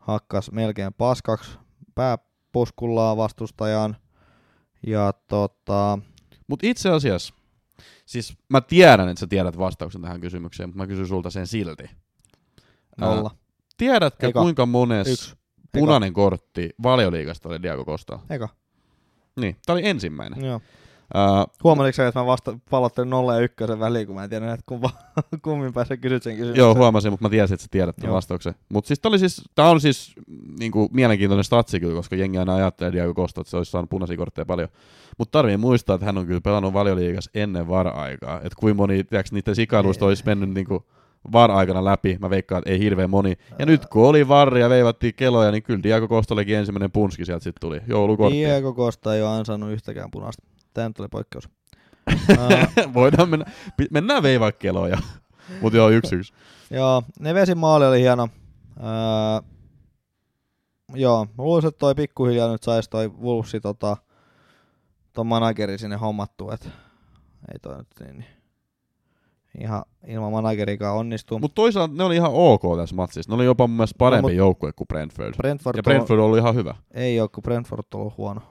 hakkas 0.08 0.52
melkein 0.52 0.94
paskaksi 0.94 1.58
pääpuskullaan 1.96 3.18
vastustajan. 3.18 3.96
Ja 4.88 5.14
tota, 5.28 6.00
Mutta 6.48 6.68
itse 6.68 6.90
asiassa, 6.90 7.34
siis 8.06 8.38
mä 8.50 8.62
tiedän, 8.62 9.10
että 9.10 9.20
sä 9.20 9.28
tiedät 9.28 9.58
vastauksen 9.58 10.02
tähän 10.02 10.22
kysymykseen, 10.22 10.70
mutta 10.70 10.78
mä 10.78 10.88
kysyn 10.88 11.08
sulta 11.08 11.30
sen 11.30 11.48
silti. 11.48 11.84
nolla. 12.98 13.30
Ää, 13.34 13.38
tiedätkö, 13.78 14.28
Eka. 14.28 14.42
kuinka 14.42 14.66
mones 14.66 15.08
Yksi. 15.08 15.36
punainen 15.72 16.14
kortti 16.14 16.70
valioliigasta 16.84 17.50
oli 17.50 17.62
Diego 17.62 17.86
Costa? 17.86 18.20
Eka. 18.30 18.50
Niin, 19.36 19.58
tää 19.66 19.74
oli 19.74 19.88
ensimmäinen. 19.88 20.46
Joo. 20.46 20.62
Huomasitko 21.64 21.96
sä, 21.96 22.08
että 22.08 22.20
mä 22.20 22.26
vasta 22.26 22.60
pallottelin 22.70 23.10
0 23.10 23.34
ja 23.34 23.40
1 23.40 23.56
väliin, 23.80 24.08
kun 24.08 24.16
mä 24.16 24.24
en 24.24 24.30
tiedä, 24.30 24.54
että 24.54 24.64
kumpa, 24.66 24.90
kummin 25.44 25.74
päässä 25.74 25.98
kysyt 25.98 26.24
sen 26.24 26.34
kysymyksen. 26.34 26.62
Joo, 26.62 26.76
huomasin, 26.76 27.12
mutta 27.12 27.26
mä 27.26 27.30
tiesin, 27.30 27.54
että 27.54 27.64
sä 27.64 27.68
tiedät 27.72 27.96
tämän 27.96 28.16
vastauksen. 28.16 28.56
Mutta 28.70 28.88
siis 28.88 29.00
siis, 29.18 29.42
tää 29.56 29.70
on 29.70 29.82
siis 29.82 30.14
niinku, 30.60 30.90
mielenkiintoinen 30.94 31.44
statsi 31.44 31.80
kyllä, 31.80 31.96
koska 31.96 32.16
jengi 32.16 32.38
aina 32.38 32.56
ajattelee 32.56 32.92
Diego 32.92 33.14
Costa, 33.14 33.42
että 33.42 33.52
se 33.52 33.58
olisi 33.58 33.72
saanut 33.72 33.90
punaisia 33.90 34.18
kortteja 34.18 34.46
paljon. 34.46 34.70
Mutta 35.18 35.32
tarvii 35.32 35.58
muistaa, 35.58 35.94
että 35.94 36.06
hän 36.06 36.18
on 36.18 36.28
kyllä 36.28 36.42
pelannut 36.42 36.74
valioliigassa 36.74 37.32
ennen 37.34 37.68
var-aikaa. 37.68 38.38
Että 38.38 38.56
kuinka 38.60 38.76
moni, 38.76 39.04
tiedätkö, 39.04 39.36
niiden 39.36 39.56
sikailuista 39.56 40.06
olisi 40.06 40.24
mennyt 40.26 40.50
niinku 40.50 40.86
var-aikana 41.32 41.86
läpi. 41.86 42.18
Mä 42.22 42.30
veikkaan, 42.30 42.60
että 42.60 42.72
ei 42.72 42.80
hirveän 42.80 43.10
moni. 43.10 43.38
Ja 43.60 43.66
nyt 43.66 43.86
kun 43.86 44.06
oli 44.06 44.28
varri 44.28 44.62
ja 44.62 44.70
veivattiin 44.70 45.14
keloja, 45.14 45.52
niin 45.52 45.64
kyllä 45.64 45.84
Diego 45.84 46.08
Costallekin 46.08 46.58
ensimmäinen 46.58 46.92
punski 46.92 47.26
sieltä 47.26 47.44
sitten 47.44 47.62
tuli. 47.62 47.82
Joulukortti. 47.88 48.38
Diego 48.38 48.74
Costa 48.74 49.16
ei 49.16 49.22
ole 49.22 49.30
ansainnut 49.30 49.72
yhtäkään 49.72 50.12
punaista. 50.12 50.44
Tämä 50.74 50.88
nyt 50.88 51.00
oli 51.00 51.08
poikkeus. 51.08 51.50
Voidaan 52.94 53.30
mennä, 53.30 53.46
mennään 53.92 54.24
veivaa 54.24 54.52
keloja. 54.52 54.98
Mutta 55.62 55.78
joo, 55.78 55.90
yksi 55.90 56.16
yksi. 56.16 56.34
Joo, 56.72 57.04
Nevesin 57.20 57.58
maali 57.58 57.86
oli 57.86 58.02
hieno. 58.02 58.30
Öö, 58.80 59.50
joo, 60.94 61.26
mä 61.26 61.44
luulisin, 61.44 61.68
että 61.68 61.80
toi 61.80 61.96
pikkuhiljaa 61.96 62.52
nyt 62.52 62.64
saisi 62.64 62.90
toi 62.90 63.12
Wolvesi 63.22 63.60
tota, 63.62 63.98
ton 65.14 65.28
manageri 65.28 65.78
sinne 65.78 65.96
hommattua, 65.96 66.54
että 66.54 66.70
ei 67.54 67.60
toi 67.60 67.78
nyt 67.78 67.88
niin, 68.00 68.18
niin 68.18 68.28
ihan 69.62 69.84
ilman 70.08 70.32
managerikaan 70.32 70.98
onnistu. 70.98 71.40
Mutta 71.40 71.56
toisaalta 71.56 71.94
ne 71.94 72.04
oli 72.04 72.16
ihan 72.16 72.32
ok 72.34 72.62
tässä 72.78 72.96
matsissa. 72.96 73.32
Ne 73.32 73.36
oli 73.36 73.46
jopa 73.46 73.68
mun 73.68 73.78
mielestä 73.78 73.98
parempi 73.98 74.32
No, 74.32 74.38
joukkue 74.38 74.72
kuin 74.74 74.88
Brentford. 74.88 75.34
Brentford, 75.38 75.78
Ja 75.78 75.84
Brentford 75.84 76.20
oli 76.20 76.38
ihan 76.38 76.56
hyvä. 76.56 76.70
on, 76.70 76.76
ei 76.94 77.20
ole, 77.22 77.30
kun 77.30 77.44
Brentford 77.44 77.84
on 77.94 78.00
ollut 78.00 78.18
huono. 78.18 78.42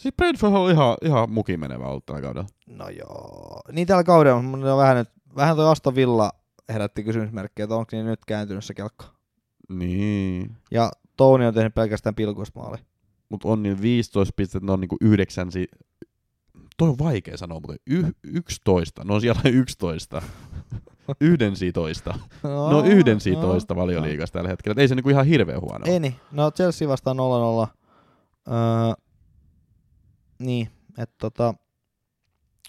Siis 0.00 0.14
Brentford 0.16 0.52
oli 0.54 0.72
ihan, 0.72 0.96
ihan 1.04 1.32
mukin 1.32 1.60
menevä 1.60 1.84
ollut 1.84 2.06
tällä 2.06 2.20
kaudella. 2.20 2.48
No 2.66 2.88
joo. 2.88 3.60
Niin 3.72 3.86
tällä 3.86 4.04
kaudella, 4.04 4.42
mutta 4.42 4.72
on 4.74 4.78
vähän, 4.80 4.96
nyt, 4.96 5.08
vähän 5.36 5.56
toi 5.56 5.68
Aston 5.70 5.94
Villa 5.94 6.32
herätti 6.68 7.02
kysymysmerkkejä, 7.04 7.64
että 7.64 7.74
onko 7.76 7.88
niin 7.92 8.06
nyt 8.06 8.24
kääntynyt 8.24 8.64
se 8.64 8.74
kelkka. 8.74 9.06
Niin. 9.68 10.56
Ja 10.70 10.90
Touni 11.16 11.46
on 11.46 11.54
tehnyt 11.54 11.74
pelkästään 11.74 12.14
pilkuista 12.14 12.60
maali. 12.60 12.76
Mutta 13.28 13.48
on 13.48 13.62
niin 13.62 13.82
15 13.82 14.32
pistettä, 14.36 14.66
ne 14.66 14.72
on 14.72 14.80
niinku 14.80 14.96
yhdeksän 15.00 15.52
si- 15.52 15.68
Toi 16.78 16.88
on 16.88 16.98
vaikea 16.98 17.36
sanoa, 17.36 17.60
mutta 17.60 17.82
y- 17.90 18.12
11. 18.24 19.04
Ne 19.04 19.14
on 19.14 19.20
siellä 19.20 19.40
11. 19.52 20.22
yhden 21.20 21.52
toista. 21.74 22.14
No 22.42 22.82
yhden 22.84 23.18
toista 23.40 23.76
valioliigassa 23.76 24.32
tällä 24.32 24.48
hetkellä. 24.48 24.72
Et 24.72 24.78
ei 24.78 24.88
se 24.88 24.94
niinku 24.94 25.10
ihan 25.10 25.26
hirveän 25.26 25.60
huono. 25.60 25.84
Ei 25.86 26.00
niin. 26.00 26.14
No 26.32 26.50
Chelsea 26.50 26.88
vastaan 26.88 27.16
0-0. 27.16 27.20
Öö, 28.48 28.54
niin, 30.40 30.70
että 30.98 31.14
tota... 31.18 31.54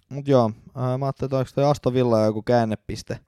Mut 0.09 0.27
joo, 0.27 0.51
öö, 0.77 0.97
mä 0.97 1.05
ajattelin, 1.05 1.27
että 1.27 1.37
onko 1.37 1.49
toi 1.55 1.63
Aston 1.65 1.93
Villa 1.93 2.21
joku 2.21 2.41
käännepiste. 2.41 3.19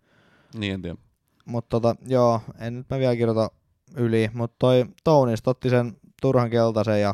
Niin 0.56 0.74
en 0.74 0.82
tiedä. 0.82 0.98
Mutta 1.46 1.70
tota, 1.70 1.96
joo, 2.08 2.41
en 2.60 2.78
nyt 2.78 2.89
mä 2.89 3.00
vielä 3.00 3.16
kirjoita 3.16 3.52
yli. 3.98 4.30
Mutta 4.34 4.56
toi 4.60 4.86
Tounist 5.04 5.48
otti 5.48 5.70
sen 5.70 5.98
turhan 6.22 6.50
keltaisen 6.50 7.02
ja 7.02 7.14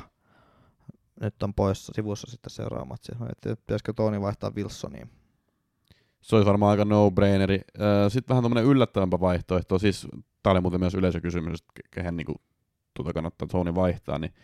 nyt 1.22 1.44
on 1.44 1.54
poissa 1.54 1.92
sivussa 1.96 2.32
sitten 2.32 2.50
seuraava 2.50 2.86
matsi. 2.86 3.12
Mä 3.12 3.26
mietin, 3.26 3.52
että 3.52 3.66
pitäisikö 3.66 3.94
Touni 3.94 4.22
vaihtaa 4.22 4.52
Wilsoniin. 4.56 5.10
Se 6.22 6.36
olisi 6.36 6.48
varmaan 6.48 6.72
aika 6.72 6.86
no-braineri. 6.86 7.62
Sitten 8.10 8.30
vähän 8.30 8.44
tämmöinen 8.44 8.72
yllättävämpä 8.72 9.20
vaihtoehto. 9.20 9.80
Siis 9.80 10.08
tää 10.44 10.52
oli 10.52 10.62
muuten 10.62 10.80
myös 10.80 10.96
yleisökysymys, 10.96 11.60
että 11.60 11.74
ke- 11.80 11.90
kehen 11.92 12.18
niinku, 12.18 12.36
tuota 12.94 13.14
kannattaa 13.14 13.48
Tony 13.48 13.76
vaihtaa. 13.76 14.20
Niin, 14.20 14.34
ää, 14.34 14.40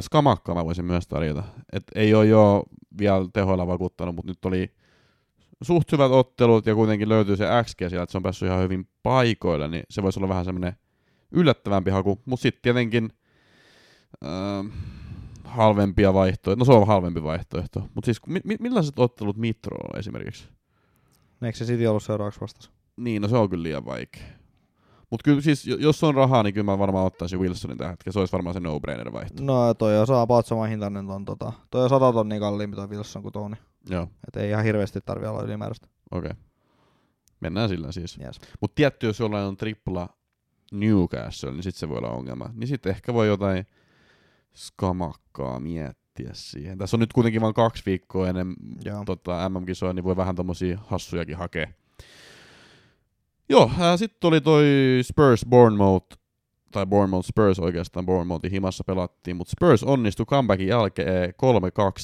Skamakkaa 0.00 0.54
mä 0.54 0.64
voisin 0.64 0.84
myös 0.84 1.08
tarjota. 1.08 1.42
Et 1.72 1.82
ei 1.94 2.14
ole 2.14 2.26
jo 2.26 2.64
vielä 2.98 3.28
tehoilla 3.32 3.66
vakuuttanut, 3.66 4.14
mutta 4.14 4.30
nyt 4.30 4.44
oli 4.44 4.74
suht 5.62 5.92
hyvät 5.92 6.10
ottelut 6.10 6.66
ja 6.66 6.74
kuitenkin 6.74 7.08
löytyy 7.08 7.36
se 7.36 7.44
XG 7.64 7.78
sieltä, 7.78 8.02
että 8.02 8.12
se 8.12 8.18
on 8.18 8.22
päässyt 8.22 8.46
ihan 8.46 8.62
hyvin 8.62 8.88
paikoille, 9.02 9.68
niin 9.68 9.82
se 9.90 10.02
voisi 10.02 10.18
olla 10.18 10.28
vähän 10.28 10.44
semmoinen 10.44 10.72
yllättävämpi 11.32 11.90
haku. 11.90 12.22
Mutta 12.24 12.42
sitten 12.42 12.62
tietenkin 12.62 13.12
ää, 14.24 14.64
halvempia 15.44 16.14
vaihtoehtoja. 16.14 16.56
No 16.56 16.64
se 16.64 16.72
on 16.72 16.86
halvempi 16.86 17.22
vaihtoehto. 17.22 17.88
Mutta 17.94 18.06
siis 18.06 18.20
mi- 18.26 18.40
mi- 18.44 18.56
millaiset 18.60 18.98
ottelut 18.98 19.36
Mitro 19.36 19.76
on 19.76 19.98
esimerkiksi? 19.98 20.48
Eikö 21.42 21.58
se 21.58 21.64
City 21.64 21.86
ollut 21.86 22.02
seuraavaksi 22.02 22.40
vastas? 22.40 22.70
Niin, 22.96 23.22
no 23.22 23.28
se 23.28 23.36
on 23.36 23.50
kyllä 23.50 23.62
liian 23.62 23.84
vaikea. 23.84 24.39
Mutta 25.10 25.24
kyllä 25.24 25.40
siis, 25.40 25.66
jo- 25.66 25.76
jos 25.76 26.04
on 26.04 26.14
rahaa, 26.14 26.42
niin 26.42 26.54
kyllä 26.54 26.64
mä 26.64 26.78
varmaan 26.78 27.06
ottaisin 27.06 27.40
Wilsonin 27.40 27.78
tähän 27.78 27.92
hetkeen. 27.92 28.12
Se 28.12 28.18
olisi 28.18 28.32
varmaan 28.32 28.54
se 28.54 28.60
no-brainer 28.60 29.12
vaihtoehto. 29.12 29.52
No 29.52 29.74
toi 29.74 29.98
on 29.98 30.06
saa 30.06 30.22
about 30.22 30.46
sama 30.46 30.64
hintainen 30.66 31.06
ton 31.06 31.24
tota. 31.24 31.52
Toi 31.70 31.82
on 31.82 31.88
100 31.88 32.12
tonnia 32.12 32.40
kalliimpi 32.40 32.76
toi 32.76 32.88
Wilson 32.88 33.22
kuin 33.22 33.32
Touni. 33.32 33.56
Joo, 33.90 34.08
Et 34.28 34.36
ei 34.36 34.50
ihan 34.50 34.64
hirveästi 34.64 35.00
tarvi 35.00 35.26
olla 35.26 35.42
ylimääräistä. 35.42 35.86
okei. 36.10 36.30
Okay. 36.30 36.42
Mennään 37.40 37.68
sillä 37.68 37.92
siis. 37.92 38.18
Yes. 38.24 38.40
Mutta 38.60 38.74
tietty, 38.74 39.06
jos 39.06 39.20
jollain 39.20 39.46
on 39.46 39.56
tripla 39.56 40.08
Newcastle, 40.72 41.50
niin 41.50 41.62
sitten 41.62 41.80
se 41.80 41.88
voi 41.88 41.98
olla 41.98 42.10
ongelma. 42.10 42.50
Niin 42.54 42.68
sitten 42.68 42.90
ehkä 42.90 43.14
voi 43.14 43.26
jotain 43.26 43.66
skamakkaa 44.56 45.60
miettiä 45.60 46.30
siihen. 46.32 46.78
Tässä 46.78 46.96
on 46.96 47.00
nyt 47.00 47.12
kuitenkin 47.12 47.40
vain 47.40 47.54
kaksi 47.54 47.82
viikkoa 47.86 48.28
ennen 48.28 48.54
Joo. 48.84 49.02
tota, 49.06 49.48
MM-kisoja, 49.48 49.92
niin 49.92 50.04
voi 50.04 50.16
vähän 50.16 50.34
tommosia 50.34 50.78
hassujakin 50.86 51.36
hakea. 51.36 51.66
Joo, 53.50 53.70
äh, 53.80 53.96
sitten 53.98 54.28
oli 54.28 54.40
toi 54.40 54.64
Spurs 55.02 55.46
Bournemouth, 55.48 56.18
tai 56.72 56.86
Bournemouth 56.86 57.28
Spurs 57.28 57.58
oikeastaan, 57.58 58.06
Bournemouthin 58.06 58.50
himassa 58.50 58.84
pelattiin, 58.86 59.36
mutta 59.36 59.50
Spurs 59.50 59.82
onnistui 59.82 60.26
comebackin 60.26 60.68
jälkeen 60.68 61.30
3-2 61.30 61.32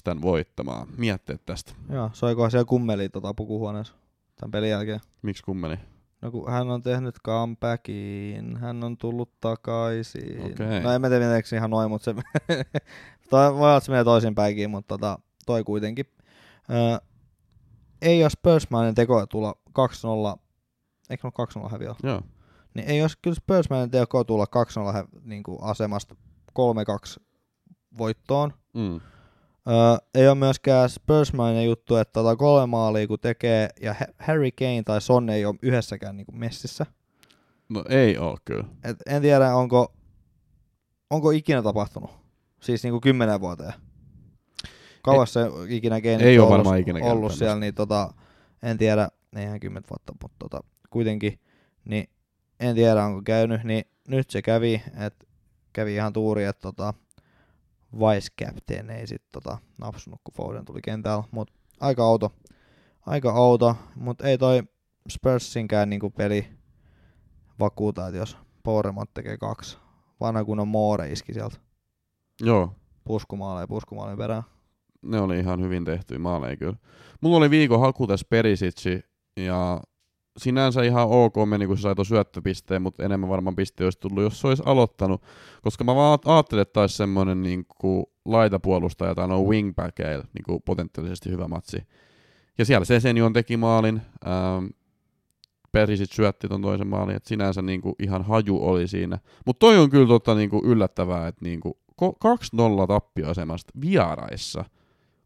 tämän 0.04 0.22
voittamaan. 0.22 0.88
Mietteet 0.96 1.46
tästä. 1.46 1.72
Joo, 1.92 2.10
soikohan 2.12 2.50
siellä 2.50 2.64
kummeli 2.64 3.08
tota 3.08 3.34
pukuhuoneessa 3.34 3.94
tämän 4.40 4.50
pelin 4.50 4.70
jälkeen. 4.70 5.00
Miksi 5.22 5.42
kummeli? 5.42 5.76
No 6.22 6.30
kun 6.30 6.50
hän 6.50 6.70
on 6.70 6.82
tehnyt 6.82 7.14
comebackin, 7.24 8.56
hän 8.56 8.84
on 8.84 8.96
tullut 8.96 9.40
takaisin. 9.40 10.42
Okei. 10.42 10.80
No 10.80 10.92
en 10.92 11.00
mä 11.00 11.08
tiedä 11.08 11.42
se 11.44 11.56
ihan 11.56 11.70
noin, 11.70 11.90
mutta 11.90 12.04
se 12.04 12.14
toi, 13.30 13.54
voi 13.54 13.60
olla, 13.60 13.76
että 13.76 13.84
se 13.84 13.92
menee 13.92 14.04
toisinpäinkin, 14.04 14.70
mutta 14.70 14.88
tota, 14.88 15.18
toi 15.46 15.64
kuitenkin. 15.64 16.06
Öö, 16.70 16.98
ei 18.02 18.20
jos 18.20 18.32
Spursmainen 18.32 18.94
teko 18.94 19.26
tulla 19.26 19.54
2-0, 20.36 20.45
eikö 21.10 21.30
ole 21.38 21.66
2-0 21.66 21.70
häviö? 21.70 21.94
Joo. 22.02 22.20
Niin 22.74 22.88
ei 22.90 22.98
jos 22.98 23.16
kyllä 23.16 23.34
Spursmainen 23.34 23.90
teko 23.90 24.24
tulla 24.24 24.46
2-0 24.90 24.92
hä- 24.92 25.04
niin 25.24 25.42
kuin 25.42 25.58
asemasta 25.62 26.14
3-2 27.18 27.22
voittoon. 27.98 28.52
Mm. 28.74 28.94
Öö, 29.68 29.96
ei 30.14 30.28
ole 30.28 30.34
myöskään 30.34 30.90
Spursmainen 30.90 31.64
juttu, 31.66 31.96
että 31.96 32.12
tota 32.12 32.36
kolme 32.36 32.66
maalia 32.66 33.06
kun 33.06 33.18
tekee 33.20 33.68
ja 33.80 33.94
Ha- 33.94 34.06
Harry 34.18 34.50
Kane 34.50 34.82
tai 34.82 35.00
Son 35.00 35.30
ei 35.30 35.44
ole 35.44 35.54
yhdessäkään 35.62 36.16
niin 36.16 36.26
kuin 36.26 36.38
messissä. 36.38 36.86
No 37.68 37.84
ei 37.88 38.18
oo 38.18 38.36
kyllä. 38.44 38.64
Et 38.84 38.96
en 39.06 39.22
tiedä, 39.22 39.54
onko, 39.54 39.94
onko 41.10 41.30
ikinä 41.30 41.62
tapahtunut. 41.62 42.10
Siis 42.62 42.82
niin 42.82 42.92
kuin 42.92 43.00
kymmenen 43.00 43.40
vuoteen. 43.40 43.72
Kauas 45.02 45.32
se 45.32 45.40
ikinä 45.68 46.00
Kane 46.00 46.14
ei 46.14 46.38
oo 46.38 46.44
ollut, 46.46 46.58
varmaan 46.58 46.78
ikinä 46.78 47.04
ollut 47.04 47.32
siellä, 47.32 47.60
niin 47.60 47.74
tota, 47.74 48.14
en 48.62 48.78
tiedä, 48.78 49.08
ei 49.36 49.44
ihan 49.44 49.60
10 49.60 49.82
vuotta, 49.90 50.12
mutta 50.22 50.36
tota, 50.38 50.60
kuitenkin, 50.96 51.40
niin 51.84 52.08
en 52.60 52.74
tiedä 52.74 53.04
onko 53.04 53.22
käynyt, 53.22 53.64
niin 53.64 53.84
nyt 54.08 54.30
se 54.30 54.42
kävi, 54.42 54.82
että 55.06 55.26
kävi 55.72 55.94
ihan 55.94 56.12
tuuri, 56.12 56.44
että 56.44 56.60
tota, 56.60 56.94
vice 57.92 58.28
captain 58.44 58.90
ei 58.90 59.06
sit 59.06 59.22
tota, 59.32 59.58
napsunut, 59.78 60.20
kun 60.24 60.34
Foden 60.34 60.64
tuli 60.64 60.80
kentällä, 60.82 61.24
mutta 61.30 61.54
aika 61.80 62.04
auto, 62.04 62.32
aika 63.06 63.32
auto, 63.32 63.76
mutta 63.94 64.26
ei 64.28 64.38
toi 64.38 64.62
Spursinkään 65.08 65.90
niinku 65.90 66.10
peli 66.10 66.46
vakuuta, 67.60 68.06
että 68.06 68.18
jos 68.18 68.36
Bournemouth 68.64 69.10
tekee 69.14 69.36
kaksi, 69.36 69.78
vanha 70.20 70.44
kunnon 70.44 70.68
Moore 70.68 71.12
iski 71.12 71.32
sieltä 71.34 71.56
Joo, 72.40 72.72
puskumaaleen 73.04 73.62
ja 73.62 73.68
puskumaaleen 73.68 74.18
perään. 74.18 74.42
ne 75.02 75.20
oli 75.20 75.38
ihan 75.38 75.60
hyvin 75.60 75.84
tehtyjä 75.84 76.18
maaleja 76.18 76.56
kyllä. 76.56 76.76
Mulla 77.20 77.36
oli 77.36 77.50
viikon 77.50 77.80
haku 77.80 78.06
tässä 78.06 78.26
Perisitsi, 78.30 79.00
ja 79.36 79.80
sinänsä 80.36 80.82
ihan 80.82 81.08
ok 81.08 81.34
meni, 81.48 81.66
kun 81.66 81.76
se 81.76 81.80
sai 81.80 81.94
tuon 81.94 82.06
syöttöpisteen, 82.06 82.82
mutta 82.82 83.04
enemmän 83.04 83.30
varmaan 83.30 83.56
piste 83.56 83.84
olisi 83.84 84.00
tullut, 84.00 84.22
jos 84.22 84.40
se 84.40 84.46
olisi 84.46 84.62
aloittanut. 84.66 85.22
Koska 85.62 85.84
mä 85.84 85.94
vaan 85.94 86.18
ajattelin, 86.24 86.62
että 86.62 86.72
taisi 86.72 86.96
semmoinen 86.96 87.42
niin 87.42 87.66
laitapuolustaja 88.24 89.14
tai 89.14 89.28
no 89.28 89.42
wingbackeilla 89.42 90.24
niin 90.34 90.62
potentiaalisesti 90.64 91.30
hyvä 91.30 91.48
matsi. 91.48 91.76
Ja 92.58 92.64
siellä 92.64 92.84
Sesenion 92.84 93.32
teki 93.32 93.56
maalin, 93.56 94.00
ähm, 94.26 94.66
Perisit 95.72 96.12
syötti 96.12 96.48
ton 96.48 96.62
toisen 96.62 96.86
maalin, 96.86 97.16
että 97.16 97.28
sinänsä 97.28 97.62
niin 97.62 97.80
kuin 97.80 97.94
ihan 97.98 98.22
haju 98.24 98.58
oli 98.62 98.88
siinä. 98.88 99.18
Mutta 99.46 99.58
toi 99.58 99.78
on 99.78 99.90
kyllä 99.90 100.06
tota 100.06 100.34
niin 100.34 100.50
kuin 100.50 100.64
yllättävää, 100.64 101.28
että 101.28 101.44
niin 101.44 101.60
kuin 101.60 101.74
2-0 102.02 102.86
tappioasemasta 102.88 103.72
vieraissa 103.80 104.64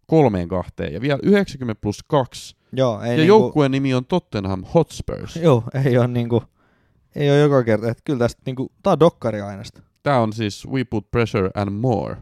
kolmeen 0.07 0.49
kahteen 0.49 0.93
ja 0.93 1.01
vielä 1.01 1.21
90 1.23 1.81
plus 1.81 2.03
2 2.09 2.57
Joo, 2.73 3.03
ei 3.03 3.11
ja 3.11 3.17
niinku, 3.17 3.29
joukkueen 3.29 3.71
nimi 3.71 3.95
on 3.95 4.05
Tottenham 4.05 4.65
Hotspurs. 4.75 5.37
Joo, 5.43 5.65
ei 5.85 5.99
ole 5.99 6.09
niinku, 6.09 6.43
ei 7.15 7.31
ole 7.31 7.39
joka 7.39 7.65
kerta, 7.65 7.91
että 7.91 8.03
kyllä 8.05 8.19
tästä 8.19 8.43
niinku, 8.47 8.73
tää 8.83 8.93
on 8.93 9.01
dokkari 9.01 9.41
aineesta. 9.41 9.83
Tää 10.03 10.21
on 10.21 10.33
siis 10.33 10.67
We 10.67 10.85
Put 10.85 11.11
Pressure 11.11 11.51
and 11.55 11.71
More. 11.71 12.17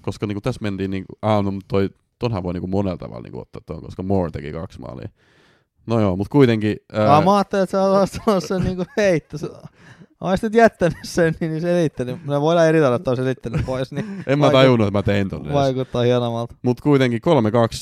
Koska 0.00 0.26
niinku 0.26 0.40
tässä 0.40 0.62
mentiin, 0.62 0.90
niinku, 0.90 1.12
ah, 1.22 1.44
no, 1.44 1.52
toi, 1.68 1.90
tonhan 2.18 2.42
voi 2.42 2.52
niinku 2.52 2.66
monella 2.66 2.96
tavalla 2.96 3.22
niinku 3.22 3.40
ottaa 3.40 3.62
tuon, 3.66 3.82
koska 3.82 4.02
Moore 4.02 4.30
teki 4.30 4.52
kaksi 4.52 4.80
maalia. 4.80 5.08
No 5.86 6.00
joo, 6.00 6.16
mutta 6.16 6.32
kuitenkin... 6.32 6.76
Ää... 6.92 7.14
Ää, 7.14 7.20
mä 7.20 7.36
ajattelin, 7.36 7.62
että 7.62 7.78
sä 7.78 7.82
oot 7.82 8.10
sanonut 8.10 8.44
sen 8.44 8.64
niinku 8.64 8.84
heitto. 8.96 9.36
Olisit 10.20 10.54
jättänyt 10.54 10.98
sen, 11.04 11.34
niin 11.40 11.60
selittänyt. 11.60 12.26
Me 12.26 12.40
voidaan 12.40 12.66
eri 12.66 12.78
tavalla, 12.78 12.96
että 12.96 13.16
selittänyt 13.16 13.66
pois, 13.66 13.92
niin 13.92 14.24
en 14.26 14.38
mä 14.38 14.50
tajunnut, 14.50 14.88
että 14.88 14.98
mä 14.98 15.02
tein 15.02 15.28
ton 15.28 15.42
edes. 15.42 15.52
vaikuttaa 15.52 16.02
hienommalta. 16.02 16.54
Mutta 16.62 16.82
kuitenkin 16.82 17.20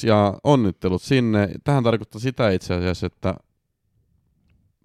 3-2 0.05 0.07
ja 0.07 0.35
onnittelut 0.45 1.03
sinne. 1.03 1.49
Tähän 1.65 1.85
tarkoittaa 1.85 2.21
sitä 2.21 2.51
itse 2.51 2.75
asiassa, 2.75 3.07
että 3.07 3.35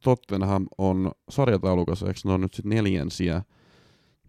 Tottenham 0.03 0.65
on 0.77 1.11
sarjataulukossa, 1.29 2.07
eikö 2.07 2.19
ne 2.25 2.33
on 2.33 2.41
nyt 2.41 2.53
sitten 2.53 2.69
neljänsiä? 2.69 3.41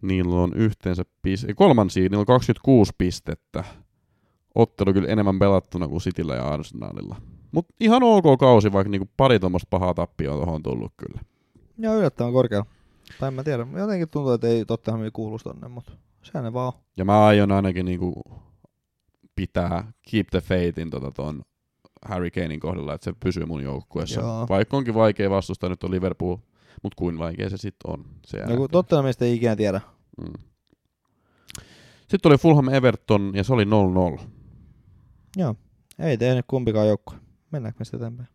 Niillä 0.01 0.35
on 0.35 0.53
yhteensä 0.53 1.03
piste, 1.21 1.53
kolmansia, 1.53 2.03
niillä 2.03 2.19
on 2.19 2.25
26 2.25 2.91
pistettä. 2.97 3.63
Ottelu 4.55 4.93
kyllä 4.93 5.07
enemmän 5.07 5.39
pelattuna 5.39 5.87
kuin 5.87 6.01
Cityllä 6.01 6.35
ja 6.35 6.47
Arsenalilla. 6.47 7.15
Mutta 7.51 7.75
ihan 7.79 8.03
ok 8.03 8.39
kausi, 8.39 8.73
vaikka 8.73 8.89
niinku 8.89 9.09
pari 9.17 9.39
tuommoista 9.39 9.67
pahaa 9.69 9.93
tappioa 9.93 10.35
tuohon 10.35 10.55
on 10.55 10.63
tullut 10.63 10.93
kyllä. 10.97 11.21
Joo, 11.77 11.97
yllättävän 11.97 12.33
korkealla. 12.33 12.74
Tai 13.19 13.27
en 13.27 13.33
mä 13.33 13.43
tiedä. 13.43 13.67
Jotenkin 13.77 14.09
tuntuu, 14.09 14.33
että 14.33 14.47
ei 14.47 14.65
Tottenhamia 14.65 15.11
kuulu 15.11 15.39
tonne, 15.39 15.67
mutta 15.67 15.91
sehän 16.23 16.43
ne 16.43 16.53
vaan 16.53 16.67
on. 16.67 16.73
Ja 16.97 17.05
mä 17.05 17.25
aion 17.25 17.51
ainakin 17.51 17.85
niinku 17.85 18.23
pitää 19.35 19.91
keep 20.11 20.27
the 20.31 20.41
faithin 20.41 20.89
tota 20.89 21.11
ton 21.11 21.41
Harry 22.05 22.31
Kanein 22.31 22.59
kohdalla, 22.59 22.93
että 22.93 23.05
se 23.05 23.13
pysyy 23.19 23.45
mun 23.45 23.63
joukkueessa. 23.63 24.21
Joo. 24.21 24.45
Vaikka 24.49 24.77
onkin 24.77 24.93
vaikea 24.93 25.29
vastustaa, 25.29 25.69
nyt 25.69 25.83
on 25.83 25.91
Liverpool, 25.91 26.37
mutta 26.83 26.95
kuin 26.95 27.17
vaikea 27.19 27.49
se 27.49 27.57
sitten 27.57 27.91
on. 27.91 28.05
Se 28.25 28.45
No 28.45 28.55
kun 28.57 28.69
Tottenhamista 28.69 29.25
ei 29.25 29.35
ikinä 29.35 29.55
tiedä. 29.55 29.81
mm. 30.17 30.33
Sitten 32.09 32.29
oli 32.29 32.37
Fulham 32.37 32.69
Everton 32.69 33.31
ja 33.35 33.43
se 33.43 33.53
oli 33.53 33.65
0-0. 34.17 34.21
Joo, 35.37 35.55
ei 35.99 36.17
tehnyt 36.17 36.45
kumpikaan 36.47 36.87
joukkue. 36.87 37.17
Mennäänkö 37.51 37.79
me 37.79 37.85
sitten 37.85 37.99
eteenpäin? 37.99 38.29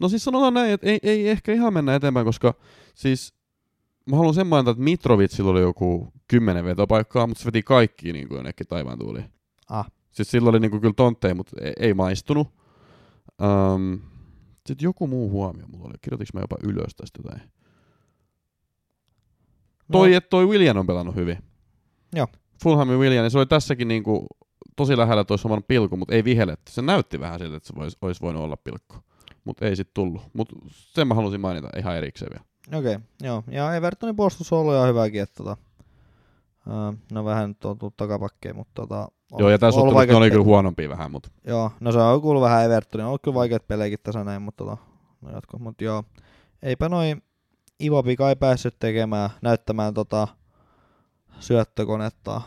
No 0.00 0.08
siis 0.08 0.24
sanotaan 0.24 0.54
näin, 0.54 0.70
että 0.70 0.86
ei, 0.86 0.98
ei 1.02 1.28
ehkä 1.28 1.52
ihan 1.52 1.74
mennä 1.74 1.94
eteenpäin, 1.94 2.26
koska 2.26 2.54
siis 2.94 3.34
mä 4.10 4.16
haluan 4.16 4.34
sen 4.34 4.46
mainita, 4.46 4.70
että 4.70 4.82
Mitrovitsilla 4.82 5.50
oli 5.50 5.60
joku 5.60 6.12
kymmenen 6.28 6.64
vetopaikkaa, 6.64 7.26
mutta 7.26 7.42
se 7.42 7.46
veti 7.46 7.62
kaikki 7.62 8.12
niin 8.12 8.28
kuin 8.28 8.36
jonnekin 8.36 8.66
taivaan 8.66 8.98
tuuliin. 8.98 9.32
Ah. 9.68 9.90
Siis 10.10 10.30
sillä 10.30 10.50
oli 10.50 10.60
niin 10.60 10.70
kuin 10.70 10.80
kyllä 10.80 10.94
tontteja, 10.96 11.34
mutta 11.34 11.56
ei, 11.60 11.72
ei 11.78 11.94
maistunut. 11.94 12.48
Um, 13.42 14.00
sitten 14.66 14.84
joku 14.84 15.06
muu 15.06 15.30
huomio 15.30 15.66
mulla 15.66 15.84
oli. 15.84 15.94
Kirjoitinko 16.00 16.30
mä 16.34 16.40
jopa 16.40 16.56
ylös 16.64 16.94
tästä 16.96 17.18
jotain? 17.24 17.50
Toi, 19.92 20.14
että 20.14 20.30
toi 20.30 20.46
William 20.46 20.76
on 20.76 20.86
pelannut 20.86 21.14
hyvin. 21.14 21.38
Joo. 22.14 22.26
Fulhamin 22.62 22.98
William, 22.98 23.22
niin 23.22 23.30
se 23.30 23.38
oli 23.38 23.46
tässäkin 23.46 23.88
niinku 23.88 24.26
tosi 24.76 24.96
lähellä 24.96 25.24
toi 25.24 25.38
saman 25.38 25.62
pilkku, 25.68 25.96
mutta 25.96 26.14
ei 26.14 26.24
vihelletty. 26.24 26.72
Se 26.72 26.82
näytti 26.82 27.20
vähän 27.20 27.38
siltä, 27.38 27.56
että 27.56 27.66
se 27.66 27.74
vois, 27.74 27.96
olisi 28.02 28.20
voinut 28.20 28.42
olla 28.42 28.56
pilkku. 28.56 28.96
Mutta 29.44 29.66
ei 29.66 29.76
sitten 29.76 29.94
tullut. 29.94 30.22
Mutta 30.32 30.56
sen 30.68 31.08
mä 31.08 31.14
halusin 31.14 31.40
mainita 31.40 31.68
ihan 31.78 31.96
erikseen 31.96 32.30
vielä. 32.30 32.51
Okei, 32.68 32.94
okay, 32.94 33.06
joo. 33.22 33.44
Ja 33.48 33.74
Evertonin 33.74 34.16
puolustus 34.16 34.52
on 34.52 34.58
ollut 34.58 34.74
ihan 34.74 34.88
hyväkin, 34.88 35.22
että 35.22 35.44
tota, 35.44 35.56
no 37.12 37.24
vähän 37.24 37.48
nyt 37.48 37.64
on 37.64 37.78
tullut 37.78 37.96
takapakkeja, 37.96 38.54
mutta 38.54 38.82
tota, 38.82 39.08
on, 39.32 39.40
Joo, 39.40 39.48
ja 39.50 39.58
tässä 39.58 39.80
ollut 39.80 39.94
ne 39.94 39.98
vaikeat 39.98 40.16
oli 40.18 40.30
kyllä 40.30 40.44
huonompia 40.44 40.88
vähän, 40.88 41.10
mutta 41.10 41.28
Joo, 41.46 41.70
no 41.80 41.92
se 41.92 41.98
on 41.98 42.20
kuullut 42.22 42.42
vähän 42.42 42.64
Evertonin. 42.64 43.04
On 43.04 43.08
ollut 43.08 43.22
kyllä 43.22 43.34
vaikeat 43.34 43.68
pelejäkin 43.68 43.98
tässä 44.02 44.24
näin, 44.24 44.42
mutta 44.42 44.64
tota, 44.64 44.76
no 45.20 45.30
jatko. 45.30 45.58
Mut 45.58 45.80
joo, 45.80 46.04
eipä 46.62 46.88
noin 46.88 47.22
Ivo 47.82 48.02
Pika 48.02 48.28
ei 48.28 48.36
päässyt 48.36 48.76
tekemään, 48.78 49.30
näyttämään 49.42 49.94
tota 49.94 50.28
syöttökonetta. 51.40 52.40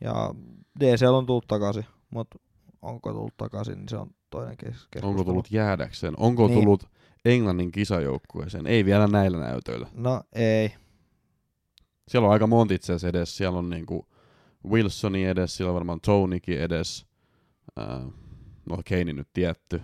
Ja 0.00 0.34
DCL 0.80 1.14
on 1.14 1.26
tullut 1.26 1.46
takaisin, 1.48 1.84
mutta 2.10 2.38
onko 2.82 3.12
tullut 3.12 3.36
takaisin, 3.36 3.74
niin 3.78 3.88
se 3.88 3.96
on 3.96 4.10
toinen 4.30 4.56
kes- 4.56 4.70
keskustelu. 4.70 5.08
onko 5.10 5.24
tullut 5.24 5.50
jäädäkseen? 5.50 6.14
Onko 6.16 6.46
Niin. 6.46 6.58
tullut 6.60 6.86
Englannin 7.24 7.72
kisajoukkueeseen? 7.72 8.66
Ei 8.66 8.84
vielä 8.84 9.06
näillä 9.06 9.38
näytöillä. 9.38 9.86
No 9.94 10.22
ei. 10.34 10.74
Siellä 12.08 12.26
on 12.26 12.32
aika 12.32 12.46
monta 12.46 12.74
itse 12.74 12.92
asiassa 12.92 13.08
edes. 13.08 13.36
Siellä 13.36 13.58
on 13.58 13.70
niinku 13.70 14.06
Wilsoni 14.68 15.24
edes, 15.24 15.56
siellä 15.56 15.70
on 15.70 15.74
varmaan 15.74 16.00
Tonykin 16.00 16.60
edes. 16.60 17.06
Äh, 17.80 17.86
no 18.70 18.76
Kane 18.88 19.12
nyt 19.12 19.28
tietty. 19.32 19.82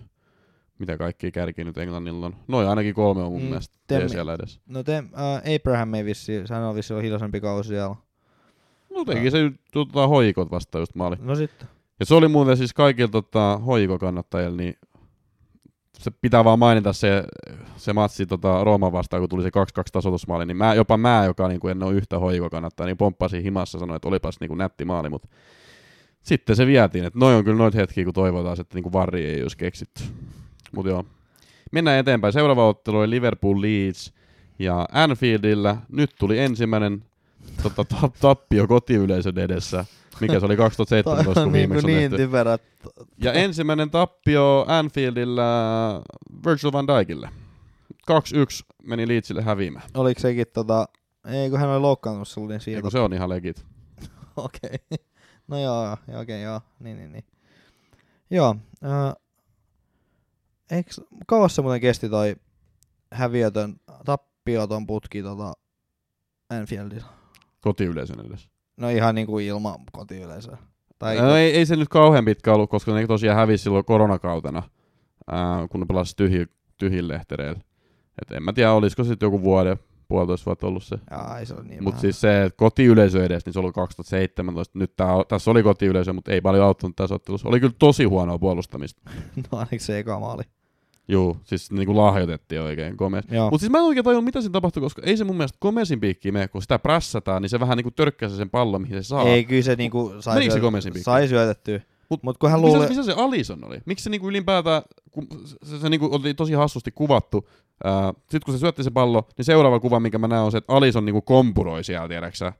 Mitä 0.78 0.96
kaikki 0.96 1.32
kärki 1.32 1.64
nyt 1.64 1.78
Englannilla 1.78 2.26
on? 2.26 2.36
Noin 2.48 2.68
ainakin 2.68 2.94
kolme 2.94 3.22
on 3.22 3.32
mun 3.32 3.42
Mm, 3.42 3.46
mielestä 3.48 3.76
Temmi. 3.86 4.08
siellä 4.08 4.34
edes. 4.34 4.60
No 4.66 4.82
te, 4.82 4.96
äh, 4.96 5.54
Abraham 5.56 5.94
ei 5.94 6.04
vissi, 6.04 6.32
hän 6.50 6.62
on 6.62 6.74
vissi 6.74 6.94
hiljaisempi 6.94 7.40
kausi 7.40 7.68
siellä. 7.68 7.96
No 8.94 9.04
teki 9.04 9.30
se 9.30 9.38
tota, 9.72 10.06
hoikot 10.08 10.50
vasta 10.50 10.78
just 10.78 10.94
maali. 10.94 11.16
No 11.20 11.34
sitten. 11.34 11.68
Ja 12.00 12.06
se 12.06 12.14
oli 12.14 12.28
muuten 12.28 12.56
siis 12.56 12.72
kaikilla 12.74 13.08
tota, 13.10 13.58
hoikokannattajilla, 13.58 14.56
niin 14.56 14.74
se 16.00 16.10
pitää 16.10 16.44
vaan 16.44 16.58
mainita 16.58 16.92
se, 16.92 17.24
se 17.76 17.92
matsi 17.92 18.26
tota, 18.26 18.64
Rooman 18.64 18.92
vastaan, 18.92 19.22
kun 19.22 19.28
tuli 19.28 19.42
se 19.42 19.48
2-2 19.48 19.50
tasoitusmaali, 19.92 20.46
niin 20.46 20.56
mä, 20.56 20.74
jopa 20.74 20.96
mä, 20.96 21.24
joka 21.24 21.48
niin 21.48 21.60
kuin 21.60 21.70
en 21.70 21.82
ole 21.82 21.94
yhtä 21.94 22.18
hoikokannattaja, 22.18 22.86
niin 22.86 22.96
pomppasin 22.96 23.42
himassa 23.42 23.76
ja 23.76 23.80
sanoi, 23.80 23.96
että 23.96 24.08
olipas 24.08 24.40
niin 24.40 24.48
kuin 24.48 24.58
nätti 24.58 24.84
maali, 24.84 25.08
mutta 25.08 25.28
sitten 26.22 26.56
se 26.56 26.66
vietiin, 26.66 27.04
että 27.04 27.18
noin 27.18 27.36
on 27.36 27.44
kyllä 27.44 27.58
noita 27.58 27.78
hetkiä, 27.78 28.04
kun 28.04 28.14
toivotaan, 28.14 28.60
että 28.60 28.74
niin 28.74 28.82
kuin 28.82 28.92
varri 28.92 29.26
ei 29.26 29.42
olisi 29.42 29.56
keksitty. 29.56 30.02
Mutta 30.74 30.90
joo, 30.90 31.04
mennään 31.72 31.98
eteenpäin. 31.98 32.32
Seuraava 32.32 32.68
ottelu 32.68 32.98
oli 32.98 33.10
Liverpool 33.10 33.60
Leeds 33.60 34.12
ja 34.58 34.88
Anfieldillä 34.92 35.76
nyt 35.88 36.10
tuli 36.18 36.38
ensimmäinen 36.38 37.04
tota, 37.62 37.84
tap- 37.94 38.16
tappio 38.20 38.66
kotiyleisön 38.66 39.38
edessä, 39.38 39.84
mikä 40.20 40.40
se 40.40 40.46
oli 40.46 40.56
2017, 40.56 41.34
Toi 41.34 41.34
kun 41.34 41.42
niin, 41.52 41.52
viimeksi 41.52 41.86
kuin 41.86 41.94
on 41.94 41.98
niin 42.00 42.10
tehty. 42.10 42.24
typerä. 42.26 42.58
Ja 43.18 43.32
ensimmäinen 43.32 43.90
tappio 43.90 44.64
Anfieldillä 44.68 45.44
Virgil 46.46 46.72
van 46.72 46.86
Dijkille. 46.86 47.28
2-1 48.10 48.12
meni 48.82 49.08
Leedsille 49.08 49.42
häviämään. 49.42 49.90
Oliko 49.94 50.20
sekin 50.20 50.46
tota, 50.52 50.88
ei 51.26 51.50
kun 51.50 51.58
hän 51.58 51.68
oli 51.68 51.80
loukkaantunut 51.80 52.28
sulla, 52.28 52.48
niin 52.48 52.60
siitä. 52.60 52.78
Eikö 52.78 52.90
se 52.90 52.98
on 52.98 53.12
ihan 53.12 53.28
legit. 53.28 53.64
Okei. 54.36 54.98
No 55.48 55.60
joo, 55.60 55.92
okei, 55.92 56.14
okay, 56.22 56.40
joo. 56.40 56.60
Niin, 56.80 56.96
niin, 56.96 57.12
niin. 57.12 57.24
Joo. 58.30 58.56
Äh, 58.84 59.14
eiks, 60.70 61.00
kauas 61.26 61.54
se 61.54 61.62
muuten 61.62 61.80
kesti 61.80 62.08
toi 62.08 62.36
häviötön, 63.12 63.76
tappioton 64.04 64.86
putki 64.86 65.22
tota 65.22 65.52
Anfieldilla? 66.50 67.12
Kotiyleisön 67.60 68.26
edes. 68.26 68.48
No 68.80 68.88
ihan 68.88 69.14
niinku 69.14 69.38
ilman 69.38 69.78
kotiyleisöä. 69.92 70.58
Tai 70.98 71.16
No, 71.16 71.36
ei, 71.36 71.56
ei, 71.56 71.66
se 71.66 71.76
nyt 71.76 71.88
kauhean 71.88 72.24
pitkä 72.24 72.54
ollut, 72.54 72.70
koska 72.70 72.94
ne 72.94 73.06
tosiaan 73.06 73.38
hävisi 73.38 73.62
silloin 73.62 73.84
koronakautena, 73.84 74.62
ää, 75.30 75.68
kun 75.68 75.80
ne 75.80 75.86
pelasivat 75.86 76.16
tyhji, 76.16 76.46
tyhjin 76.76 77.08
lehtereillä. 77.08 77.60
Et 78.22 78.30
en 78.36 78.42
mä 78.42 78.52
tiedä, 78.52 78.72
olisiko 78.72 79.04
sitten 79.04 79.26
joku 79.26 79.42
vuoden, 79.42 79.76
puolitoista 80.08 80.46
vuotta 80.46 80.66
ollut 80.66 80.82
se. 80.82 80.96
Ei 81.38 81.46
se 81.46 81.54
niin 81.62 81.84
Mutta 81.84 82.00
siis 82.00 82.20
se, 82.20 82.42
että 82.42 82.56
kotiyleisö 82.56 83.24
edes, 83.24 83.46
niin 83.46 83.52
se 83.52 83.60
oli 83.60 83.72
2017. 83.72 84.78
Nyt 84.78 84.96
tää, 84.96 85.08
tässä 85.28 85.50
oli 85.50 85.62
kotiyleisö, 85.62 86.12
mutta 86.12 86.32
ei 86.32 86.40
paljon 86.40 86.64
auttanut 86.64 86.96
tässä 86.96 87.14
ottelussa. 87.14 87.48
Oli 87.48 87.60
kyllä 87.60 87.74
tosi 87.78 88.04
huonoa 88.04 88.38
puolustamista. 88.38 89.02
no 89.52 89.58
ainakin 89.58 89.80
se 89.80 89.98
eka 89.98 90.18
maali. 90.18 90.42
Juu, 91.10 91.36
siis 91.44 91.70
niinku 91.72 91.96
lahjoitettiin 91.96 92.60
oikein 92.60 92.94
Gomez. 92.98 93.24
Joo. 93.30 93.50
Mutta 93.50 93.60
siis 93.60 93.72
mä 93.72 93.78
en 93.78 93.84
oikein 93.84 94.04
tajunnut, 94.04 94.24
mitä 94.24 94.40
siinä 94.40 94.52
tapahtui, 94.52 94.80
koska 94.80 95.02
ei 95.04 95.16
se 95.16 95.24
mun 95.24 95.36
mielestä 95.36 95.58
Gomezin 95.60 96.00
piikkiin 96.00 96.34
mene, 96.34 96.48
kun 96.48 96.62
sitä 96.62 96.78
prässätään, 96.78 97.42
niin 97.42 97.50
se 97.50 97.60
vähän 97.60 97.76
niinku 97.76 97.90
törkkää 97.90 98.28
sen 98.28 98.50
pallon, 98.50 98.82
mihin 98.82 99.04
se 99.04 99.08
saa. 99.08 99.22
Ei, 99.24 99.44
kyllä 99.44 99.62
se 99.62 99.76
niinku 99.76 100.12
sai, 100.20 100.34
Menikö 100.34 100.54
se 100.54 100.60
Gomezin 100.60 100.92
piikkiin? 100.92 101.04
sai 101.04 101.28
syötettyä. 101.28 101.80
Mut 102.10 102.22
Mut, 102.22 102.38
kun 102.38 102.50
hän 102.50 102.60
missä, 102.60 102.76
luuli... 102.76 102.88
missä 102.88 103.02
se 103.02 103.12
Alison 103.12 103.64
oli? 103.64 103.78
Miksi 103.86 104.02
se 104.02 104.10
niinku 104.10 104.28
ylipäätään, 104.28 104.82
kun 105.10 105.26
se, 105.62 105.78
se 105.78 105.88
niinku 105.88 106.08
oli 106.12 106.34
tosi 106.34 106.52
hassusti 106.52 106.90
kuvattu, 106.90 107.48
sitten 108.20 108.40
kun 108.44 108.54
se 108.54 108.58
syötti 108.60 108.84
se 108.84 108.90
pallo, 108.90 109.28
niin 109.38 109.44
seuraava 109.44 109.80
kuva, 109.80 110.00
minkä 110.00 110.18
mä 110.18 110.28
näen, 110.28 110.42
on 110.42 110.52
se, 110.52 110.58
että 110.58 110.72
Alison 110.72 111.04
niinku 111.04 111.22
kompuroi 111.22 111.84
siellä, 111.84 112.08
tiedäksä. 112.08 112.52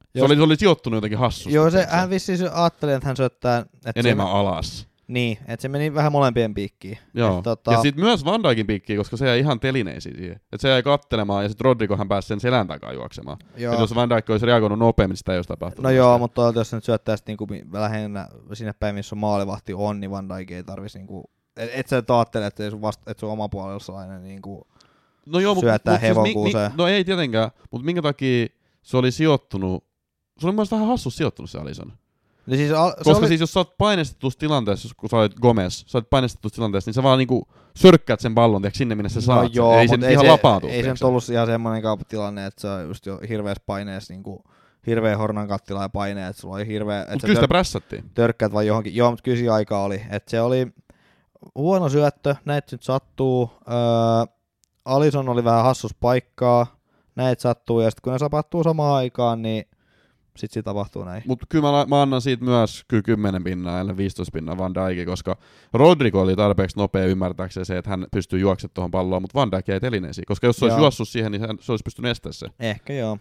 Se 0.00 0.18
Jos- 0.18 0.26
oli, 0.26 0.36
se 0.36 0.42
oli 0.42 0.56
sijoittunut 0.56 0.96
jotenkin 0.96 1.18
hassusti. 1.18 1.52
Joo, 1.52 1.70
se, 1.70 1.86
hän 1.90 2.10
vissiin 2.10 2.52
ajatteli, 2.52 2.92
että 2.92 3.06
hän 3.06 3.16
syöttää... 3.16 3.58
Että 3.86 4.00
Enemmän 4.00 4.26
se, 4.26 4.32
alas. 4.32 4.88
Niin, 5.08 5.38
että 5.46 5.62
se 5.62 5.68
meni 5.68 5.94
vähän 5.94 6.12
molempien 6.12 6.54
piikkiin. 6.54 6.98
Joo. 7.14 7.38
Et 7.38 7.44
tota- 7.44 7.72
Ja 7.72 7.82
sitten 7.82 8.04
myös 8.04 8.24
Van 8.24 8.42
Dijkin 8.42 8.66
piikkiin, 8.66 8.96
koska 8.96 9.16
se 9.16 9.26
jäi 9.26 9.38
ihan 9.38 9.60
telineisiin 9.60 10.16
siihen. 10.16 10.40
Et 10.52 10.60
se 10.60 10.68
jäi 10.68 10.82
kattelemaan 10.82 11.42
ja 11.44 11.48
sitten 11.48 11.64
Rodrigohan 11.64 12.08
pääsi 12.08 12.28
sen 12.28 12.40
selän 12.40 12.66
takaa 12.68 12.92
juoksemaan. 12.92 13.36
Joo. 13.56 13.74
Et 13.74 13.80
jos 13.80 13.94
Van 13.94 14.10
Dijk 14.10 14.30
olisi 14.30 14.46
reagoinut 14.46 14.78
nopeammin, 14.78 15.16
sitä 15.16 15.32
ei 15.32 15.38
olisi 15.38 15.48
tapahtunut. 15.48 15.82
No 15.82 15.90
joo, 15.90 16.18
mutta 16.18 16.52
jos 16.54 16.72
nyt 16.72 16.84
syöttäisi 16.84 17.24
niinku 17.26 17.46
mi- 17.46 17.64
lähinnä 17.72 18.28
sinne 18.52 18.72
päin, 18.72 18.94
missä 18.94 19.16
maalivahti 19.16 19.74
on, 19.74 20.00
niin 20.00 20.10
Van 20.10 20.28
Dijk 20.28 20.50
ei 20.50 20.64
tarvitsisi 20.64 20.98
niinku... 20.98 21.30
Et, 21.56 21.70
et 21.74 21.88
sä 21.88 21.96
nyt 21.96 22.10
ajattele, 22.10 22.46
että 22.46 22.70
sun, 22.70 22.82
vasta, 22.82 23.10
et 23.10 23.18
sun 23.18 23.30
oma 23.30 23.48
puolella 23.48 24.18
niinku... 24.18 24.66
no 25.26 25.38
joo, 25.40 25.54
mut, 25.54 25.64
syöttää 25.64 25.94
mut 25.94 26.00
siis 26.00 26.08
hevon 26.10 26.22
mi- 26.22 26.28
mi- 26.28 26.34
kuuseen. 26.34 26.72
No 26.76 26.86
ei 26.86 27.04
tietenkään, 27.04 27.50
mutta 27.70 27.84
minkä 27.84 28.02
takia 28.02 28.46
se 28.82 28.96
oli 28.96 29.10
sijoittunut, 29.12 29.84
se 30.38 30.46
oli 30.46 30.54
myös 30.56 30.70
vähän 30.70 30.86
hassu 30.86 31.10
sijoittunut 31.10 31.50
se 31.50 31.58
Alison. 31.58 31.92
Niin 32.46 32.58
siis, 32.58 32.72
al, 32.72 32.90
se 32.90 33.04
Koska 33.04 33.18
oli, 33.18 33.28
siis 33.28 33.40
jos 33.40 33.52
sä 33.52 33.60
oot 33.60 33.78
painestetussa 33.78 34.38
tilanteessa, 34.38 34.88
kun 34.96 35.10
sä 35.10 35.16
olet 35.16 35.34
Gomez, 35.34 35.84
sä 35.86 35.98
oot 35.98 36.10
painestetussa 36.10 36.54
tilanteessa, 36.54 36.88
niin 36.88 36.94
sä 36.94 37.02
vaan 37.02 37.18
niinku 37.18 37.48
sörkkäät 37.76 38.20
sen 38.20 38.34
pallon 38.34 38.62
tiedätkö, 38.62 38.78
sinne, 38.78 38.94
minne 38.94 39.08
sä 39.08 39.20
saat. 39.20 39.42
no 39.42 39.48
sen. 39.48 39.54
joo, 39.54 39.78
ei 39.78 39.88
se 39.88 39.92
mut 39.92 40.00
nyt 40.00 40.08
ei 40.08 40.12
ihan 40.12 40.24
se, 40.24 40.30
lapaantu. 40.30 40.66
ei 40.66 40.72
se 40.72 40.76
nyt 40.76 40.84
tiedätkö? 40.84 41.06
ollut 41.06 41.28
ihan 41.28 41.46
semmoinen 41.46 41.82
tilanne, 42.08 42.46
että 42.46 42.60
se 42.60 42.68
on 42.68 42.84
just 42.86 43.06
jo 43.06 43.20
hirveässä 43.28 43.62
paineessa 43.66 44.12
niinku, 44.12 44.44
hirveä 44.86 45.16
hornan 45.16 45.48
kattila 45.48 45.82
ja 45.82 45.88
paine, 45.88 46.26
että 46.26 46.42
sulla 46.42 46.54
oli 46.54 46.66
hirveä, 46.66 47.00
että 47.00 47.12
Mut 47.12 47.20
sä 47.20 47.26
kyllä 47.26 47.36
sitä 47.36 47.44
tör- 47.44 47.48
prässättiin. 47.48 48.10
törkkäät 48.14 48.52
vai 48.52 48.66
johonkin. 48.66 48.94
Joo, 48.94 49.10
mutta 49.10 49.22
kyllä 49.22 49.36
siinä 49.36 49.54
aika 49.54 49.82
oli. 49.82 50.02
Että 50.10 50.30
se 50.30 50.40
oli 50.40 50.66
huono 51.54 51.88
syöttö, 51.88 52.34
näitä 52.44 52.68
nyt 52.72 52.82
sattuu. 52.82 53.50
Öö, 53.68 54.34
Alison 54.84 55.28
oli 55.28 55.44
vähän 55.44 55.64
hassus 55.64 55.94
paikkaa, 55.94 56.66
näitä 57.16 57.42
sattuu, 57.42 57.80
ja 57.80 57.90
sitten 57.90 58.02
kun 58.02 58.12
ne 58.12 58.18
tapahtuu 58.18 58.64
samaan 58.64 58.96
aikaan, 58.96 59.42
niin 59.42 59.64
sitten 60.36 60.52
siinä 60.54 60.64
tapahtuu 60.64 61.04
näin. 61.04 61.22
Mutta 61.26 61.46
kyllä 61.48 61.72
mä, 61.72 61.86
mä, 61.88 62.02
annan 62.02 62.20
siitä 62.20 62.44
myös 62.44 62.84
kyllä 62.88 63.02
10 63.02 63.44
pinnaa, 63.44 63.80
ellei 63.80 63.96
15 63.96 64.32
pinnaa 64.32 64.58
Van 64.58 64.74
Dijkin, 64.74 65.06
koska 65.06 65.36
Rodrigo 65.72 66.20
oli 66.20 66.36
tarpeeksi 66.36 66.76
nopea 66.76 67.06
ymmärtääkseen 67.06 67.66
se, 67.66 67.78
että 67.78 67.90
hän 67.90 68.06
pystyy 68.12 68.38
juoksemaan 68.38 68.74
tuohon 68.74 68.90
palloon, 68.90 69.22
mutta 69.22 69.38
Van 69.38 69.50
Dijk 69.50 69.68
jäi 69.68 69.80
telineisiin. 69.80 70.24
Koska 70.26 70.46
jos 70.46 70.56
se 70.56 70.64
olisi 70.64 70.76
Joo. 70.76 70.82
juossut 70.82 71.08
siihen, 71.08 71.32
niin 71.32 71.40
hän, 71.40 71.56
se 71.60 71.72
olisi 71.72 71.82
pystynyt 71.82 72.10
estämään 72.10 72.34
se. 72.34 72.46
Ehkä 72.60 72.92
joo. 72.92 73.18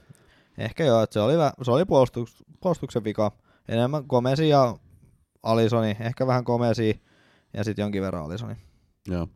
Ehkä 0.58 0.84
joo, 0.84 1.04
että 1.04 1.14
se 1.14 1.20
oli, 1.20 1.34
se 1.62 1.72
oli 1.72 1.86
puolustus, 1.86 2.44
puolustuksen 2.62 3.04
vika. 3.04 3.32
Enemmän 3.68 4.04
Gomesi 4.10 4.50
ja 4.50 4.76
Alisoni, 5.44 5.98
ehkä 6.00 6.28
vähän 6.28 6.44
Gomesi 6.46 7.02
ja 7.54 7.64
sitten 7.64 7.84
jonkin 7.84 8.02
verran 8.02 8.24
Alisoni. 8.24 8.56
Joo. 9.08 9.28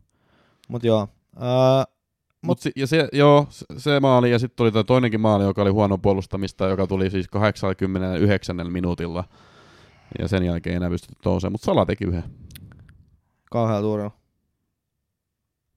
Mut 0.68 0.84
joo. 0.84 1.08
Öö, 1.36 1.95
Mut 2.42 2.58
si- 2.60 2.72
ja 2.76 2.86
se, 2.86 3.08
joo, 3.12 3.46
se, 3.76 4.00
maali, 4.00 4.30
ja 4.30 4.38
sitten 4.38 4.56
tuli 4.56 4.72
toi 4.72 4.84
toinenkin 4.84 5.20
maali, 5.20 5.44
joka 5.44 5.62
oli 5.62 5.70
huono 5.70 5.98
puolustamista, 5.98 6.68
joka 6.68 6.86
tuli 6.86 7.10
siis 7.10 7.28
89 7.28 8.72
minuutilla. 8.72 9.24
Ja 10.18 10.28
sen 10.28 10.42
jälkeen 10.42 10.72
ei 10.72 10.76
enää 10.76 10.90
pystytty 10.90 11.16
nousemaan, 11.24 11.52
mutta 11.52 11.64
Sala 11.64 11.86
teki 11.86 12.04
yhden. 12.04 12.24
kauhealla 13.50 13.82
tuurilla. 13.82 14.10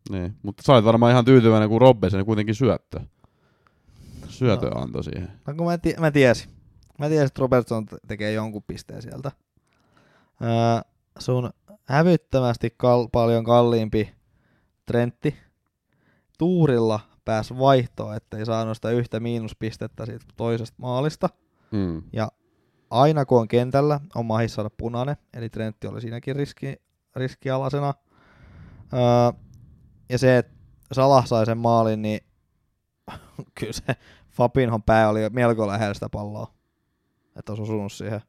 Niin. 0.10 0.36
Mutta 0.44 0.64
sä 0.66 0.74
olet 0.74 0.86
varmaan 0.86 1.12
ihan 1.12 1.26
tyytyväinen, 1.26 1.70
kun 1.70 1.82
Robbe 1.82 2.10
sen 2.10 2.26
kuitenkin 2.26 2.56
syöttö. 2.56 3.00
Syötö 4.28 4.70
No. 4.70 4.82
antoi 4.82 5.04
siihen. 5.04 5.32
No 5.48 5.54
kun 5.54 5.66
mä, 5.66 5.78
ti- 5.78 5.96
mä 6.00 6.12
tiesin. 6.12 6.50
Mä 7.00 7.08
tiesin, 7.10 7.28
että 7.28 7.40
Robertson 7.42 7.86
t- 7.86 7.94
tekee 8.08 8.32
jonkun 8.32 8.64
pisteen 8.64 9.02
sieltä. 9.02 9.32
Öö, 10.42 10.82
sun 11.20 11.50
hävyttömästi 11.86 12.70
kal- 12.78 13.08
paljon 13.12 13.44
kalliimpi 13.44 14.14
Trentti 14.86 15.36
tuurilla 16.40 17.00
pääsi 17.26 17.58
vaihtoon, 17.58 18.16
ettei 18.16 18.46
saanut 18.46 18.78
sitä 18.78 18.90
yhtä 18.90 19.20
miinuspistettä 19.20 20.06
siitä 20.06 20.26
toisesta 20.38 20.76
maalista. 20.78 21.30
Mm. 21.72 22.04
Aina 22.90 23.26
kun 23.26 23.40
on 23.40 23.48
kentällä, 23.48 24.00
on 24.16 24.26
mahis 24.26 24.54
saada 24.54 24.70
punainen, 24.70 25.16
eli 25.34 25.50
Trentti 25.50 25.88
oli 25.88 26.02
siinäkin 26.02 26.36
riski, 26.36 26.76
riskialasena. 27.16 27.94
Öö, 28.94 29.40
ja 30.10 30.18
se, 30.18 30.38
että 30.38 30.54
Salah 30.92 31.28
sai 31.28 31.46
sen 31.46 31.58
maalin, 31.58 32.02
niin 32.02 32.20
kyllä 33.60 33.74
se 33.74 33.84
Fabinhon 34.30 34.84
pää 34.84 35.10
oli 35.10 35.20
melko 35.30 35.68
lähellä 35.68 35.94
sitä 35.94 36.10
palloa. 36.10 36.54
Että 37.36 37.52
olisi 37.52 37.64
osunut 37.64 37.92
siihen. 37.92 38.22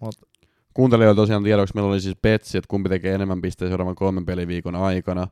Mut, 0.00 0.14
Kuuntelijoille 0.74 1.16
tosiaan 1.16 1.42
tiedoksi, 1.42 1.74
meillä 1.74 1.90
oli 1.90 2.00
siis 2.00 2.16
betsi, 2.22 2.58
että 2.58 2.68
kumpi 2.68 2.88
tekee 2.88 3.14
enemmän 3.14 3.40
pisteitä 3.40 3.70
seuraavan 3.70 3.94
kolmen 3.94 4.26
peliviikon 4.26 4.76
aikana. 4.76 5.28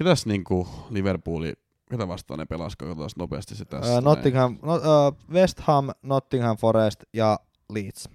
Ketäs 0.00 0.26
niinku 0.26 0.68
Liverpooli, 0.90 1.52
ketä 1.90 2.08
vastaan 2.08 2.38
ne 2.38 2.46
pelas, 2.46 2.76
katsotaan 2.76 3.10
nopeasti 3.18 3.54
se 3.54 3.64
tässä. 3.64 3.86
öö, 3.86 3.94
näin. 3.94 4.04
Nottingham, 4.04 4.58
no, 4.62 4.74
öö, 4.74 4.80
West 5.32 5.60
Ham, 5.60 5.88
Nottingham 6.02 6.56
Forest 6.56 7.04
ja 7.12 7.38
Leeds. 7.72 8.08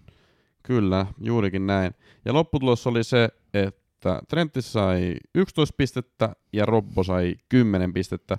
Kyllä, 0.63 1.05
juurikin 1.21 1.67
näin. 1.67 1.93
Ja 2.25 2.33
lopputulos 2.33 2.87
oli 2.87 3.03
se, 3.03 3.29
että 3.53 4.21
Trentti 4.27 4.61
sai 4.61 5.15
11 5.35 5.75
pistettä 5.77 6.35
ja 6.53 6.65
Robbo 6.65 7.03
sai 7.03 7.35
10 7.49 7.93
pistettä. 7.93 8.37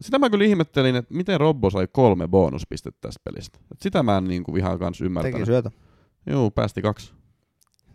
Sitä 0.00 0.18
mä 0.18 0.30
kyllä 0.30 0.44
ihmettelin, 0.44 0.96
että 0.96 1.14
miten 1.14 1.40
Robbo 1.40 1.70
sai 1.70 1.88
kolme 1.92 2.28
bonuspistettä 2.28 2.98
tästä 3.00 3.20
pelistä. 3.24 3.58
Et 3.72 3.82
sitä 3.82 4.02
mä 4.02 4.16
en 4.16 4.24
niinku 4.24 4.56
ihan 4.56 4.78
kans 4.78 4.98
Teki 4.98 5.06
ymmärtänyt. 5.06 5.46
syötä. 5.46 5.70
Joo, 6.26 6.50
päästi 6.50 6.82
kaksi. 6.82 7.12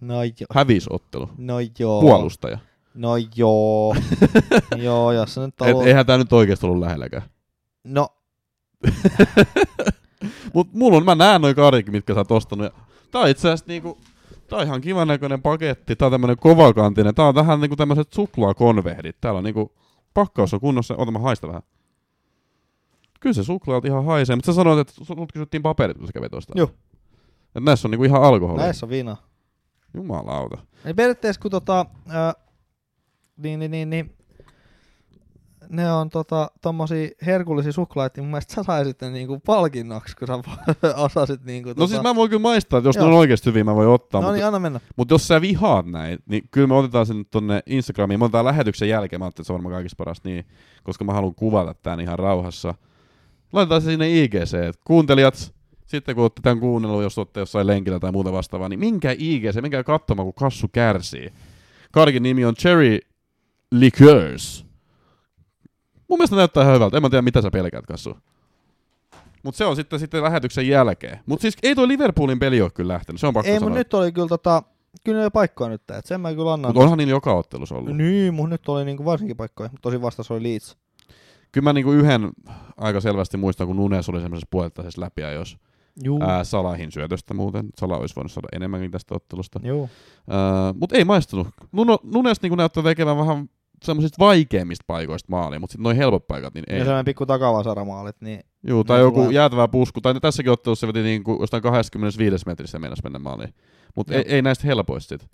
No 0.01 0.23
joo. 0.23 0.47
Hävis 0.53 0.87
ottelu. 0.89 1.29
No 1.37 1.55
joo. 1.79 2.01
Puolustaja. 2.01 2.57
No 2.93 3.13
joo. 3.35 3.95
joo, 4.77 5.11
jos 5.11 5.33
se 5.33 5.41
nyt 5.41 5.55
Et 5.61 5.73
ollut... 5.73 5.87
eihän 5.87 6.05
tää 6.05 6.17
nyt 6.17 6.33
oikeesti 6.33 6.65
ollut 6.65 6.79
lähelläkään. 6.79 7.23
No, 7.83 8.09
Mut 10.53 10.73
mulla 10.73 10.97
on, 10.97 11.05
mä 11.05 11.15
näen 11.15 11.41
noin 11.41 11.55
kaarikin, 11.55 11.91
mitkä 11.91 12.13
sä 12.13 12.19
oot 12.19 12.31
ostanut. 12.31 12.65
Ja 12.65 12.71
tää 13.11 13.21
on 13.21 13.29
itse 13.29 13.47
asiassa 13.47 13.65
niinku, 13.67 13.97
tää 14.47 14.59
on 14.59 14.65
ihan 14.65 14.81
kivan 14.81 15.07
näköinen 15.07 15.41
paketti. 15.41 15.95
Tää 15.95 16.05
on 16.05 16.11
tämmönen 16.11 16.37
kovakantinen. 16.37 17.15
Tää 17.15 17.27
on 17.27 17.35
vähän 17.35 17.61
niinku 17.61 17.75
tämmöiset 17.75 18.13
suklaakonvehdit. 18.13 19.17
Täällä 19.21 19.37
on 19.37 19.43
niinku, 19.43 19.71
pakkaus 20.13 20.53
on 20.53 20.59
kunnossa. 20.59 20.95
Ota 20.97 21.11
mä 21.11 21.19
haista 21.19 21.47
vähän. 21.47 21.61
Kyllä 23.19 23.33
se 23.33 23.43
suklaat 23.43 23.85
ihan 23.85 24.05
haisee, 24.05 24.35
mutta 24.35 24.51
sä 24.51 24.55
sanoit, 24.55 24.79
että 24.79 25.05
sulta 25.05 25.33
kysyttiin 25.33 25.63
paperit, 25.63 25.97
kun 25.97 26.07
sä 26.07 26.13
kävit 26.13 26.33
ostaa. 26.33 26.53
Joo. 26.57 26.71
Et 27.55 27.63
näissä 27.63 27.87
on 27.87 27.91
niinku 27.91 28.03
ihan 28.03 28.23
alkoholia. 28.23 28.63
näissä 28.65 28.85
on 28.85 28.89
viina. 28.89 29.17
Jumalauta. 29.93 30.57
Eli 30.85 30.93
periaatteessa 30.93 31.41
kun 31.41 31.51
tota, 31.51 31.85
ää, 32.09 32.33
niin, 33.43 33.59
niin, 33.59 33.71
niin, 33.71 33.89
niin, 33.89 34.11
ne 35.69 35.93
on 35.93 36.09
tota, 36.09 36.51
tommosia 36.61 37.09
herkullisia 37.25 37.71
suklaita, 37.71 38.13
niin 38.17 38.25
mun 38.25 38.31
mielestä 38.31 38.53
sä 38.53 38.63
saisit 38.63 39.01
ne 39.01 39.09
niinku 39.09 39.39
palkinnoksi, 39.39 40.15
kun 40.15 40.27
sä 40.27 40.33
osasit 41.05 41.43
niinku 41.43 41.69
tota... 41.69 41.81
No 41.81 41.87
siis 41.87 42.01
mä 42.01 42.15
voin 42.15 42.29
kyllä 42.29 42.41
maistaa, 42.41 42.77
että 42.77 42.87
jos 42.87 42.95
ne 42.95 43.01
Joo. 43.01 43.09
on 43.09 43.17
oikeasti 43.17 43.49
hyviä, 43.49 43.63
mä 43.63 43.75
voin 43.75 43.89
ottaa. 43.89 44.21
No 44.21 44.27
mutta, 44.27 44.35
niin, 44.35 44.45
anna 44.45 44.59
mennä. 44.59 44.79
mutta 44.95 45.13
jos 45.13 45.27
sä 45.27 45.41
vihaat 45.41 45.85
näin, 45.85 46.19
niin 46.25 46.43
kyllä 46.51 46.67
me 46.67 46.75
otetaan 46.75 47.05
sen 47.05 47.25
tonne 47.31 47.63
Instagramiin. 47.65 48.19
Me 48.19 48.25
otetaan 48.25 48.45
lähetyksen 48.45 48.89
jälkeen, 48.89 49.19
mä 49.19 49.25
ajattelin, 49.25 49.43
että 49.43 49.47
se 49.47 49.53
on 49.53 49.57
varmaan 49.57 49.75
kaikista 49.75 49.95
paras 49.97 50.23
niin, 50.23 50.45
koska 50.83 51.03
mä 51.03 51.13
haluan 51.13 51.35
kuvata 51.35 51.73
tän 51.73 51.99
ihan 51.99 52.19
rauhassa. 52.19 52.73
Laitetaan 53.53 53.81
se 53.81 53.85
sinne 53.85 54.09
IGC, 54.09 54.53
että 54.53 54.81
kuuntelijat, 54.85 55.53
sitten 55.85 56.15
kun 56.15 56.23
olette 56.23 56.41
tämän 56.41 56.59
kuunnellut, 56.59 57.03
jos 57.03 57.17
olette 57.17 57.39
jossain 57.39 57.67
lenkillä 57.67 57.99
tai 57.99 58.11
muuta 58.11 58.31
vastaavaa, 58.31 58.69
niin 58.69 58.79
minkä 58.79 59.15
IGC, 59.17 59.61
minkä 59.61 59.83
katsomaan, 59.83 60.25
kun 60.25 60.33
kassu 60.33 60.67
kärsii. 60.67 61.29
Karkin 61.91 62.23
nimi 62.23 62.45
on 62.45 62.55
Cherry 62.55 62.99
Liqueurs. 63.71 64.65
Mun 66.07 66.19
mielestä 66.19 66.35
näyttää 66.35 66.63
ihan 66.63 66.75
hyvältä. 66.75 66.97
En 66.97 67.03
mä 67.03 67.09
tiedä, 67.09 67.21
mitä 67.21 67.41
sä 67.41 67.51
pelkäät, 67.51 67.85
kassu. 67.85 68.17
Mut 69.43 69.55
se 69.55 69.65
on 69.65 69.75
sitten, 69.75 69.99
sitten 69.99 70.23
lähetyksen 70.23 70.67
jälkeen. 70.67 71.19
Mut 71.25 71.41
siis 71.41 71.57
ei 71.63 71.75
toi 71.75 71.87
Liverpoolin 71.87 72.39
peli 72.39 72.61
ole 72.61 72.69
kyllä 72.69 72.93
lähtenyt, 72.93 73.19
se 73.19 73.27
on 73.27 73.33
pakko 73.33 73.51
Ei, 73.51 73.59
sanoa. 73.59 73.69
mun 73.69 73.77
nyt 73.77 73.93
oli 73.93 74.11
kyllä 74.11 74.27
tota, 74.27 74.63
kyllä 75.05 75.23
ne 75.23 75.29
paikkoja 75.29 75.69
nyt, 75.69 75.81
että 75.81 76.01
sen 76.05 76.21
mä 76.21 76.33
kyllä 76.33 76.53
annan. 76.53 76.69
Mutta 76.69 76.83
onhan 76.83 76.97
niillä 76.97 77.11
joka 77.11 77.33
ottelussa 77.33 77.75
ollut. 77.75 77.97
Niin, 77.97 78.33
mun 78.33 78.49
nyt 78.49 78.69
oli 78.69 78.85
niinku 78.85 79.05
varsinkin 79.05 79.37
paikkoja, 79.37 79.69
mutta 79.71 79.81
tosi 79.81 80.01
vasta 80.01 80.23
se 80.23 80.33
oli 80.33 80.43
Leeds. 80.43 80.77
Kyllä 81.51 81.63
mä 81.63 81.73
niinku 81.73 81.91
yhden 81.91 82.29
aika 82.77 83.01
selvästi 83.01 83.37
muistan, 83.37 83.67
kun 83.67 83.75
Nunes 83.75 84.09
oli 84.09 84.21
semmoisessa 84.21 84.47
puolittaisessa 84.51 85.01
läpiajossa. 85.01 85.57
Juu. 86.03 86.23
Ää, 86.23 86.43
Salahin 86.43 86.91
syötöstä 86.91 87.33
muuten. 87.33 87.69
Sala 87.77 87.97
olisi 87.97 88.15
voinut 88.15 88.31
saada 88.31 88.47
enemmänkin 88.55 88.91
tästä 88.91 89.15
ottelusta. 89.15 89.59
Mutta 90.79 90.95
ei 90.97 91.05
maistunut. 91.05 91.47
Nuno, 91.71 91.99
Nunes 92.03 92.41
niinku 92.41 92.55
näyttää 92.55 92.83
tekevän 92.83 93.17
vähän 93.17 93.49
semmoisista 93.83 94.19
vaikeimmista 94.19 94.83
paikoista 94.87 95.27
maalia, 95.29 95.59
mutta 95.59 95.71
sitten 95.71 95.83
noin 95.83 95.97
helpot 95.97 96.27
paikat, 96.27 96.53
niin 96.53 96.63
Ja 96.69 96.75
ei. 96.75 96.79
sellainen 96.81 97.05
pikku 97.05 97.25
takavasaramaalit, 97.25 98.15
niin 98.21 98.39
Juu, 98.67 98.83
tai 98.83 98.99
joku 98.99 99.19
tulee- 99.19 99.33
jäätävä 99.33 99.67
pusku, 99.67 100.01
tai 100.01 100.13
tässäkin 100.21 100.51
ottelussa 100.51 100.87
se 100.87 100.87
veti 100.87 101.01
niinku 101.03 101.37
jostain 101.39 101.63
25 101.63 102.45
metrissä 102.45 102.79
mennessä 102.79 103.03
mennä 103.03 103.19
maaliin. 103.19 103.53
Mutta 103.95 104.13
ei, 104.13 104.23
ei, 104.27 104.41
näistä 104.41 104.67
helpoista 104.67 105.09
sit. 105.17 105.29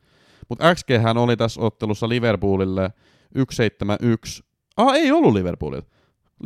Mutta 0.50 0.76
XG 0.76 0.90
oli 1.18 1.38
tässä 1.38 1.62
ottelussa 1.62 2.10
Liverpoolille 2.10 2.90
171. 3.38 4.44
Ah, 4.78 4.96
ei 4.96 5.12
ollut 5.12 5.34
Liverpoolilla. 5.34 5.86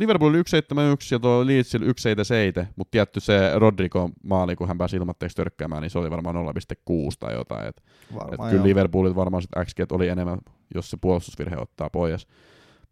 Liverpool 0.00 0.32
171 0.32 1.14
ja 1.14 1.18
tuo 1.18 1.46
Leedsillä 1.46 1.84
177, 1.84 2.72
mutta 2.76 2.90
tietty 2.90 3.20
se 3.20 3.58
Rodrigo 3.58 4.10
maali, 4.24 4.56
kun 4.56 4.68
hän 4.68 4.78
pääsi 4.78 4.96
ilmatteeksi 4.96 5.36
törkkäämään, 5.36 5.82
niin 5.82 5.90
se 5.90 5.98
oli 5.98 6.10
varmaan 6.10 6.36
0,6 6.36 6.42
tai 7.20 7.34
jotain. 7.34 7.66
Et, 7.66 7.82
Varmaan 8.14 8.48
et 8.48 8.50
kyllä 8.50 8.66
Liverpoolit 8.66 9.16
varmaan 9.16 9.42
sit 9.42 9.50
XG 9.64 9.92
oli 9.92 10.08
enemmän, 10.08 10.38
jos 10.74 10.90
se 10.90 10.96
puolustusvirhe 11.00 11.56
ottaa 11.56 11.90
pois. 11.90 12.26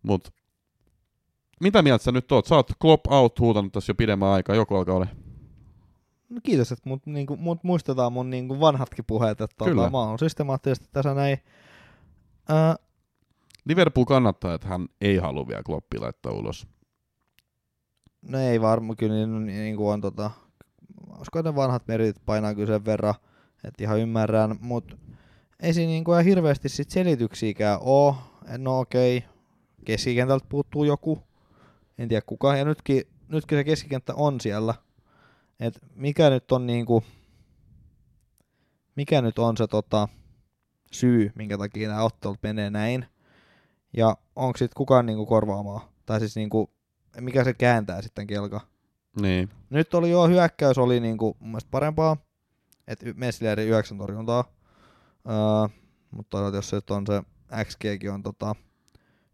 Mut 0.02 0.28
mitä 1.60 1.82
mieltä 1.82 2.04
sä 2.04 2.12
nyt 2.12 2.32
oot? 2.32 2.46
Sä 2.46 2.54
oot 2.54 2.70
Klopp 2.82 3.06
out 3.12 3.40
huutanut 3.40 3.72
tässä 3.72 3.90
jo 3.90 3.94
pidemmän 3.94 4.28
aikaa, 4.28 4.56
joku 4.56 4.76
alkaa 4.76 4.94
olla. 4.94 5.06
No 6.28 6.40
kiitos, 6.42 6.72
että 6.72 6.88
mut, 6.88 7.06
niinku, 7.06 7.36
mut 7.36 7.64
muistetaan 7.64 8.12
mun 8.12 8.30
niinku 8.30 8.60
vanhatkin 8.60 9.04
puheet, 9.04 9.40
että 9.40 9.56
tota, 9.58 9.90
mä 9.90 9.98
oon 9.98 10.18
systemaattisesti 10.18 10.88
tässä 10.92 11.14
näin. 11.14 11.38
Ää, 12.48 12.76
Liverpool 13.64 14.04
kannattaa, 14.04 14.54
että 14.54 14.68
hän 14.68 14.88
ei 15.00 15.16
halua 15.16 15.48
vielä 15.48 15.62
Kloppia 15.62 16.00
laittaa 16.00 16.32
ulos. 16.32 16.66
No 18.22 18.38
ei 18.38 18.60
varmaan, 18.60 18.96
kyllä 18.96 19.14
niin, 19.14 19.46
niin 19.46 19.76
kuin 19.76 19.92
on 19.92 20.00
tota, 20.00 20.30
olisiko 21.16 21.42
ne 21.42 21.54
vanhat 21.54 21.88
meritit 21.88 22.22
painaa 22.26 22.54
kyllä 22.54 22.74
sen 22.74 22.84
verran, 22.84 23.14
että 23.64 23.84
ihan 23.84 23.98
ymmärrän, 23.98 24.56
mutta 24.60 24.96
ei 25.60 25.74
siinä 25.74 25.90
niinku 25.90 26.12
ihan 26.12 26.24
hirveästi 26.24 26.68
sit 26.68 26.90
selityksiäkään 26.90 27.78
oo. 27.82 28.16
No 28.58 28.80
okei, 28.80 29.24
keskikentältä 29.84 30.46
puuttuu 30.48 30.84
joku, 30.84 31.22
en 31.98 32.08
tiedä 32.08 32.22
kuka, 32.26 32.56
ja 32.56 32.64
nytkin, 32.64 33.02
nytkin 33.28 33.58
se 33.58 33.64
keskikenttä 33.64 34.14
on 34.14 34.40
siellä. 34.40 34.74
Et 35.60 35.78
mikä 35.94 36.30
nyt 36.30 36.52
on 36.52 36.66
niinku, 36.66 37.04
mikä 38.96 39.22
nyt 39.22 39.38
on 39.38 39.56
se 39.56 39.66
tota, 39.66 40.08
syy, 40.92 41.32
minkä 41.34 41.58
takia 41.58 41.88
nämä 41.88 42.04
ottelut 42.04 42.38
menee 42.42 42.70
näin, 42.70 43.06
ja 43.96 44.16
onko 44.36 44.56
sitten 44.56 44.76
kukaan 44.76 45.06
niinku 45.06 45.26
korvaamaan, 45.26 45.80
tai 46.06 46.20
siis 46.20 46.36
niinku, 46.36 46.70
mikä 47.20 47.44
se 47.44 47.54
kääntää 47.54 48.02
sitten 48.02 48.26
kelka. 48.26 48.60
Niin. 49.20 49.48
Nyt 49.70 49.94
oli 49.94 50.10
jo 50.10 50.28
hyökkäys 50.28 50.78
oli 50.78 51.00
niinku 51.00 51.36
mun 51.40 51.48
mielestä 51.50 51.70
parempaa, 51.70 52.16
että 52.88 53.06
Messileri 53.16 53.64
9 53.64 53.98
torjuntaa, 53.98 54.44
öö, 55.28 55.68
mutta 56.10 56.38
jos 56.54 56.68
se 56.68 56.76
nyt 56.76 56.90
on 56.90 57.06
se 57.06 57.22
XGkin 57.64 58.10
on 58.10 58.22
tota 58.22 58.54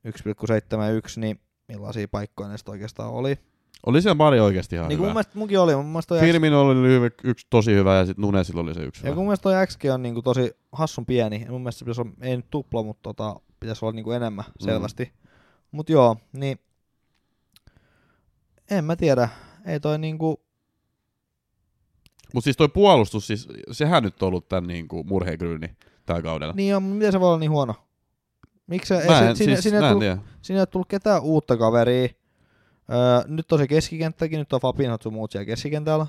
1,71, 0.09 1.21
niin 1.21 1.41
millaisia 1.69 2.09
paikkoja 2.09 2.49
ne 2.49 2.55
oikeastaan 2.69 3.11
oli. 3.11 3.39
Oli 3.87 4.03
siellä 4.03 4.17
pari 4.17 4.41
oikeasti 4.41 4.77
ihan 4.77 4.89
Niin 4.89 4.99
kuin 4.99 5.05
mun 5.05 5.09
hyvä. 5.11 5.15
mielestä 5.15 5.39
munkin 5.39 5.61
oli, 5.61 5.77
mun 5.77 5.87
mielestä 5.87 6.09
toi, 6.09 6.19
X, 6.19 6.55
oli 6.55 6.89
hyvä, 6.89 7.11
yksi 7.25 7.47
tosi 7.51 7.75
hyvä 7.75 7.95
ja 7.97 8.07
sitten 8.07 8.23
Nunesilla 8.23 8.61
oli 8.61 8.75
se 8.75 8.81
yksi 8.83 9.03
ja 9.07 9.11
hyvä. 9.11 9.17
mun 9.17 9.27
mielestä 9.27 9.43
toi 9.43 9.67
XG 9.67 9.85
on 9.95 10.03
niinku 10.03 10.23
tosi 10.23 10.57
hassun 10.73 11.07
pieni, 11.07 11.43
ja 11.45 11.51
mun 11.51 11.61
mielestä 11.61 11.79
se 11.79 11.85
pitäisi 11.85 12.01
olla, 12.01 12.11
ei 12.21 12.37
nyt 12.37 12.47
tupla, 12.51 12.83
mutta 12.83 13.03
tota, 13.03 13.41
pitäisi 13.61 13.85
olla 13.85 13.93
niinku 13.93 14.11
enemmän 14.13 14.45
selvästi. 14.61 15.13
Mut 15.71 15.91
joo, 15.91 16.17
niin 16.33 16.59
en 18.71 18.85
mä 18.85 18.97
tiedä, 18.97 19.29
ei 19.67 19.81
toi 19.81 19.99
niinku, 19.99 20.41
Mutta 22.35 22.45
siis 22.45 22.57
toi 22.57 22.69
puolustus, 22.69 23.27
siis, 23.27 23.49
sehän 23.73 24.03
nyt 24.03 24.23
on 24.23 24.29
ollut 24.29 24.49
tämän 24.49 24.67
niinku 24.67 25.05
murheenkryyni 25.05 25.77
tällä 26.07 26.23
kaudella. 26.23 26.55
niin 26.57 26.77
on, 26.77 26.83
miten 26.83 27.13
se 27.13 27.21
voi 27.21 27.29
olla 27.29 27.39
niin 27.39 27.51
huono? 27.51 27.75
Miksi 28.67 28.95
ei, 28.95 29.01
en, 29.01 29.37
sinne, 29.37 29.55
siis, 29.55 29.63
sinne, 29.63 29.89
tullut, 29.89 30.05
sinne 30.43 30.61
ei 30.61 30.67
tullut 30.67 30.89
ketään 30.89 31.23
uutta 31.23 31.57
kaveria. 31.57 32.09
Öö, 32.91 33.25
nyt 33.27 33.53
on 33.53 33.59
se 33.59 33.67
keskikenttäkin, 33.67 34.39
nyt 34.39 34.53
on 34.53 34.61
Fabinho 34.61 34.99
sun 35.03 35.13
muut 35.13 35.31
siellä 35.31 35.47
keskikentällä. 35.47 36.07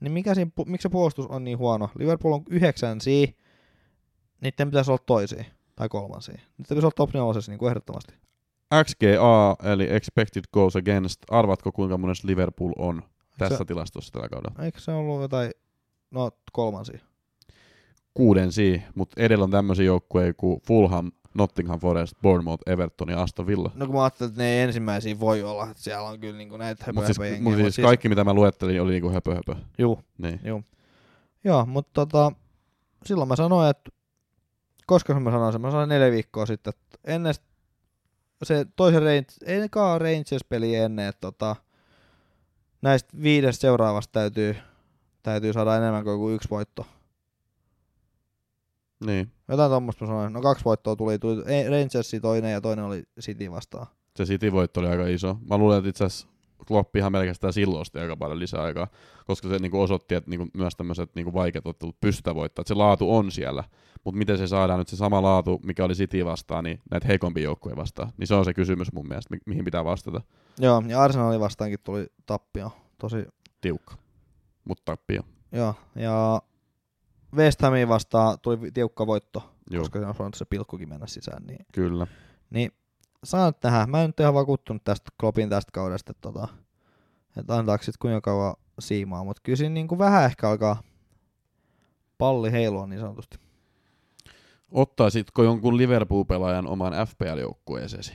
Niin 0.00 0.12
mikä 0.12 0.34
siinä, 0.34 0.50
pu- 0.60 0.64
miksi 0.66 0.82
se 0.82 0.88
puolustus 0.88 1.26
on 1.26 1.44
niin 1.44 1.58
huono? 1.58 1.90
Liverpool 1.98 2.32
on 2.32 2.42
yhdeksänsiä, 2.50 3.26
niiden 4.40 4.68
pitäisi 4.68 4.90
olla 4.90 5.02
toisia 5.06 5.44
tai 5.76 5.88
kolmansia. 5.88 6.34
Nyt 6.34 6.68
pitäisi 6.68 6.86
olla 6.86 6.94
top 6.96 7.14
4 7.14 7.42
niin 7.48 7.58
kuin 7.58 7.68
ehdottomasti. 7.68 8.14
XGA, 8.84 9.56
eli 9.72 9.86
Expected 9.90 10.44
Goals 10.52 10.76
Against, 10.76 11.18
arvatko 11.30 11.72
kuinka 11.72 11.98
monessa 11.98 12.28
Liverpool 12.28 12.72
on 12.78 13.02
tässä 13.38 13.58
Se- 13.58 13.64
tilastossa 13.64 14.12
tällä 14.12 14.28
kaudella? 14.28 14.64
Eikö 14.64 14.80
se 14.80 14.92
ollut 14.92 15.20
jotain, 15.20 15.50
no 16.10 16.30
kolmansia? 16.52 16.98
Kuuden 18.14 18.52
si, 18.52 18.82
mutta 18.94 19.22
edellä 19.22 19.44
on 19.44 19.50
tämmöisiä 19.50 19.84
joukkueita 19.84 20.34
kuin 20.36 20.60
Fulham, 20.66 21.10
Nottingham 21.34 21.80
Forest, 21.80 22.14
Bournemouth, 22.22 22.62
Everton 22.66 23.08
ja 23.08 23.22
Aston 23.22 23.46
Villa. 23.46 23.70
No 23.74 23.86
kun 23.86 23.94
mä 23.94 24.02
ajattelin, 24.02 24.30
että 24.30 24.42
ne 24.42 24.48
ei 24.48 24.60
ensimmäisiä 24.60 25.20
voi 25.20 25.42
olla, 25.42 25.70
että 25.70 25.82
siellä 25.82 26.08
on 26.08 26.20
kyllä 26.20 26.38
niinku 26.38 26.56
näitä 26.56 26.84
höpö, 26.86 27.06
siis, 27.06 27.18
höpö 27.18 27.40
mut 27.42 27.54
siis 27.56 27.76
kaikki 27.76 28.08
mitä 28.08 28.24
mä 28.24 28.34
luettelin 28.34 28.82
oli 28.82 28.92
niinku 28.92 29.10
höpö 29.10 29.34
höpö. 29.34 29.54
Juu, 29.78 30.00
Niin. 30.18 30.40
Joo, 31.44 31.66
mutta 31.66 31.90
tota, 31.94 32.32
silloin 33.06 33.28
mä 33.28 33.36
sanoin, 33.36 33.70
että 33.70 33.90
koska 34.86 35.20
mä 35.20 35.30
sanoin 35.30 35.52
sen, 35.52 35.60
mä 35.60 35.70
sanoin 35.70 35.88
neljä 35.88 36.10
viikkoa 36.10 36.46
sitten, 36.46 36.72
että 36.76 36.98
ennen 37.04 37.34
se 38.42 38.66
toisen 38.76 39.02
Rangers, 39.02 39.38
ei 39.46 39.60
nekaan 39.60 40.00
Rangers-peli 40.00 40.74
ennen, 40.74 41.08
että 41.08 41.20
tota, 41.20 41.56
näistä 42.82 43.22
viidestä 43.22 43.60
seuraavasta 43.60 44.12
täytyy, 44.12 44.56
täytyy 45.22 45.52
saada 45.52 45.76
enemmän 45.76 46.04
kuin 46.04 46.34
yksi 46.34 46.50
voitto. 46.50 46.86
niin. 49.06 49.32
Jotain 49.48 49.70
tuommoista 49.70 50.04
mä 50.04 50.08
sanoin. 50.08 50.32
No 50.32 50.40
kaksi 50.40 50.64
voittoa 50.64 50.96
tuli, 50.96 51.18
tuli 51.18 51.42
Rangersi 51.70 52.20
toinen 52.20 52.52
ja 52.52 52.60
toinen 52.60 52.84
oli 52.84 53.02
City 53.20 53.50
vastaan. 53.50 53.86
Se 54.16 54.24
City-voitto 54.24 54.80
oli 54.80 54.88
aika 54.88 55.06
iso. 55.06 55.38
Mä 55.48 55.58
luulen, 55.58 55.78
että 55.78 55.90
itse 55.90 56.04
asiassa 56.04 56.28
Klopp 56.68 56.96
ihan 56.96 57.12
pelkästään 57.12 57.52
silloin 57.52 57.80
osti 57.80 57.98
aika 57.98 58.16
paljon 58.16 58.38
lisää 58.38 58.62
aikaa, 58.62 58.86
koska 59.26 59.48
se 59.48 59.58
niinku 59.58 59.80
osoitti, 59.80 60.14
että 60.14 60.30
niinku 60.30 60.46
myös 60.54 60.76
tämmöiset 60.76 61.10
niinku 61.14 61.32
vaikeat 61.34 61.66
ottelut 61.66 62.00
pystytään 62.00 62.36
voittamaan. 62.36 62.62
Että 62.62 62.68
se 62.68 62.74
laatu 62.74 63.16
on 63.16 63.30
siellä, 63.30 63.64
mutta 64.04 64.18
miten 64.18 64.38
se 64.38 64.46
saadaan 64.46 64.78
nyt 64.78 64.88
se 64.88 64.96
sama 64.96 65.22
laatu, 65.22 65.60
mikä 65.64 65.84
oli 65.84 65.94
City 65.94 66.24
vastaan, 66.24 66.64
niin 66.64 66.80
näitä 66.90 67.06
heikompia 67.06 67.44
joukkueita 67.44 67.80
vastaan. 67.80 68.12
Niin 68.16 68.26
se 68.26 68.34
on 68.34 68.44
se 68.44 68.54
kysymys 68.54 68.92
mun 68.92 69.08
mielestä, 69.08 69.34
mi- 69.34 69.40
mihin 69.46 69.64
pitää 69.64 69.84
vastata. 69.84 70.20
Joo, 70.58 70.82
ja 70.86 71.02
Arsenalin 71.02 71.40
vastaankin 71.40 71.78
tuli 71.84 72.06
tappio. 72.26 72.70
Tosi, 72.98 73.26
Tiukka. 73.60 73.94
Mutta 74.64 74.82
tappio. 74.84 75.22
joo. 75.52 75.74
Ja 75.94 76.42
West 77.36 77.62
Hamiin 77.62 77.88
vastaan 77.88 78.38
tuli 78.42 78.58
tiukka 78.74 79.06
voitto, 79.06 79.50
Joo, 79.70 79.80
koska 79.80 80.14
se 80.14 80.22
on 80.22 80.34
se 80.34 80.44
pilkkukin 80.44 80.88
mennä 80.88 81.06
sisään. 81.06 81.42
Niin 81.46 81.66
kyllä. 81.72 82.06
Niin 82.50 82.72
nyt 83.46 83.62
nähdä. 83.64 83.86
Mä 83.86 84.02
en 84.02 84.08
nyt 84.08 84.20
ihan 84.20 84.34
vakuuttunut 84.34 84.84
tästä 84.84 85.10
Kloppin 85.20 85.48
tästä 85.48 85.72
kaudesta, 85.72 86.10
että, 86.10 86.20
tota, 86.20 86.48
että 87.36 87.56
antaako 87.56 87.84
sit 87.84 87.96
kuinka 87.96 88.20
kauan 88.20 88.54
siimaa, 88.78 89.24
mutta 89.24 89.42
kyllä 89.44 89.56
siinä 89.56 89.74
niinku 89.74 89.98
vähän 89.98 90.24
ehkä 90.24 90.48
alkaa 90.48 90.82
palli 92.18 92.52
heilua 92.52 92.86
niin 92.86 93.00
sanotusti. 93.00 93.38
Ottaisitko 94.70 95.42
jonkun 95.42 95.76
Liverpool-pelaajan 95.76 96.66
oman 96.66 96.92
FPL-joukkueeseesi? 96.92 98.12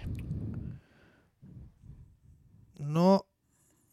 No 2.79 3.19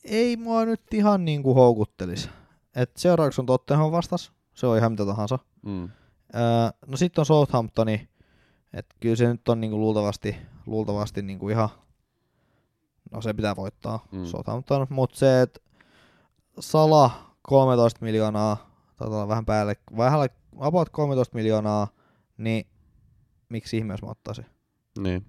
ei 0.04 0.36
mua 0.36 0.64
nyt 0.64 0.94
ihan 0.94 1.24
niinku 1.24 1.54
houkuttelisi. 1.54 2.28
Et 2.74 2.96
seuraavaksi 2.96 3.40
on 3.40 3.46
Tottenham 3.46 3.92
vastas, 3.92 4.32
se 4.54 4.66
on 4.66 4.78
ihan 4.78 4.92
mitä 4.92 5.06
tahansa. 5.06 5.38
Mm. 5.62 5.82
Öö, 5.84 5.90
no 6.86 6.96
sitten 6.96 7.22
on 7.22 7.26
Southamptoni, 7.26 8.08
että 8.72 8.96
kyllä 9.00 9.16
se 9.16 9.28
nyt 9.28 9.48
on 9.48 9.61
niinku 9.61 9.78
luultavasti, 9.78 10.36
luultavasti 10.70 11.22
niinku 11.22 11.48
ihan, 11.48 11.68
no 13.12 13.20
se 13.22 13.34
pitää 13.34 13.56
voittaa 13.56 14.04
Mm. 14.12 14.24
Southampton, 14.24 14.86
mutta 14.90 15.18
se, 15.18 15.42
että 15.42 15.60
Sala 16.60 17.10
13 17.42 18.04
miljoonaa, 18.04 18.70
taitaa 18.96 19.28
vähän 19.28 19.44
päälle, 19.46 19.74
vähän 19.96 20.28
about 20.60 20.88
13 20.88 21.34
miljoonaa, 21.34 21.88
niin 22.38 22.66
miksi 23.48 23.76
ihmeessä 23.76 24.06
mä 24.06 24.10
ottaisin? 24.10 24.46
Niin. 24.98 25.26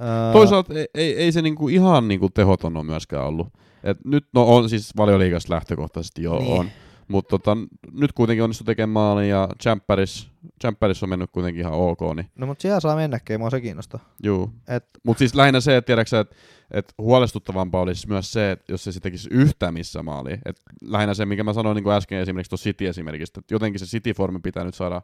Öö, 0.00 0.32
Toisaalta 0.32 0.74
ei, 0.74 0.86
ei, 0.94 1.16
ei 1.16 1.32
se 1.32 1.42
niinku 1.42 1.68
ihan 1.68 2.08
niinku 2.08 2.28
tehoton 2.30 2.76
ole 2.76 2.84
myöskään 2.84 3.26
ollut. 3.26 3.48
Et 3.84 4.04
nyt 4.04 4.26
no 4.34 4.42
on 4.56 4.68
siis 4.68 4.96
valioliigasta 4.96 5.54
lähtökohtaisesti 5.54 6.22
jo 6.22 6.38
Niin. 6.38 6.60
on. 6.60 6.68
Mutta 7.08 7.38
tota, 7.38 7.56
nyt 7.92 8.12
kuitenkin 8.12 8.42
onnistu 8.44 8.64
tekemään 8.64 8.88
maalin 8.88 9.28
ja 9.28 9.48
Champeris, 9.62 10.28
Champeris 10.60 11.02
on 11.02 11.08
mennyt 11.08 11.30
kuitenkin 11.32 11.60
ihan 11.60 11.72
ok. 11.72 12.00
Niin, 12.16 12.30
No 12.36 12.46
mutta 12.46 12.62
siellä 12.62 12.80
saa 12.80 12.96
mennäkin, 12.96 13.40
mua 13.40 13.50
se 13.50 13.60
kiinnostaa. 13.60 14.00
juu. 14.22 14.50
Et, 14.68 14.84
Mutta 15.04 15.18
siis 15.18 15.34
lähinnä 15.34 15.60
se, 15.60 15.76
että 15.76 15.86
tiedätkö 15.86 16.20
että 16.20 16.36
et 16.70 16.94
huolestuttavampaa 16.98 17.80
olisi 17.80 18.08
myös 18.08 18.32
se, 18.32 18.50
että 18.50 18.72
jos 18.72 18.84
se 18.84 18.92
sitten 18.92 19.12
tekisi 19.12 19.28
yhtään 19.32 19.74
missä 19.74 20.02
maaliin. 20.02 20.38
Et 20.44 20.60
lähinnä 20.84 21.14
se, 21.14 21.26
mikä 21.26 21.44
mä 21.44 21.52
sanoin 21.52 21.74
niin 21.74 21.84
kuin 21.84 21.94
äsken 21.94 22.18
esimerkiksi 22.18 22.50
tuossa 22.50 22.64
City 22.64 22.86
esimerkiksi, 22.88 23.32
että 23.38 23.54
jotenkin 23.54 23.78
se 23.80 23.86
City-formi 23.86 24.38
pitää 24.42 24.64
nyt 24.64 24.74
saada 24.74 25.02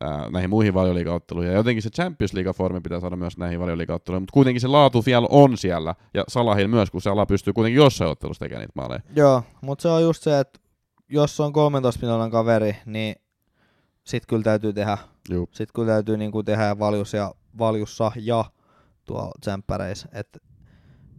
ää, 0.00 0.30
näihin 0.30 0.50
muihin 0.50 0.74
valioliigaotteluihin. 0.74 1.50
Ja 1.52 1.56
jotenkin 1.58 1.82
se 1.82 1.90
Champions 1.90 2.34
League-formi 2.34 2.80
pitää 2.82 3.00
saada 3.00 3.16
myös 3.16 3.38
näihin 3.38 3.60
valioliigaotteluihin. 3.60 4.22
Mutta 4.22 4.32
kuitenkin 4.32 4.60
se 4.60 4.68
laatu 4.68 5.02
vielä 5.06 5.26
on 5.30 5.56
siellä. 5.58 5.94
Ja 6.14 6.24
Salahil 6.28 6.68
myös, 6.68 6.90
kun 6.90 7.02
Salah 7.02 7.26
pystyy 7.26 7.52
kuitenkin 7.52 7.76
jossain 7.82 8.10
ottelussa 8.10 8.44
tekemään 8.44 8.60
niitä 8.60 8.72
maaleja. 8.76 9.00
joo, 9.16 9.42
mutta 9.60 9.82
se 9.82 9.88
on 9.88 10.02
just 10.02 10.22
se, 10.22 10.38
että 10.40 10.58
jos 11.08 11.40
on 11.40 11.52
13 11.52 12.00
miljoonan 12.02 12.30
kaveri, 12.30 12.76
niin 12.86 13.16
sit 14.04 14.26
kyllä 14.26 14.42
täytyy 14.42 14.72
tehdä 14.72 14.98
Juu. 15.30 15.48
sitten 15.52 15.72
kun 15.74 15.86
täytyy 15.86 16.16
niin 16.16 16.32
kuin 16.32 16.44
tehdä 16.46 16.78
valjus 16.78 17.12
ja, 17.12 17.34
valjussa 17.58 18.12
ja 18.16 18.44
tuo 19.04 19.32
tsemppäreissä, 19.40 20.08
että 20.12 20.38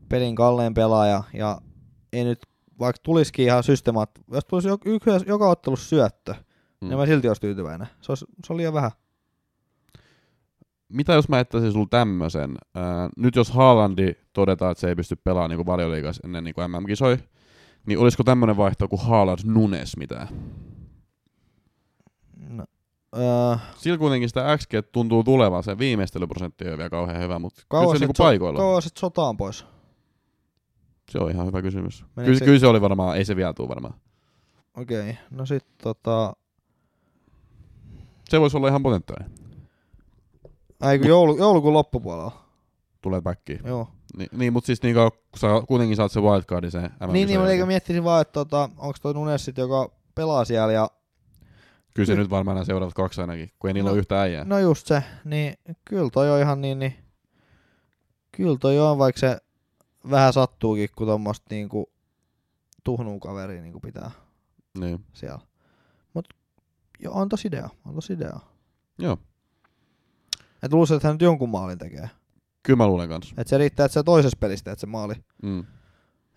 pelin 0.09 0.35
kallein 0.35 0.73
pelaaja 0.73 1.23
ja 1.33 1.61
ei 2.13 2.23
nyt, 2.23 2.39
vaikka 2.79 2.99
tulisikin 3.03 3.45
ihan 3.45 3.63
systemaat, 3.63 4.09
jos 4.31 4.45
tulisi 4.45 4.67
joka, 4.67 4.89
joka 5.27 5.49
ottelussa 5.49 5.89
syöttö, 5.89 6.35
Mm. 6.81 6.87
niin 6.89 6.97
mä 6.97 7.05
silti 7.05 7.27
olisi 7.27 7.41
tyytyväinen. 7.41 7.87
Se, 8.01 8.11
olisi, 8.11 8.25
se 8.47 8.53
oli 8.53 8.57
liian 8.57 8.73
vähän. 8.73 8.91
mitä 10.89 11.13
jos 11.13 11.29
mä 11.29 11.37
jättäisin 11.37 11.71
sulla 11.71 11.87
tämmösen? 11.89 12.55
Ää, 12.75 13.09
nyt 13.17 13.35
jos 13.35 13.51
Haalandi 13.51 14.13
todetaan, 14.33 14.71
että 14.71 14.79
se 14.81 14.87
ei 14.89 14.95
pysty 14.95 15.15
pelaamaan 15.23 15.49
niin 15.49 15.65
valioliigas 15.65 16.19
ennen 16.23 16.43
niin 16.43 16.55
MM-kisoi, 16.67 17.17
niin 17.85 17.99
olisiko 17.99 18.23
tämmönen 18.23 18.57
vaihto 18.57 18.87
kuin 18.87 19.01
Haaland 19.01 19.39
Nunes 19.45 19.97
mitään? 19.97 20.27
No, 22.49 22.65
öö, 23.17 23.55
Sillä 23.77 23.97
kuitenkin 23.97 24.29
sitä 24.29 24.57
XG 24.57 24.71
tuntuu 24.91 25.23
tulevan, 25.23 25.63
se 25.63 25.77
viimeistelyprosentti 25.77 26.65
ei 26.65 26.69
ole 26.69 26.77
vielä 26.77 26.89
kauhean 26.89 27.21
hyvä, 27.21 27.39
mutta 27.39 27.61
kyllä 27.69 27.93
se 27.93 27.99
niinku 27.99 28.13
so- 28.17 28.23
paikoilla 28.23 28.59
on. 28.59 28.63
kauan 28.65 28.81
sit 28.81 28.97
sotaan 28.97 29.37
pois. 29.37 29.65
Se 31.11 31.17
on 31.19 31.31
ihan 31.31 31.47
hyvä 31.47 31.61
kysymys. 31.61 32.05
Kyllä, 32.15 32.39
se- 32.39 32.45
kyllä 32.45 32.59
se 32.59 32.67
oli 32.67 32.81
varmaan, 32.81 33.17
ei 33.17 33.25
se 33.25 33.35
vielä 33.35 33.53
tule 33.53 33.67
varmaan. 33.69 33.93
Okei, 34.77 35.17
no 35.31 35.45
sit 35.45 35.65
tota... 35.83 36.33
Se 38.29 38.39
voisi 38.39 38.57
olla 38.57 38.67
ihan 38.67 38.83
potentiaalinen. 38.83 39.31
Kun 40.99 41.07
joulu, 41.07 41.37
joulukuun 41.37 41.73
loppupuolella. 41.73 42.31
Tulee 43.01 43.21
backiin. 43.21 43.59
Joo. 43.65 43.87
Ni, 44.17 44.27
niin, 44.31 44.53
mutta 44.53 44.65
siis 44.65 44.83
niin 44.83 44.95
kauan, 44.95 45.11
kun 45.11 45.39
sä 45.39 45.47
kuitenkin 45.67 45.97
saat 45.97 46.11
se 46.11 46.19
wildcardin 46.21 46.71
se 46.71 46.79
mm 46.79 47.13
Niin, 47.13 47.27
niin, 47.27 47.39
mutta 47.39 47.51
eikö 47.51 47.65
miettisin 47.65 48.03
vaan, 48.03 48.21
että 48.21 48.31
tota, 48.33 48.69
onko 48.77 48.97
toi 49.01 49.13
Nunes 49.13 49.45
sit, 49.45 49.57
joka 49.57 49.91
pelaa 50.15 50.45
siellä 50.45 50.73
ja 50.73 50.89
Kyllä 51.95 52.07
se 52.07 52.15
nyt 52.15 52.29
varmaan 52.29 52.55
nämä 52.55 52.65
seuraavat 52.65 52.93
kaksi 52.93 53.21
ainakin, 53.21 53.51
kun 53.59 53.69
ei 53.69 53.73
niillä 53.73 53.87
No, 53.87 53.91
ole 53.91 53.99
yhtä 53.99 54.21
äijää. 54.21 54.43
No 54.43 54.59
just 54.59 54.87
se, 54.87 55.03
niin 55.25 55.53
kyllä 55.85 56.09
toi 56.13 56.31
on 56.31 56.39
ihan 56.39 56.61
niin, 56.61 56.79
niin 56.79 56.95
kyllä 58.31 58.57
toi 58.57 58.79
on, 58.79 58.97
vaikka 58.97 59.19
se 59.19 59.37
vähän 60.09 60.33
sattuukin, 60.33 60.89
kun 60.95 61.07
tommoista 61.07 61.45
niinku 61.49 61.91
tuhnuu 62.83 63.19
kaveria 63.19 63.61
niinku 63.61 63.79
pitää 63.79 64.11
Niin. 64.79 65.05
siellä. 65.13 65.39
Mut 66.13 66.27
joo, 66.99 67.13
on 67.13 67.29
tos 67.29 67.45
idea, 67.45 67.69
on 67.85 67.95
tos 67.95 68.09
idea. 68.09 68.39
Joo, 68.99 69.17
Et 70.63 70.73
luulisin, 70.73 70.95
että 70.95 71.07
hän 71.07 71.13
nyt 71.15 71.21
jonkun 71.21 71.49
maalin 71.49 71.77
tekee. 71.77 72.09
Kyllä 72.63 72.77
mä 72.77 72.87
luulen 72.87 73.09
kanssa. 73.09 73.35
Et 73.37 73.47
se 73.47 73.57
riittää, 73.57 73.85
että 73.85 73.93
se 73.93 74.03
toisessa 74.03 74.37
pelissä 74.39 74.63
teet 74.63 74.79
se 74.79 74.87
maali. 74.87 75.13
Mm. 75.43 75.59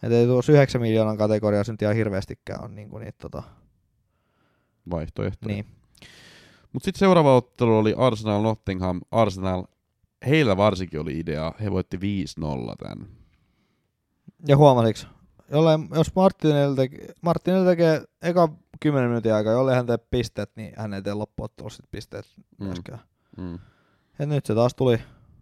Et 0.03 0.13
ei 0.13 0.27
tuossa 0.27 0.53
9 0.53 0.81
miljoonan 0.81 1.17
kategoriassa 1.19 1.73
nyt 1.73 1.83
ihan 1.83 1.95
hirveästikään 1.95 2.65
on 2.65 2.75
niinku 2.75 2.99
niitä 2.99 3.19
tota, 3.19 3.43
Vaihtoehto. 4.91 5.49
niin. 5.49 5.67
Mutta 6.73 6.85
sitten 6.85 6.99
seuraava 6.99 7.37
ottelu 7.37 7.79
oli 7.79 7.95
Arsenal 7.97 8.43
Nottingham. 8.43 9.01
Arsenal, 9.11 9.65
heillä 10.27 10.57
varsinkin 10.57 11.01
oli 11.01 11.19
idea. 11.19 11.53
He 11.61 11.71
voitti 11.71 11.97
5-0 11.97 12.01
tän. 12.89 13.07
Ja 14.49 14.57
huomasiks, 14.57 15.07
jollei, 15.51 15.79
jos 15.95 16.15
Martinelli 16.15 16.77
tekee, 16.77 17.09
Martinelli 17.23 17.67
tekee 17.67 18.05
eka 18.23 18.49
10 18.81 19.11
minuutin 19.11 19.35
aikaa, 19.35 19.53
jollei 19.53 19.75
hän 19.77 19.87
tee 19.87 19.99
pisteet, 19.99 20.51
niin 20.57 20.73
hän 20.77 20.95
ei 20.95 21.03
tee 21.03 21.15
loppuottelussa 21.15 21.83
pisteet 21.91 22.25
Mm. 22.37 22.67
myöskään. 22.67 22.99
Mm. 23.39 23.59
Ja 24.19 24.27
nyt 24.27 24.47
se 24.47 24.55
taas 24.55 24.75
tuli 24.75 24.99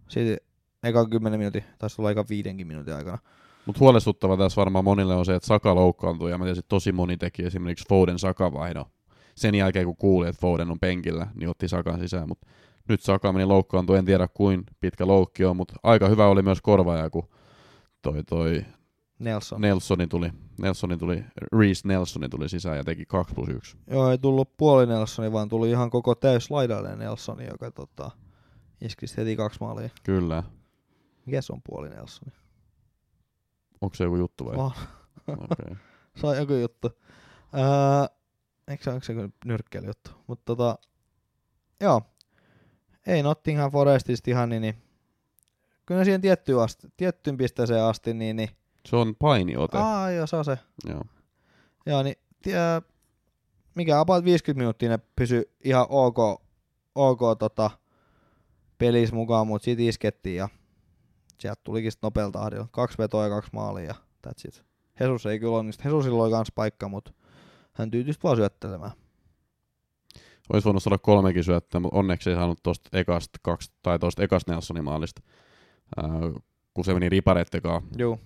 siitä 0.07 0.37
ekan 0.83 1.09
10 1.09 1.39
minuutin, 1.39 1.63
taisi 1.79 1.95
tulla 1.95 2.11
ekan 2.11 2.25
viidenkin 2.29 2.67
minuutin 2.67 2.93
aikana. 2.93 3.17
Mutta 3.65 3.79
huolestuttava 3.79 4.37
tässä 4.37 4.59
varmaan 4.59 4.85
monille 4.85 5.15
on 5.15 5.25
se, 5.25 5.35
että 5.35 5.47
Saka 5.47 5.75
loukkaantui 5.75 6.31
ja 6.31 6.37
mä 6.37 6.45
tiesin, 6.45 6.59
että 6.59 6.69
tosi 6.69 6.91
moni 6.91 7.17
teki 7.17 7.43
esimerkiksi 7.43 7.85
Foden 7.89 8.19
Saka 8.19 8.53
vaihdon. 8.53 8.85
Sen 9.35 9.55
jälkeen 9.55 9.85
kun 9.85 9.97
kuuli, 9.97 10.27
että 10.27 10.41
Foden 10.41 10.71
on 10.71 10.79
penkillä, 10.79 11.27
niin 11.35 11.49
otti 11.49 11.67
Sakan 11.67 11.99
sisään, 11.99 12.27
mutta 12.27 12.47
nyt 12.89 13.01
Saka 13.01 13.33
meni 13.33 13.45
loukkaantui, 13.45 13.97
en 13.97 14.05
tiedä 14.05 14.27
kuin 14.33 14.63
pitkä 14.79 15.07
loukki 15.07 15.45
on, 15.45 15.57
mutta 15.57 15.73
aika 15.83 16.07
hyvä 16.07 16.27
oli 16.27 16.41
myös 16.41 16.61
korvaaja, 16.61 17.09
kun 17.09 17.27
toi, 18.01 18.23
toi 18.23 18.65
Nelson. 19.19 19.61
Nelsoni 19.61 20.07
tuli, 20.07 20.31
Nelsoni 20.61 20.97
tuli, 20.97 21.23
Reese 21.59 21.87
Nelsoni 21.87 22.29
tuli 22.29 22.49
sisään 22.49 22.77
ja 22.77 22.83
teki 22.83 23.05
2 23.05 23.33
plus 23.35 23.49
1. 23.49 23.77
Joo, 23.87 24.11
ei 24.11 24.17
tullut 24.17 24.57
puoli 24.57 24.85
Nelsoni, 24.85 25.31
vaan 25.31 25.49
tuli 25.49 25.69
ihan 25.69 25.89
koko 25.89 26.15
täys 26.15 26.51
laidalle 26.51 26.95
Nelsoni, 26.95 27.45
joka 27.45 27.71
tota, 27.71 28.11
iski 28.81 29.07
sit 29.07 29.17
heti 29.17 29.35
kaksi 29.35 29.59
maalia. 29.61 29.89
Kyllä. 30.03 30.43
Mikä 31.25 31.41
se 31.41 31.53
on 31.53 31.61
puoli 31.63 31.89
Nelsoni? 31.89 32.31
Onko 33.81 33.95
se 33.95 34.03
joku 34.03 34.15
juttu 34.15 34.45
vai? 34.45 34.55
Okay. 34.57 35.75
se 36.19 36.27
on 36.27 36.37
joku 36.37 36.53
juttu. 36.53 36.87
Öö, 37.53 38.17
eikö 38.67 38.83
se, 38.83 38.89
onko 38.89 39.03
se 39.03 39.13
joku 39.13 39.33
nyrkkeilijuttu? 39.45 40.11
Mutta 40.27 40.43
tota, 40.45 40.77
joo. 41.79 42.01
Ei 43.07 43.23
Nottingham 43.23 43.71
Forestista 43.71 44.31
ihan 44.31 44.49
niin, 44.49 44.61
niin 44.61 44.75
kyllä 45.85 46.03
siihen 46.03 46.21
tiettyyn, 46.21 46.59
asti, 46.59 46.87
tiettyyn 46.97 47.37
pisteeseen 47.37 47.83
asti, 47.83 48.13
niin, 48.13 48.35
niin 48.35 48.49
Se 48.85 48.95
on 48.95 49.15
painiote. 49.15 49.77
Aa, 49.77 50.11
joo, 50.11 50.27
se 50.27 50.35
on 50.35 50.45
se. 50.45 50.57
Joo. 50.89 51.01
Joo, 51.85 52.03
niin 52.03 52.15
tie, 52.41 52.59
mikä 53.75 53.99
about 53.99 54.25
50 54.25 54.59
minuuttia 54.59 54.89
ne 54.89 54.99
pysy 55.15 55.55
ihan 55.63 55.85
ok, 55.89 56.17
ok 56.95 57.19
tota, 57.39 57.69
pelissä 58.77 59.15
mukaan, 59.15 59.47
mutta 59.47 59.65
sit 59.65 59.79
iskettiin 59.79 60.35
ja 60.35 60.49
sieltä 61.41 61.61
tulikin 61.63 61.91
sit 61.91 62.01
nopealta 62.01 62.39
tahdilla. 62.39 62.67
Kaksi 62.71 62.97
vetoa 62.97 63.23
ja 63.23 63.29
kaksi 63.29 63.49
maalia 63.53 63.85
ja 63.85 63.95
that's 64.27 64.47
it. 64.47 64.63
Jesus 64.99 65.25
ei 65.25 65.39
kyllä 65.39 65.57
onnistu. 65.57 65.83
Jesusilla 65.85 66.23
oli 66.23 66.31
kans 66.31 66.51
paikka, 66.55 66.87
mutta 66.89 67.11
hän 67.73 67.91
tyytyi 67.91 68.13
vaan 68.23 68.37
syöttelemään. 68.37 68.91
Olisi 70.53 70.65
voinut 70.65 70.83
saada 70.83 70.97
kolmekin 70.97 71.43
syöttöä, 71.43 71.79
mutta 71.81 71.97
onneksi 71.97 72.29
ei 72.29 72.35
saanut 72.35 72.59
tuosta 72.63 72.97
ekasta, 72.97 73.39
kaksi, 73.41 73.71
tai 73.83 73.99
tuosta 73.99 74.23
ekasta 74.23 74.51
Nelsonin 74.51 74.83
maalista. 74.83 75.21
Ää, 75.97 76.09
kun 76.73 76.85
se 76.85 76.93
meni 76.93 77.09
riparettekaan, 77.09 77.81
Juu. 77.97 78.19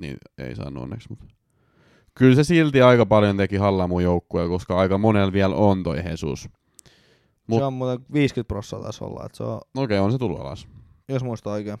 niin 0.00 0.16
ei 0.38 0.56
saanut 0.56 0.82
onneksi. 0.82 1.08
Mutta. 1.10 1.24
Kyllä 2.14 2.34
se 2.34 2.44
silti 2.44 2.82
aika 2.82 3.06
paljon 3.06 3.36
teki 3.36 3.56
hallaa 3.56 3.86
mun 3.88 4.02
joukkueen, 4.02 4.48
koska 4.48 4.78
aika 4.78 4.98
monella 4.98 5.32
vielä 5.32 5.54
on 5.54 5.82
toi 5.82 5.98
Jesus. 6.04 6.48
Mut- 7.46 7.58
Se 7.58 7.64
on 7.64 7.72
muuten 7.72 8.06
50 8.12 8.48
prosenttia 8.48 8.82
taisi 8.82 9.04
olla, 9.04 9.26
että 9.26 9.36
se 9.36 9.42
on, 9.44 9.56
Okei, 9.56 9.84
okay, 9.84 9.98
on 9.98 10.12
se 10.12 10.18
tullut 10.18 10.40
alas. 10.40 10.68
jos 11.08 11.24
muista 11.24 11.50
oikein. 11.50 11.78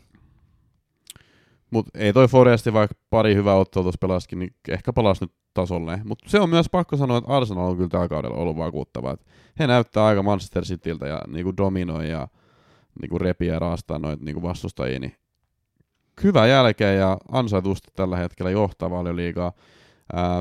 Mutta 1.70 1.98
ei 1.98 2.12
toi 2.12 2.28
Foresti, 2.28 2.72
vaikka 2.72 2.94
pari 3.10 3.34
hyvää 3.34 3.54
ottelua 3.54 3.84
tuossa 3.84 3.98
pelasikin, 4.00 4.38
niin 4.38 4.54
ehkä 4.68 4.92
palasi 4.92 5.24
nyt 5.24 5.32
tasolle. 5.54 6.00
Mutta 6.04 6.30
se 6.30 6.40
on 6.40 6.50
myös 6.50 6.68
pakko 6.68 6.96
sanoa, 6.96 7.18
että 7.18 7.30
Arsenal 7.30 7.70
on 7.70 7.76
kyllä 7.76 7.88
tällä 7.88 8.08
kaudella 8.08 8.36
ollut 8.36 8.56
vakuuttava. 8.56 9.12
Et 9.12 9.26
he 9.58 9.66
näyttää 9.66 10.04
aika 10.04 10.22
Manchester 10.22 10.64
Cityltä 10.64 11.06
ja 11.06 11.20
niinku 11.26 11.56
dominoi 11.56 12.10
ja 12.10 12.28
niinku 13.00 13.18
repii 13.18 13.48
ja 13.48 13.58
raastaa 13.58 13.98
noita 13.98 14.24
niinku 14.24 14.42
vastustajia. 14.42 14.98
Niin 14.98 15.14
hyvä 16.24 16.46
jälkeen 16.46 16.98
ja 16.98 17.18
ansaitusti 17.32 17.88
tällä 17.96 18.16
hetkellä 18.16 18.50
johtaa 18.50 18.90
valioliigaa. 18.90 19.52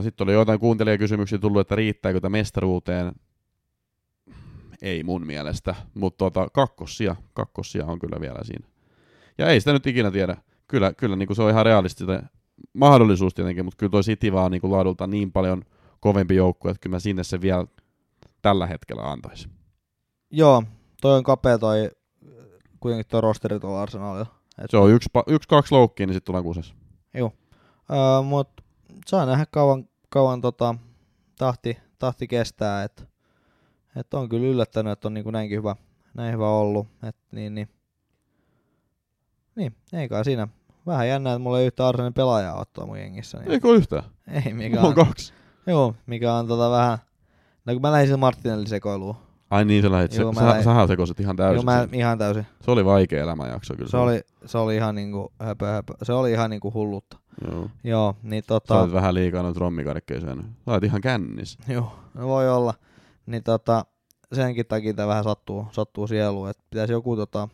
Sitten 0.02 0.26
oli 0.26 0.34
joitain 0.34 0.60
kuuntelijakysymyksiä 0.60 1.38
tullut, 1.38 1.62
että 1.62 1.76
riittääkö 1.76 2.20
tämä 2.20 2.38
mestaruuteen. 2.38 3.12
Ei 4.82 5.04
mun 5.04 5.26
mielestä, 5.26 5.76
mutta 5.94 6.18
tota, 6.18 6.48
kakkossia, 6.54 7.16
kakkossia 7.34 7.86
on 7.86 8.00
kyllä 8.00 8.22
vielä 8.22 8.40
siinä. 8.44 8.68
Ja 9.38 9.48
ei 9.48 9.60
sitä 9.60 9.74
nyt 9.74 9.88
ikinä 9.88 10.12
tiedä. 10.12 10.38
Kyllä, 10.70 10.94
kyllä 10.94 11.16
niin 11.16 11.28
kuin 11.28 11.36
se 11.36 11.44
on 11.44 11.50
ihan 11.50 11.66
realistista 11.66 12.24
mahdollisuus 12.74 13.34
tietenkin, 13.34 13.66
mutta 13.66 13.78
kyllä 13.78 13.92
toi 13.92 14.02
City 14.02 14.34
vaan 14.34 14.52
niin 14.52 14.62
kuin 14.62 14.72
laadulta 14.72 15.08
niin 15.08 15.32
paljon 15.32 15.64
kovempi 16.00 16.36
joukkue, 16.36 16.72
että 16.72 16.82
kyllä 16.82 16.96
mä 16.96 17.00
sinne 17.00 17.24
se 17.24 17.42
vielä 17.42 17.66
tällä 18.42 18.68
hetkellä 18.68 19.12
antaisin. 19.12 19.52
Joo, 20.32 20.64
toi 21.02 21.18
on 21.18 21.24
kapea 21.24 21.58
toi, 21.58 21.92
kuitenkin 22.80 23.12
toi 23.12 23.22
rosteri 23.22 23.60
tuolla 23.60 23.82
Arsenalilla. 23.82 24.26
Et, 24.64 24.72
Se 24.72 24.78
on 24.78 24.92
yksi, 24.92 25.10
yksi 25.28 25.50
kaksi 25.50 25.76
loukkiin, 25.76 26.08
niin 26.08 26.16
sitten 26.16 26.26
tullaan 26.26 26.44
kusessa. 26.44 26.76
Joo. 27.14 27.34
Öö, 27.92 28.22
mut 28.22 28.50
saa 29.06 29.26
nähdä 29.26 29.46
kauan, 29.52 29.90
kauan 30.10 30.42
tota, 30.42 30.76
tahti, 31.38 31.78
tahti 32.00 32.28
kestää, 32.28 32.84
että 32.84 33.04
et 33.96 34.14
on 34.14 34.30
kyllä 34.30 34.48
yllättänyt, 34.48 34.92
että 34.94 35.08
on 35.08 35.14
niinku 35.14 35.32
näinkin 35.32 35.58
hyvä, 35.58 35.76
näin 36.14 36.34
hyvä 36.34 36.50
ollut. 36.50 36.88
Et 37.04 37.16
niin, 37.32 37.56
niin. 37.56 37.70
niin, 39.56 39.76
ei 39.94 40.10
kai 40.10 40.26
siinä. 40.26 40.48
Vähän 40.90 41.08
jännää, 41.08 41.34
että 41.34 41.40
mulla 41.40 41.60
ei 41.60 41.66
yhtä 41.66 41.88
Arsenin 41.88 42.14
pelaajaa 42.14 42.60
ottaa 42.60 42.86
mun 42.86 43.00
jengissä. 43.00 43.38
Niin. 43.38 43.52
Eikö 43.52 43.68
yhtään? 43.76 44.04
Ei, 44.46 44.54
mikä 44.54 44.80
on 44.80 44.86
on, 44.86 44.94
kaksi. 44.94 45.34
joo, 45.68 45.96
mikä 46.06 46.34
on 46.34 46.48
tota 46.48 46.72
vähän, 46.72 46.98
no 47.66 47.74
kun 47.74 47.82
mä 47.82 47.92
lähdin 47.92 48.08
sillä 48.08 48.18
Martinelli 48.18 48.68
sekoiluun. 48.68 49.16
Ai 49.50 49.66
niin, 49.66 49.82
sä 49.82 49.92
lähit, 49.92 50.14
Joo, 50.14 50.34
se, 50.34 50.40
sä, 50.40 50.46
lähdin- 50.48 50.64
sähän 50.64 50.88
sekoisit 50.88 51.20
ihan 51.20 51.36
täysin. 51.36 51.56
Joo, 51.56 51.64
mä 51.64 51.80
sen. 51.82 51.94
ihan 51.94 52.18
täysin. 52.18 52.46
Se 52.62 52.72
oli 52.72 52.86
vaikea 52.86 53.24
elämänjakso 53.24 53.76
kyllä. 53.76 53.90
Se 53.90 53.98
oli, 53.98 54.22
se 54.46 54.58
oli 54.58 54.76
ihan 54.76 54.96
niinku 54.96 55.34
höpö, 55.40 55.66
höpö. 55.66 55.94
Se 56.04 56.14
oli 56.14 56.32
ihan 56.32 56.50
niinku 56.50 56.74
hullutta. 56.74 57.18
Joo. 57.52 57.70
Joo, 57.84 58.16
niin 58.24 58.44
Sä 58.44 58.48
tota... 58.48 58.82
olit 58.82 58.94
vähän 58.94 59.14
liikaa 59.14 59.44
noita 59.44 59.60
rommikarkkeja 59.60 60.22
syönyt. 60.22 60.46
Sä 60.46 60.72
olit 60.72 60.84
ihan 60.84 61.02
kännis. 61.02 61.58
Joo, 61.68 62.00
no 62.14 62.28
voi 62.28 62.50
olla. 62.50 62.74
Niin 63.26 63.44
tota, 63.44 63.86
senkin 64.34 64.66
takia 64.66 64.94
tää 64.94 65.08
vähän 65.08 65.24
sattuu, 65.24 65.68
sattuu 65.72 66.08
sieluun, 66.08 66.50
että 66.50 66.64
pitäisi 66.70 66.94
joku 66.94 67.16
tota... 67.16 67.50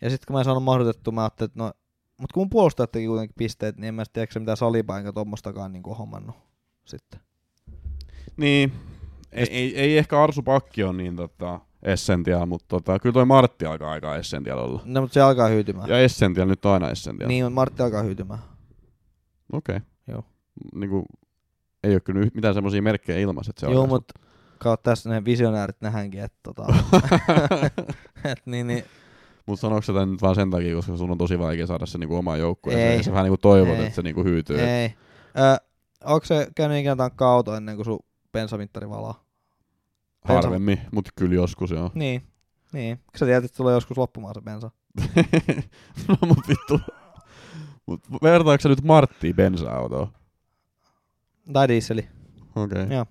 Ja 0.00 0.10
sitten 0.10 0.26
kun 0.26 0.34
mä 0.34 0.40
en 0.40 0.44
saanut 0.44 0.62
mahdotettua, 0.62 1.12
mä 1.12 1.22
ajattelin, 1.22 1.50
että 1.50 1.58
no... 1.64 1.72
Mut 2.18 2.32
kun 2.32 2.40
mun 2.40 2.50
puolustajat 2.50 2.92
teki 2.92 3.06
kuitenkin 3.06 3.34
pisteet, 3.38 3.76
niin 3.76 3.88
en 3.88 3.94
mä 3.94 4.04
tiedä, 4.12 4.28
mitä 4.38 4.56
salipa 4.56 4.98
enkä 4.98 5.12
tommostakaan 5.12 5.72
niinku 5.72 5.94
hommannut 5.94 6.36
sitten. 6.84 7.20
Niin. 8.36 8.72
Ei, 9.32 9.46
ei, 9.50 9.78
ei 9.78 9.98
ehkä 9.98 10.22
Arsu 10.22 10.42
Pakki 10.42 10.84
on 10.84 10.96
niin 10.96 11.16
tota, 11.16 11.60
essential, 11.82 12.46
mutta 12.46 12.66
tota, 12.68 12.98
kyllä 12.98 13.12
toi 13.12 13.24
Martti 13.24 13.66
alkaa 13.66 13.90
aika 13.90 14.16
essential 14.16 14.58
olla. 14.58 14.82
No 14.84 15.00
mutta 15.00 15.14
se 15.14 15.20
alkaa 15.20 15.48
hyytymään. 15.48 15.88
Ja 15.88 16.00
essential 16.00 16.48
nyt 16.48 16.64
on 16.64 16.72
aina 16.72 16.90
essential. 16.90 17.28
Niin, 17.28 17.44
mutta 17.44 17.54
Martti 17.54 17.82
alkaa 17.82 18.02
hyytymään. 18.02 18.40
Okei. 19.52 19.80
Joo. 20.06 20.24
Niinku, 20.74 21.04
ei 21.84 21.92
ole 21.92 22.00
kyllä 22.00 22.26
mitään 22.34 22.54
semmoisia 22.54 22.82
merkkejä 22.82 23.18
ilmassa, 23.18 23.50
että 23.50 23.60
se 23.60 23.72
Joo, 23.72 23.86
mutta 23.86 24.20
kautta 24.58 24.90
tässä 24.90 25.10
ne 25.10 25.24
visionäärit 25.24 25.80
nähänkin, 25.80 26.20
että 26.20 26.38
tota... 26.42 26.66
et 28.30 28.42
niin, 28.46 28.66
niin, 28.66 28.84
Mutta 29.46 29.60
sanoiko 29.60 29.82
sä 29.82 29.92
tän 29.92 30.10
nyt 30.12 30.22
vaan 30.22 30.34
sen 30.34 30.50
takia, 30.50 30.74
koska 30.74 30.96
sun 30.96 31.10
on 31.10 31.18
tosi 31.18 31.38
vaikea 31.38 31.66
saada 31.66 31.86
se 31.86 31.98
niinku 31.98 32.16
omaan 32.16 32.38
joukkueeseen, 32.38 32.90
Ei. 32.90 32.96
ja 32.96 33.02
sä 33.02 33.10
vähän 33.10 33.24
niinku 33.24 33.36
toivot, 33.36 33.74
Ei. 33.76 33.82
että 33.82 33.94
se 33.94 34.02
niinku 34.02 34.24
hyytyy. 34.24 34.60
Ei. 34.60 34.94
Ö, 35.38 35.64
onko 36.04 36.24
se 36.26 36.48
käynyt 36.54 36.78
ikinä 36.78 36.96
tankkaa 36.96 37.32
auto 37.32 37.54
ennen 37.54 37.76
kuin 37.76 37.84
sun 37.84 37.98
bensamittari 38.32 38.88
valaa? 38.90 39.24
bensa- 40.28 40.32
Harvemmin, 40.34 40.80
mutta 40.92 41.10
kyllä 41.16 41.34
joskus 41.34 41.70
joo. 41.70 41.90
Niin. 41.94 42.22
Niin. 42.72 43.00
Sä 43.16 43.24
tiedät, 43.26 43.44
että 43.44 43.56
tulee 43.56 43.74
joskus 43.74 43.98
loppumaan 43.98 44.34
se 44.34 44.40
bensa. 44.40 44.70
no 46.08 46.16
mut 46.26 46.48
vittu. 46.48 46.80
Mut 47.86 48.00
vertaatko 48.22 48.62
sä 48.62 48.68
nyt 48.68 48.82
Marttiin 48.84 49.36
bensa-autoa? 49.36 50.12
Tai 51.52 51.68
dieseli. 51.68 52.08
Okei. 52.56 52.82
Okay. 52.82 52.96
Joo. 52.96 53.06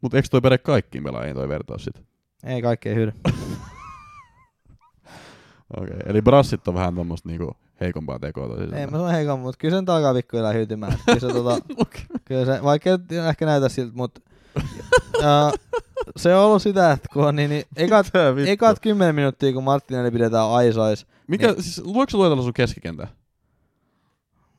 Mut 0.00 0.14
eikö 0.14 0.28
toi 0.30 0.40
päde 0.40 0.58
kaikkiin 0.58 1.04
pelaajiin 1.04 1.36
toi 1.36 1.48
vertaus 1.48 1.84
sit? 1.84 2.02
Ei 2.44 2.62
kaikki 2.62 2.88
ei 2.88 2.94
hyödy. 2.94 3.12
Okei. 5.76 5.96
Okay. 5.96 6.00
Eli 6.06 6.22
brassit 6.22 6.68
on 6.68 6.74
vähän 6.74 6.94
tommoista 6.94 7.28
niinku 7.28 7.56
heikompaa 7.80 8.18
tekoa 8.18 8.48
tosi 8.48 8.74
Ei 8.74 8.86
mä 8.86 8.90
sanon 8.90 9.10
heikon, 9.10 9.40
mutta 9.40 9.58
kyllä 9.58 9.76
sen 9.76 9.90
alkaa 9.90 10.14
pikkuhiljaa 10.14 10.52
hyytymään. 10.52 10.98
Kyllä 11.06 11.20
se, 11.20 11.28
tota, 11.28 11.58
kyllä 12.24 12.44
se, 12.44 12.62
vaikka 12.62 12.90
ei 12.90 13.18
ehkä 13.28 13.46
näytä 13.46 13.68
siltä, 13.68 13.92
mutta 13.94 14.20
se 16.16 16.34
on 16.34 16.44
ollut 16.44 16.62
sitä, 16.62 16.92
että 16.92 17.08
kun 17.12 17.26
on 17.26 17.36
niin, 17.36 17.50
niin 17.50 17.64
ekat, 17.76 18.06
ekat 18.46 18.80
10 18.80 19.14
minuuttia, 19.14 19.52
kun 19.52 19.64
Martinelli 19.64 20.10
pidetään 20.10 20.50
aisois, 20.50 21.06
Mikä, 21.26 21.46
niin- 21.46 21.62
siis 21.62 21.82
luetko 21.84 22.10
sä 22.10 22.18
luetella 22.18 22.42
sun 22.42 22.54
keskikentää? 22.54 23.08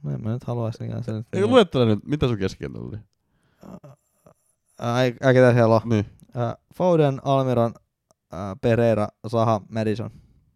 no 0.04 0.12
en 0.12 0.24
mä 0.24 0.32
nyt 0.32 0.44
haluaisi 0.44 0.80
niinkään 0.80 1.04
sen. 1.04 1.26
Ei 1.34 1.46
luettele 1.46 1.86
nyt, 1.86 2.00
mitä 2.06 2.28
sun 2.28 2.38
keskikentällä 2.38 2.88
oli? 2.88 2.98
Ei, 5.04 5.16
ei 5.28 5.34
ketä 5.34 5.54
siellä 5.54 5.76
on. 5.76 5.82
Niin. 5.86 6.06
Foden, 6.76 7.22
Almiron, 7.24 7.74
Pereira, 8.62 9.08
Saha, 9.28 9.62
Madison. 9.70 10.12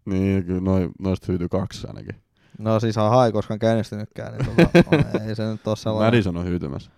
Niin, 0.05 0.45
kyllä 0.45 0.61
noi, 0.61 0.89
noista 0.99 1.25
hyytyy 1.27 1.49
kaksi 1.49 1.87
ainakin. 1.87 2.15
No 2.57 2.79
siis 2.79 2.95
Saha 2.95 3.25
ei 3.25 3.31
koskaan 3.31 3.59
käynnistynytkään, 3.59 4.33
niin 4.33 4.45
tota, 4.45 4.89
on, 4.91 5.21
ei 5.27 5.35
se 5.35 5.51
nyt 5.51 5.67
ole 5.67 5.75
sellainen. 5.75 6.07
Madison 6.07 6.37
on 6.37 6.45
hyytymässä. 6.45 6.91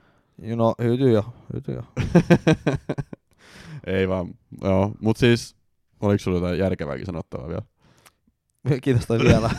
No, 0.55 0.75
hyytyy 0.83 1.11
jo, 1.11 1.25
hyytyy 1.53 1.75
jo. 1.75 1.83
Ei 3.87 4.09
vaan, 4.09 4.33
joo. 4.63 4.91
Mut 5.01 5.17
siis, 5.17 5.55
oliko 5.99 6.19
sulla 6.19 6.37
jotain 6.37 6.59
järkevääkin 6.59 7.05
sanottavaa 7.05 7.47
vielä? 7.47 7.61
Kiitos 8.83 9.05
toi 9.05 9.19
vielä. 9.19 9.49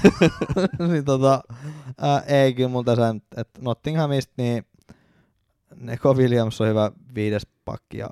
niin 0.89 1.05
tota, 1.05 1.43
ää, 1.99 2.21
ei 2.21 2.55
kyllä 2.55 2.69
multa 2.69 2.97
sen, 2.97 3.23
että 3.37 3.61
Nottinghamista 3.63 4.33
niin 4.37 4.67
Neko 5.77 6.15
Williams 6.15 6.61
on 6.61 6.69
hyvä 6.69 6.93
viides 7.15 7.47
pakki 7.65 7.99
ja 7.99 8.11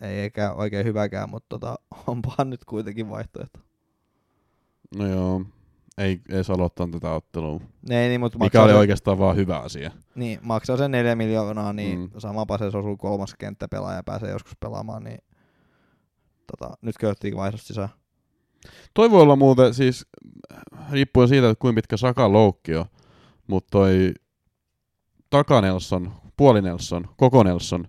ei 0.00 0.18
eikä 0.18 0.52
oikein 0.52 0.86
hyväkään, 0.86 1.30
mutta 1.30 1.46
tota, 1.48 1.76
onpahan 2.06 2.50
nyt 2.50 2.64
kuitenkin 2.64 3.10
vaihtoehto. 3.10 3.60
No 4.96 5.06
joo, 5.06 5.42
ei 5.98 6.20
edes 6.28 6.50
aloittanut 6.50 6.92
tätä 6.92 7.12
ottelua. 7.14 7.60
Ei 7.90 8.08
niin, 8.08 8.20
mutta 8.20 8.38
Mikä 8.38 8.44
maksaa, 8.44 8.62
oli 8.62 8.70
sen, 8.72 8.78
oikeastaan 8.78 9.18
vaan 9.18 9.36
hyvä 9.36 9.58
asia. 9.58 9.90
niin, 10.14 10.38
maksaa 10.42 10.76
sen 10.76 10.90
neljä 10.90 11.14
miljoonaa, 11.16 11.72
niin 11.72 11.98
Mm. 11.98 12.10
samapa 12.18 12.58
se 12.58 12.64
osuu 12.64 12.96
kolmas 12.96 13.34
kenttäpelaaja 13.38 13.96
ja 13.96 14.02
pääsee 14.02 14.30
joskus 14.30 14.52
pelaamaan, 14.60 15.04
niin 15.04 15.18
tota, 16.50 16.74
nyt 16.82 16.98
köyttiin 16.98 17.36
vaihdosta 17.36 17.66
sisään. 17.66 17.88
Toi 18.94 19.10
voi 19.10 19.22
olla 19.22 19.36
muuten 19.36 19.74
siis, 19.74 20.06
riippuen 20.90 21.28
siitä, 21.28 21.50
että 21.50 21.60
kuinka 21.60 21.78
pitkä 21.78 21.96
Sakan 21.96 22.32
loukki 22.32 22.74
on, 22.76 22.84
mutta 23.46 23.70
toi 23.70 24.14
takanelson, 25.30 26.12
puolinelson, 26.36 27.08
koko 27.16 27.42
Nelson, 27.42 27.88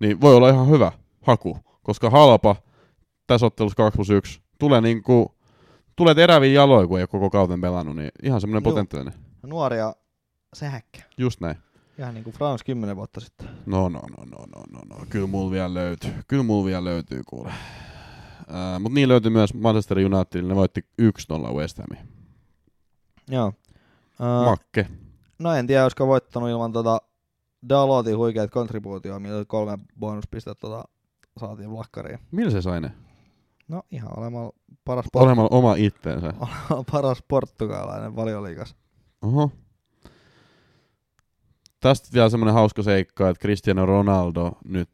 niin 0.00 0.20
voi 0.20 0.34
olla 0.34 0.48
ihan 0.50 0.68
hyvä 0.68 0.92
haku, 1.22 1.58
koska 1.82 2.10
halpa 2.10 2.56
tässä 3.26 3.46
ottelussa 3.46 3.76
2 3.76 3.96
plus 3.96 4.10
1 4.10 4.40
tulee 4.58 4.80
niinku, 4.80 5.35
tulee 5.96 6.14
teräviin 6.14 6.54
jaloin, 6.54 6.88
kun 6.88 6.98
ei 6.98 7.02
ole 7.02 7.08
koko 7.08 7.30
kauten 7.30 7.60
pelannut, 7.60 7.96
niin 7.96 8.10
ihan 8.22 8.40
semmoinen 8.40 8.62
potentiaalinen. 8.62 9.18
Nuoria 9.42 9.94
sähkkä. 10.54 11.02
Just 11.18 11.40
näin. 11.40 11.56
Ihan 11.98 12.14
niin 12.14 12.24
kuin 12.24 12.34
Frans 12.34 12.64
kymmenen 12.64 12.96
vuotta 12.96 13.20
sitten. 13.20 13.48
No, 13.66 13.88
no, 13.88 14.00
no, 14.00 14.24
no, 14.24 14.46
no, 14.54 14.62
no, 14.72 14.80
no. 14.96 15.06
Kyllä 15.08 15.26
mulla 15.26 15.50
vielä 15.50 15.74
löytyy. 15.74 16.12
Kyllä 16.28 16.42
mulla 16.42 16.66
vielä 16.66 16.84
löytyy, 16.84 17.22
kuule. 17.26 17.48
Uh, 17.48 18.80
Mutta 18.80 18.94
niin 18.94 19.08
löytyi 19.08 19.30
myös 19.30 19.54
Manchester 19.54 19.98
United, 19.98 20.42
ne 20.42 20.54
voitti 20.54 20.86
1-0 21.02 21.54
West 21.54 21.78
Hamiin. 21.78 22.08
Joo. 23.28 23.46
Uh, 23.46 24.44
Makke. 24.44 24.86
No 25.38 25.52
en 25.52 25.66
tiedä, 25.66 25.82
olisiko 25.82 26.06
voittanut 26.06 26.50
ilman 26.50 26.72
tota 26.72 27.00
Dalotin 27.68 28.16
huikeat 28.16 28.50
kontribuutioa, 28.50 29.20
millä 29.20 29.44
kolme 29.44 29.78
bonuspistettä 29.98 30.60
tota, 30.60 30.84
saatiin 31.40 31.70
vlakkariin. 31.70 32.18
Millä 32.30 32.50
se 32.50 32.62
sai 32.62 32.80
ne? 32.80 32.90
No 33.68 33.82
ihan 33.90 34.18
olemalla 34.18 34.52
paras, 34.84 35.06
por- 35.06 35.22
Olemalla 35.22 35.48
oma 35.52 35.74
itteensä. 35.74 36.32
paras 36.92 37.22
portugalainen 37.28 38.16
valioliigas. 38.16 38.76
Oho. 39.22 39.50
Tästä 41.80 42.08
vielä 42.14 42.28
semmoinen 42.28 42.54
hauska 42.54 42.82
seikka, 42.82 43.28
että 43.28 43.40
Cristiano 43.40 43.86
Ronaldo 43.86 44.52
nyt 44.64 44.90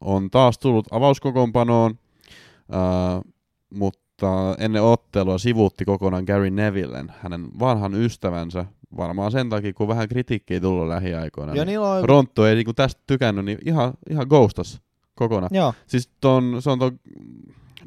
on 0.00 0.30
taas 0.30 0.58
tullut 0.58 0.86
avauskokoonpanoon, 0.90 1.90
uh, 1.90 3.32
mutta 3.70 4.56
ennen 4.58 4.82
ottelua 4.82 5.38
sivuutti 5.38 5.84
kokonaan 5.84 6.24
Gary 6.24 6.50
Nevillen, 6.50 7.12
hänen 7.20 7.48
vanhan 7.60 7.94
ystävänsä, 7.94 8.64
varmaan 8.96 9.32
sen 9.32 9.48
takia, 9.48 9.72
kun 9.72 9.88
vähän 9.88 10.08
kritiikkiä 10.08 10.60
tullut 10.60 10.88
lähiaikoina. 10.88 11.54
Ja 11.54 11.64
niin 11.64 11.80
on... 11.80 12.04
Rontto 12.04 12.46
ei 12.46 12.54
niinku 12.54 12.72
tästä 12.72 13.02
tykännyt, 13.06 13.44
niin 13.44 13.58
ihan, 13.66 13.92
ihan 14.10 14.26
ghostas 14.28 14.80
kokonaan. 15.14 15.50
Joo, 15.54 15.74
Siis 15.86 16.10
ton, 16.20 16.56
se 16.62 16.70
on 16.70 16.78
ton 16.78 17.00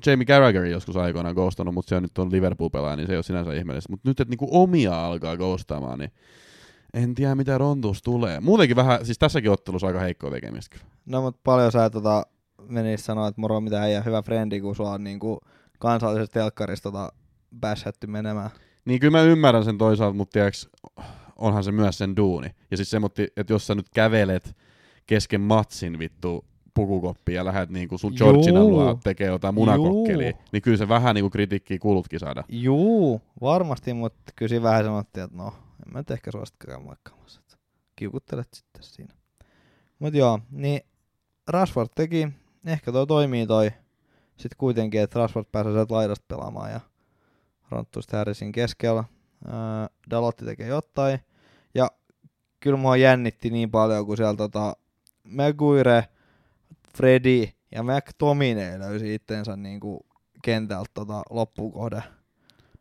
Jamie 0.05 0.25
Carragher 0.25 0.65
joskus 0.65 0.97
aikoinaan 0.97 1.35
ghostannut, 1.35 1.73
mutta 1.73 1.89
se 1.89 1.95
on 1.95 2.03
nyt 2.03 2.17
on 2.17 2.31
Liverpool-pelaaja, 2.31 2.95
niin 2.95 3.07
se 3.07 3.13
ei 3.13 3.17
ole 3.17 3.23
sinänsä 3.23 3.53
ihmeellistä. 3.53 3.91
Mutta 3.91 4.09
nyt, 4.09 4.19
että 4.19 4.31
niinku 4.31 4.47
omia 4.51 5.05
alkaa 5.05 5.37
ghostaamaan, 5.37 5.99
niin 5.99 6.11
en 6.93 7.15
tiedä 7.15 7.35
mitä 7.35 7.57
rontuus 7.57 8.01
tulee. 8.01 8.39
Muutenkin 8.39 8.75
vähän, 8.75 9.05
siis 9.05 9.19
tässäkin 9.19 9.51
ottelussa 9.51 9.87
aika 9.87 9.99
heikkoa 9.99 10.31
tekemistä. 10.31 10.75
kyllä. 10.75 10.91
no 11.05 11.21
mutta 11.21 11.41
paljon 11.43 11.71
sä 11.71 11.89
tota, 11.89 12.23
menis 12.67 13.05
sanoa, 13.05 13.27
että 13.27 13.41
moro 13.41 13.61
mitä 13.61 13.85
ei 13.85 14.05
hyvä 14.05 14.21
frendi, 14.21 14.61
kun 14.61 14.75
sua 14.75 14.91
on 14.91 15.03
niinku 15.03 15.39
kansallisesta 15.79 16.33
telkkarista 16.33 16.91
tota, 16.91 17.13
bäshätty 17.59 18.07
menemään. 18.07 18.49
Niin 18.85 18.99
kyllä 18.99 19.17
mä 19.17 19.23
ymmärrän 19.23 19.63
sen 19.63 19.77
toisaalta, 19.77 20.17
mutta 20.17 20.33
tiedäks, 20.33 20.69
onhan 21.35 21.63
se 21.63 21.71
myös 21.71 21.97
sen 21.97 22.15
duuni. 22.15 22.47
Ja 22.71 22.77
siis 22.77 22.89
semmoinen, 22.89 23.27
että 23.37 23.53
jos 23.53 23.67
sä 23.67 23.75
nyt 23.75 23.89
kävelet 23.95 24.55
kesken 25.07 25.41
matsin 25.41 25.99
vittu 25.99 26.45
pukukoppiin 26.73 27.35
ja 27.35 27.45
lähdet 27.45 27.69
niinku 27.69 27.97
sun 27.97 28.13
Georgina 28.17 28.63
luo 28.63 28.99
tekee 29.03 29.27
jotain 29.27 29.55
munakokkeliä, 29.55 30.29
Juu. 30.29 30.39
niin 30.51 30.61
kyllä 30.61 30.77
se 30.77 30.87
vähän 30.87 31.15
niinku 31.15 31.29
kritiikkiä 31.29 31.79
kuulutkin 31.79 32.19
saada. 32.19 32.43
Juu, 32.49 33.21
varmasti, 33.41 33.93
mutta 33.93 34.33
kyllä 34.35 34.49
siinä 34.49 34.63
vähän 34.63 34.85
sanottiin, 34.85 35.23
että 35.23 35.37
no, 35.37 35.53
en 35.87 35.93
mä 35.93 35.99
nyt 35.99 36.11
ehkä 36.11 36.31
suosittakaan 36.31 36.83
moikkaamassa. 36.83 37.41
Kiukuttelet 37.95 38.47
sitten 38.53 38.83
siinä. 38.83 39.13
Mut 39.99 40.13
joo, 40.13 40.39
niin 40.51 40.81
Rashford 41.47 41.89
teki, 41.95 42.27
ehkä 42.65 42.91
toi 42.91 43.07
toimii 43.07 43.47
toi 43.47 43.71
sitten 44.37 44.57
kuitenkin, 44.57 45.01
että 45.01 45.19
Rashford 45.19 45.45
pääsee 45.51 45.73
sieltä 45.73 45.93
laidasta 45.93 46.25
pelaamaan 46.27 46.71
ja 46.71 46.79
Ronttu 47.69 48.01
sitten 48.01 48.17
Harrisin 48.17 48.51
keskellä. 48.51 49.03
Öö, 49.47 49.53
Dalotti 50.09 50.45
tekee 50.45 50.67
jotain. 50.67 51.19
Ja 51.75 51.91
kyllä 52.59 52.77
mua 52.77 52.97
jännitti 52.97 53.49
niin 53.49 53.71
paljon, 53.71 54.05
kun 54.05 54.17
siellä 54.17 54.35
tota 54.35 54.75
Maguire, 55.23 56.05
Freddy 56.97 57.47
ja 57.71 57.83
McTominay 57.83 58.79
löysi 58.79 59.15
itteensä 59.15 59.55
niinku 59.55 60.05
kentältä 60.43 60.89
tota 60.93 61.23
loppukohde. 61.29 62.03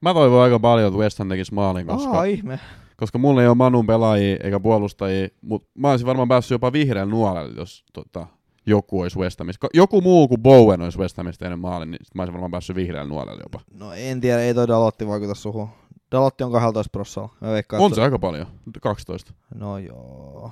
Mä 0.01 0.15
toivon 0.15 0.43
aika 0.43 0.59
paljon, 0.61 0.89
että 0.89 0.99
West 1.01 1.19
Ham 1.19 1.29
tekisi 1.29 1.55
maalin, 1.55 1.87
koska, 1.87 2.11
Aa, 2.11 2.25
ihme. 2.25 2.61
koska 2.97 3.19
mulla 3.19 3.43
ei 3.43 3.49
ole 3.49 3.55
Manun 3.55 3.87
pelaajia 3.87 4.37
eikä 4.45 4.61
puolustajia, 4.61 5.29
mutta 5.41 5.69
mä 5.79 5.91
olisin 5.91 6.07
varmaan 6.07 6.29
päässyt 6.29 6.51
jopa 6.51 6.73
vihreän 6.73 7.11
nuolelle, 7.11 7.55
jos 7.57 7.85
tota, 7.93 8.27
joku 8.67 9.01
olisi 9.01 9.19
West 9.19 9.39
Hamista. 9.39 9.67
Joku 9.75 10.01
muu 10.01 10.29
kuin 10.29 10.43
Bowen 10.43 10.81
olisi 10.81 10.99
West 10.99 11.17
Hamista 11.17 11.45
tehnyt 11.45 11.61
maalin, 11.61 11.91
niin 11.91 11.99
sit 12.05 12.15
mä 12.15 12.23
olisin 12.23 12.33
varmaan 12.33 12.51
päässyt 12.51 12.77
vihreän 12.77 13.09
nuolelle 13.09 13.43
jopa. 13.43 13.61
No 13.75 13.93
en 13.93 14.21
tiedä, 14.21 14.41
ei 14.41 14.55
toi 14.55 14.69
Dalotti 14.69 15.07
vaikuta 15.07 15.35
suhun. 15.35 15.69
Dalotti 16.13 16.45
on 16.45 16.53
12 16.53 16.91
prossalla. 16.93 17.29
Mä 17.41 17.49
veikkaan, 17.53 17.83
On 17.83 17.95
se 17.95 18.03
aika 18.03 18.19
paljon, 18.19 18.47
12. 18.83 19.33
No 19.55 19.79
joo. 19.79 20.51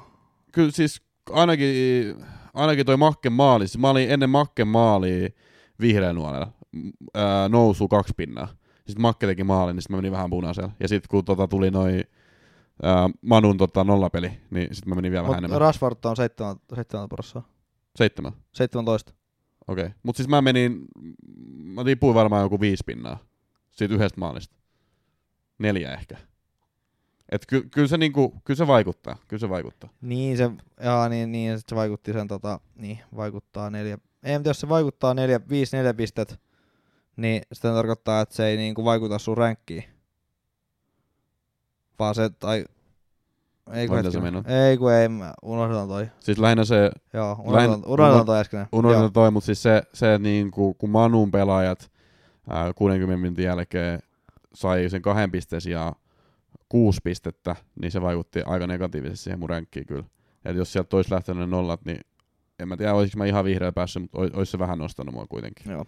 Kyllä 0.52 0.70
siis 0.70 1.02
ainakin, 1.32 2.16
ainakin 2.54 2.86
toi 2.86 2.96
Makken 2.96 3.32
maali, 3.32 3.68
siis 3.68 3.78
mä 3.78 3.90
olin 3.90 4.10
ennen 4.10 4.30
Makken 4.30 4.68
maalia 4.68 5.28
vihreän 5.80 6.14
nuolella, 6.14 6.52
nousu 7.48 7.88
kaksi 7.88 8.14
pinnaa. 8.16 8.48
Sitten 8.86 9.02
Makke 9.02 9.26
teki 9.26 9.44
maalin, 9.44 9.76
niin 9.76 9.82
sitten 9.82 9.96
mä 9.96 9.98
menin 9.98 10.12
vähän 10.12 10.30
punaisella. 10.30 10.70
Ja 10.80 10.88
sitten 10.88 11.08
kun 11.10 11.24
tota 11.24 11.48
tuli 11.48 11.70
noi 11.70 12.04
ää, 12.82 13.10
Manun 13.22 13.56
tota 13.56 13.84
nollapeli, 13.84 14.30
niin 14.50 14.74
sitten 14.74 14.88
mä 14.88 14.94
menin 14.94 15.12
vielä 15.12 15.22
vähän 15.22 15.34
Mutta 15.34 15.38
enemmän. 15.38 15.60
Rashford 15.60 15.96
on 16.04 16.16
7, 16.16 16.56
7 16.74 17.08
prossaa. 17.08 17.42
Seitsemän. 17.96 18.32
17. 18.52 19.12
Okei. 19.68 19.84
Okay. 19.84 19.98
Mutta 20.02 20.16
siis 20.16 20.28
mä 20.28 20.42
menin, 20.42 20.84
mä 21.64 21.84
tipuin 21.84 22.14
varmaan 22.14 22.42
joku 22.42 22.60
viisi 22.60 22.84
pinnaa 22.86 23.18
siitä 23.70 23.94
yhdestä 23.94 24.20
maalista. 24.20 24.56
Neljä 25.58 25.92
ehkä. 25.92 26.16
Et 27.30 27.46
ky- 27.46 27.68
kyllä 27.70 27.88
se, 27.88 27.96
niinku, 27.98 28.34
kyllä 28.44 28.58
se 28.58 28.66
vaikuttaa, 28.66 29.16
kyllä 29.28 29.40
se 29.40 29.48
vaikuttaa. 29.48 29.90
Niin 30.00 30.36
se, 30.36 30.50
jaa, 30.82 31.08
niin, 31.08 31.32
niin 31.32 31.58
se 31.58 31.76
vaikutti 31.76 32.12
sen 32.12 32.28
tota, 32.28 32.60
niin, 32.76 32.98
vaikuttaa 33.16 33.70
neljä. 33.70 33.98
Ei, 34.22 34.38
mutta 34.38 34.48
jos 34.50 34.60
se 34.60 34.68
vaikuttaa 34.68 35.14
neljä, 35.14 35.40
viisi, 35.48 35.76
neljä 35.76 35.94
pistet, 35.94 36.40
niin 37.16 37.42
sitten 37.52 37.72
tarkoittaa, 37.74 38.20
että 38.20 38.34
se 38.34 38.46
ei 38.46 38.56
niinku 38.56 38.84
vaikuta 38.84 39.18
sun 39.18 39.38
ränkkiin. 39.38 39.84
Vaan 41.98 42.14
se, 42.14 42.30
tai... 42.30 42.64
Ei 43.72 43.88
kun, 43.88 44.12
se 44.12 44.68
ei 44.68 44.78
kun 44.78 44.92
ei, 44.92 45.08
mä 45.08 45.34
unohdetaan 45.42 45.88
toi. 45.88 46.06
Siis 46.20 46.38
lähinnä 46.38 46.64
se, 46.64 46.90
Joo, 47.12 47.32
Lähin- 47.34 47.48
unohdetaan, 47.48 47.82
unohdetaan 47.86 48.26
toi 48.26 48.38
äsken. 48.40 48.66
unohdetaan 48.72 49.12
toi, 49.12 49.30
mutta 49.30 49.46
siis 49.46 49.62
se, 49.62 49.82
se 49.94 50.18
niinku, 50.18 50.74
kun 50.74 50.90
Manun 50.90 51.30
pelaajat 51.30 51.90
ää, 52.48 52.72
60 52.74 53.16
minuutin 53.16 53.44
jälkeen 53.44 54.00
sai 54.54 54.88
sen 54.88 55.02
kahden 55.02 55.30
pisteen 55.30 55.60
sijaan 55.62 55.94
kuusi 56.68 57.00
pistettä, 57.04 57.56
niin 57.80 57.90
se 57.90 58.00
vaikutti 58.00 58.42
aika 58.46 58.66
negatiivisesti 58.66 59.24
siihen 59.24 59.38
mun 59.38 59.50
ränkkiin 59.50 59.86
kyllä. 59.86 60.04
Et 60.44 60.56
jos 60.56 60.72
sieltä 60.72 60.96
olisi 60.96 61.12
lähtenyt 61.12 61.40
ne 61.40 61.46
nollat, 61.46 61.84
niin 61.84 62.00
en 62.58 62.68
mä 62.68 62.76
tiedä, 62.76 62.94
olisiko 62.94 63.18
mä 63.18 63.24
ihan 63.24 63.44
vihreä 63.44 63.72
päässyt, 63.72 64.02
mutta 64.02 64.38
ois 64.38 64.50
se 64.50 64.58
vähän 64.58 64.78
nostanut 64.78 65.14
mua 65.14 65.26
kuitenkin. 65.26 65.72
Joo. 65.72 65.84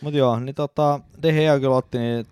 Mut 0.00 0.14
joo, 0.14 0.40
niin 0.40 0.54
tota, 0.54 1.00
De 1.22 1.32
Gea 1.32 1.60
kyllä 1.60 1.76
otti 1.76 1.98
niin 1.98 2.26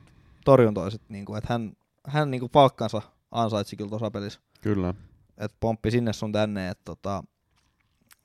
torjuntoja 0.44 0.90
sit 0.90 1.02
niinku, 1.08 1.34
että 1.34 1.52
hän, 1.52 1.72
hän 2.06 2.30
niinku 2.30 2.48
palkkansa 2.48 3.02
ansaitsi 3.30 3.76
kyllä 3.76 3.90
tuossa 3.90 4.10
pelissä. 4.10 4.40
Kyllä. 4.60 4.94
että 5.38 5.56
pomppi 5.60 5.90
sinne 5.90 6.12
sun 6.12 6.32
tänne, 6.32 6.68
että 6.68 6.82
tota, 6.84 7.22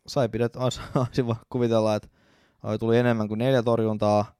sai 0.07 0.29
pidet, 0.29 0.55
olisi, 0.55 0.81
olisi 0.95 1.23
kuvitella, 1.49 1.95
että 1.95 2.07
tuli 2.79 2.97
enemmän 2.97 3.27
kuin 3.27 3.37
neljä 3.37 3.63
torjuntaa, 3.63 4.35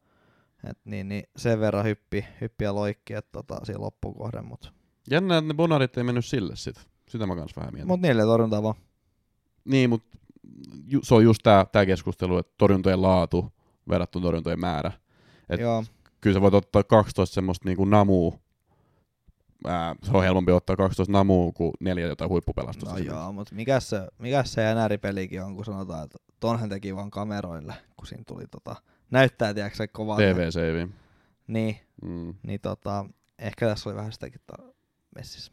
et 0.69 0.77
niin, 0.85 1.09
niin 1.09 1.23
sen 1.37 1.59
verran 1.59 1.85
hyppi, 1.85 2.25
hyppi 2.41 2.63
ja 2.63 2.75
loikki, 2.75 3.13
että 3.13 3.29
tota, 3.31 3.65
siinä 3.65 3.81
loppukohden, 3.81 4.45
mutta 4.45 4.71
Jännä, 5.09 5.37
että 5.37 5.47
ne 5.47 5.53
bonarit 5.53 5.97
ei 5.97 6.03
mennyt 6.03 6.25
sille 6.25 6.55
sit. 6.55 6.75
Sitä 7.09 7.25
mä 7.25 7.35
kans 7.35 7.55
vähän 7.55 7.73
mietin. 7.73 7.87
mut 7.87 8.01
neljä 8.01 8.23
torjuntaa 8.25 8.63
vaan. 8.63 8.75
Niin, 9.65 9.89
mutta 9.89 10.17
ju, 10.87 10.99
se 11.03 11.15
on 11.15 11.23
just 11.23 11.39
tää, 11.43 11.65
tää 11.65 11.85
keskustelu, 11.85 12.37
että 12.37 12.53
torjuntojen 12.57 13.01
laatu 13.01 13.53
verrattuna 13.89 14.23
torjuntojen 14.23 14.59
määrä. 14.59 14.91
Et 15.49 15.59
Joo, 15.59 15.83
Kyllä 16.21 16.33
sä 16.33 16.41
voit 16.41 16.53
ottaa 16.53 16.83
12 16.83 17.33
semmoista 17.33 17.69
niinku 17.69 17.85
namuu. 17.85 18.39
Ää, 19.67 19.95
se 20.03 20.11
on 20.13 20.23
helpompi 20.23 20.51
ottaa 20.51 20.75
12 20.75 21.11
namuu 21.11 21.51
kuin 21.51 21.71
neljä 21.79 22.07
jotain 22.07 22.29
huippupelastusta. 22.29 22.91
no 22.95 22.97
joo, 22.97 23.31
mutta 23.31 23.55
mikä 23.55 23.79
se, 23.79 24.07
mikä 24.17 24.43
se 24.43 24.61
NR-pelikin 24.73 25.43
on, 25.43 25.55
kun 25.55 25.65
sanotaan, 25.65 26.03
että 26.03 26.17
tonhan 26.39 26.69
teki 26.69 26.95
vaan 26.95 27.11
kameroille, 27.11 27.73
kun 27.97 28.07
siinä 28.07 28.23
tuli 28.27 28.43
tota, 28.51 28.75
näyttää, 29.11 29.53
tiedätkö 29.53 29.77
se 29.77 29.87
kovaa. 29.87 30.17
TV-save. 30.17 30.87
Niin, 31.47 31.77
Mm. 32.01 32.33
niin 32.43 32.59
tota, 32.59 33.05
ehkä 33.39 33.67
tässä 33.67 33.89
oli 33.89 33.95
vähän 33.97 34.11
sitäkin 34.13 34.41
ta- 34.47 34.63
messissä. 35.15 35.51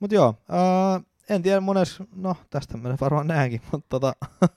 Mut 0.00 0.12
joo, 0.12 0.34
ää, 0.48 1.00
en 1.28 1.42
tiedä 1.42 1.60
mones, 1.60 2.02
no 2.16 2.36
tästä 2.50 2.76
me 2.76 2.96
varmaan 3.00 3.26
nähänkin, 3.26 3.60
mutta 3.72 3.86
tota, 3.88 4.12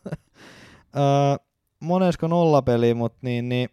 ää, 0.94 1.38
monesko 1.80 2.28
nollapeli, 2.28 2.94
mut 2.94 3.14
niin, 3.22 3.50
niin, 3.50 3.70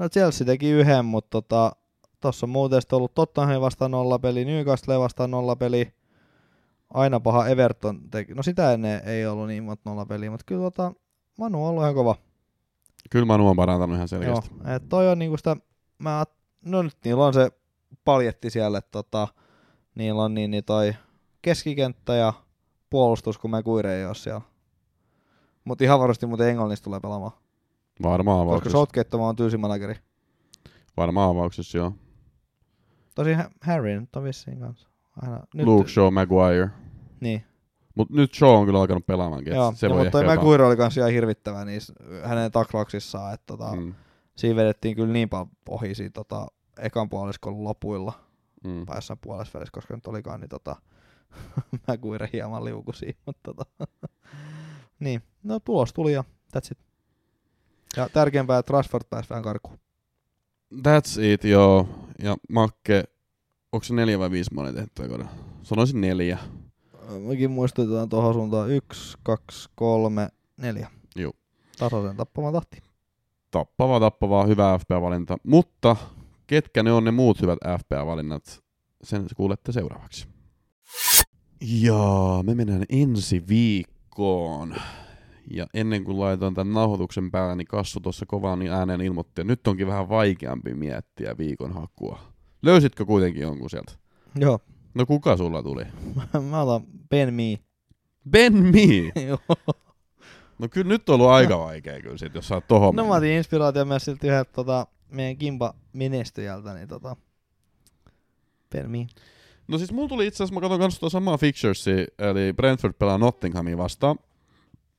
no 0.00 0.08
Chelsea 0.08 0.46
teki 0.46 0.70
yhden, 0.70 1.04
mutta 1.04 1.30
tota, 1.30 1.72
tossa 2.20 2.46
on 2.46 2.50
muuten 2.50 2.80
ollut 2.92 3.14
Tottenham 3.14 3.60
vastaan 3.60 3.90
nollapeli, 3.90 4.44
Newcastle 4.44 4.98
vastaan 4.98 5.30
nollapeli, 5.30 5.92
aina 6.94 7.20
paha 7.20 7.48
Everton 7.48 8.10
teki, 8.10 8.34
no 8.34 8.42
sitä 8.42 8.72
ennen 8.72 9.00
ei 9.04 9.26
ollut 9.26 9.46
niin 9.46 9.64
monta 9.64 9.90
nollapeliä, 9.90 10.30
mutta 10.30 10.44
kyllä 10.46 10.62
tota, 10.62 10.92
Manu 11.38 11.64
on 11.64 11.70
ollut 11.70 11.82
ihan 11.82 11.94
kova. 11.94 12.16
Kyllä 13.10 13.26
Manu 13.26 13.48
on 13.48 13.56
parantanut 13.56 13.96
ihan 13.96 14.08
selkeästi. 14.08 14.50
Joo, 14.64 14.74
et 14.74 14.88
toi 14.88 15.08
on 15.08 15.18
niinku 15.18 15.36
sitä, 15.36 15.56
mä, 15.98 16.24
no 16.64 16.82
nyt 16.82 16.96
niillä 17.04 17.26
on 17.26 17.34
se 17.34 17.50
paljetti 18.08 18.50
siellä, 18.50 18.78
että 18.78 18.90
tota, 18.90 19.28
niillä 19.94 20.22
on 20.22 20.34
niin, 20.34 20.50
niin 20.50 20.64
toi 20.64 20.94
keskikenttä 21.42 22.14
ja 22.14 22.32
puolustus, 22.90 23.38
kun 23.38 23.50
me 23.50 23.62
kuire 23.62 23.96
ei 23.98 24.04
oo 24.04 24.14
siellä. 24.14 24.40
Mut 25.64 25.80
ihan 25.82 26.00
varmasti 26.00 26.26
muuten 26.26 26.48
Englannista 26.48 26.84
tulee 26.84 27.00
pelaamaan. 27.00 27.32
Varmaan 28.02 28.38
Koska 28.38 28.50
avauksessa. 28.50 28.78
Southgate 28.78 29.16
on 29.16 29.36
tylsi 29.36 29.56
manageri. 29.56 29.94
Varmaan 30.96 31.30
avauksessa, 31.30 31.78
joo. 31.78 31.92
Tosi 33.14 33.32
Ha- 33.32 33.50
Harry 33.62 34.00
nyt 34.00 34.16
on 34.16 34.24
vissiin 34.24 34.60
kanssa. 34.60 34.88
Aina. 35.22 35.40
Nyt, 35.54 35.66
Luke 35.66 35.88
Shaw, 35.90 36.12
Maguire. 36.12 36.70
Niin, 37.20 37.44
Mut 37.94 38.10
nyt 38.10 38.34
Shaw 38.34 38.50
on 38.50 38.66
kyllä 38.66 38.80
alkanut 38.80 39.06
pelaamaan. 39.06 39.46
joo. 39.46 39.72
Se 39.76 39.86
ja, 39.86 39.94
voi 39.94 40.04
mutta 40.04 40.24
Maguire 40.24 40.64
oli 40.64 40.76
kanssa 40.76 41.00
ihan 41.00 41.12
hirvittävä 41.12 41.64
niissä 41.64 41.92
hänen 42.24 42.52
taklauksissaan, 42.52 43.34
että 43.34 43.46
tota. 43.46 43.76
Mm, 43.76 43.94
siinä 44.36 44.56
vedettiin 44.56 44.96
kyllä 44.96 45.12
niin 45.12 45.28
paljon 45.28 45.48
ohi 45.68 45.94
siitä 45.94 46.14
tota, 46.14 46.46
ekan 46.78 47.08
puoliskon 47.08 47.64
lopuilla. 47.64 48.12
mm. 48.64 48.86
tai 48.86 48.96
jossain 48.96 49.18
puolessa 49.22 49.58
välissä, 49.58 49.72
koska 49.72 49.94
nyt 49.94 50.06
olikaan, 50.06 50.40
niin 50.40 50.48
tota, 50.48 50.76
mä 51.88 51.96
kuire 51.96 52.28
hieman 52.32 52.64
liukusin, 52.64 53.14
mutta 53.26 53.54
tota, 53.54 53.86
niin, 55.00 55.22
no 55.42 55.60
tulos 55.60 55.92
tuli 55.92 56.12
ja 56.12 56.24
that's 56.56 56.72
it. 56.72 56.78
Ja 57.96 58.08
tärkeämpää, 58.08 58.58
että 58.58 58.72
Rashford 58.72 59.04
pääsi 59.10 59.30
vähän 59.30 59.42
karkuun. 59.42 59.78
That's 60.74 61.20
it, 61.22 61.44
joo. 61.44 61.88
Ja 62.22 62.36
Makke, 62.48 63.04
onko 63.72 63.84
se 63.84 63.94
neljä 63.94 64.18
vai 64.18 64.30
viisi 64.30 64.54
monen 64.54 64.74
tehty 64.74 65.08
kaudella? 65.08 65.30
Sanoisin 65.62 66.00
neljä. 66.00 66.38
Mekin 67.26 67.50
muistutetaan 67.50 68.08
tuohon 68.08 68.34
suuntaan 68.34 68.70
yksi, 68.70 69.18
kaksi, 69.22 69.68
kolme, 69.74 70.28
neljä. 70.56 70.90
Juu. 71.16 71.32
Tasaisen 71.78 72.16
tappamaan 72.16 72.54
tahti. 72.54 72.82
Tappava, 73.50 74.00
tappava, 74.00 74.46
hyvä 74.46 74.78
FPA-valinta. 74.78 75.36
Mutta 75.42 75.96
ketkä 76.48 76.82
ne 76.82 76.92
on 76.92 77.04
ne 77.04 77.10
muut 77.10 77.42
hyvät 77.42 77.58
FPA-valinnat? 77.78 78.60
Sen 79.02 79.26
kuulette 79.36 79.72
seuraavaksi. 79.72 80.26
Ja 81.60 81.98
me 82.42 82.54
mennään 82.54 82.84
ensi 82.88 83.44
viikkoon. 83.48 84.74
Ja 85.50 85.66
ennen 85.74 86.04
kuin 86.04 86.20
laitoin 86.20 86.54
tämän 86.54 86.74
nauhoituksen 86.74 87.30
päälle, 87.30 87.56
niin 87.56 87.66
Kassu 87.66 88.00
tuossa 88.00 88.26
kovaan 88.26 88.58
niin 88.58 88.72
ääneen 88.72 89.00
ilmoitti, 89.00 89.30
että 89.30 89.44
nyt 89.44 89.66
onkin 89.66 89.86
vähän 89.86 90.08
vaikeampi 90.08 90.74
miettiä 90.74 91.38
viikon 91.38 91.72
hakua. 91.72 92.20
Löysitkö 92.62 93.04
kuitenkin 93.04 93.42
jonkun 93.42 93.70
sieltä? 93.70 93.92
Joo, 94.34 94.58
No 94.94 95.06
kuka 95.06 95.36
sulla 95.36 95.62
tuli? 95.62 95.84
mä 96.50 96.62
otan 96.62 96.86
Ben 97.10 97.34
Mee. 97.34 97.58
Ben 98.30 98.52
Mee! 98.54 99.12
Joo. 99.28 99.38
No 100.58 100.68
kyllä 100.70 100.88
nyt 100.88 101.08
on 101.08 101.14
ollut 101.14 101.30
aika 101.30 101.58
vaikea 101.58 102.00
kyllä 102.00 102.18
sit, 102.18 102.34
jos 102.34 102.48
sä 102.48 102.54
oot 102.54 102.68
tohon 102.68 102.96
no 102.96 103.06
mä 103.06 103.14
otin 103.14 103.30
inspiraatio 103.32 103.84
myös 103.84 104.04
siltä 104.04 104.26
yhdeltä 104.26 104.52
tota, 104.52 104.86
meidän 105.10 105.36
kimpa 105.36 105.74
menestyjältä, 105.92 106.74
niin 106.74 106.88
tota, 106.88 107.16
Mee. 108.86 109.06
No 109.68 109.78
siis 109.78 109.92
mulla 109.92 110.08
tuli 110.08 110.26
itse 110.26 110.36
asiassa, 110.36 110.54
mä 110.54 110.60
katson 110.60 110.80
kanssa 110.80 111.00
tuota 111.00 111.12
samaa 111.12 111.38
fixturesi, 111.38 111.90
eli 112.18 112.52
Brentford 112.52 112.92
pelaa 112.92 113.18
Nottinghamia 113.18 113.76
vastaan. 113.76 114.18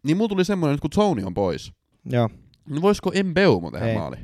Niin 0.03 0.17
mulla 0.17 0.29
tuli 0.29 0.45
semmoinen, 0.45 0.73
että 0.73 0.81
kun 0.81 0.89
Tony 0.89 1.23
on 1.23 1.33
pois, 1.33 1.73
Joo, 2.05 2.29
niin 2.69 2.81
voisiko 2.81 3.11
Embeumo 3.13 3.71
tehdä 3.71 3.87
Ei. 3.87 3.97
maali? 3.97 4.17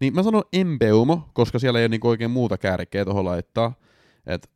Niin 0.00 0.14
mä 0.14 0.22
sanon 0.22 0.42
Embeumo, 0.52 1.28
koska 1.32 1.58
siellä 1.58 1.78
ei 1.78 1.82
ole 1.82 1.88
niinku 1.88 2.08
oikein 2.08 2.30
muuta 2.30 2.58
kärkeä 2.58 3.04
tuohon 3.04 3.24
laittaa. 3.24 3.74
Et 4.26 4.50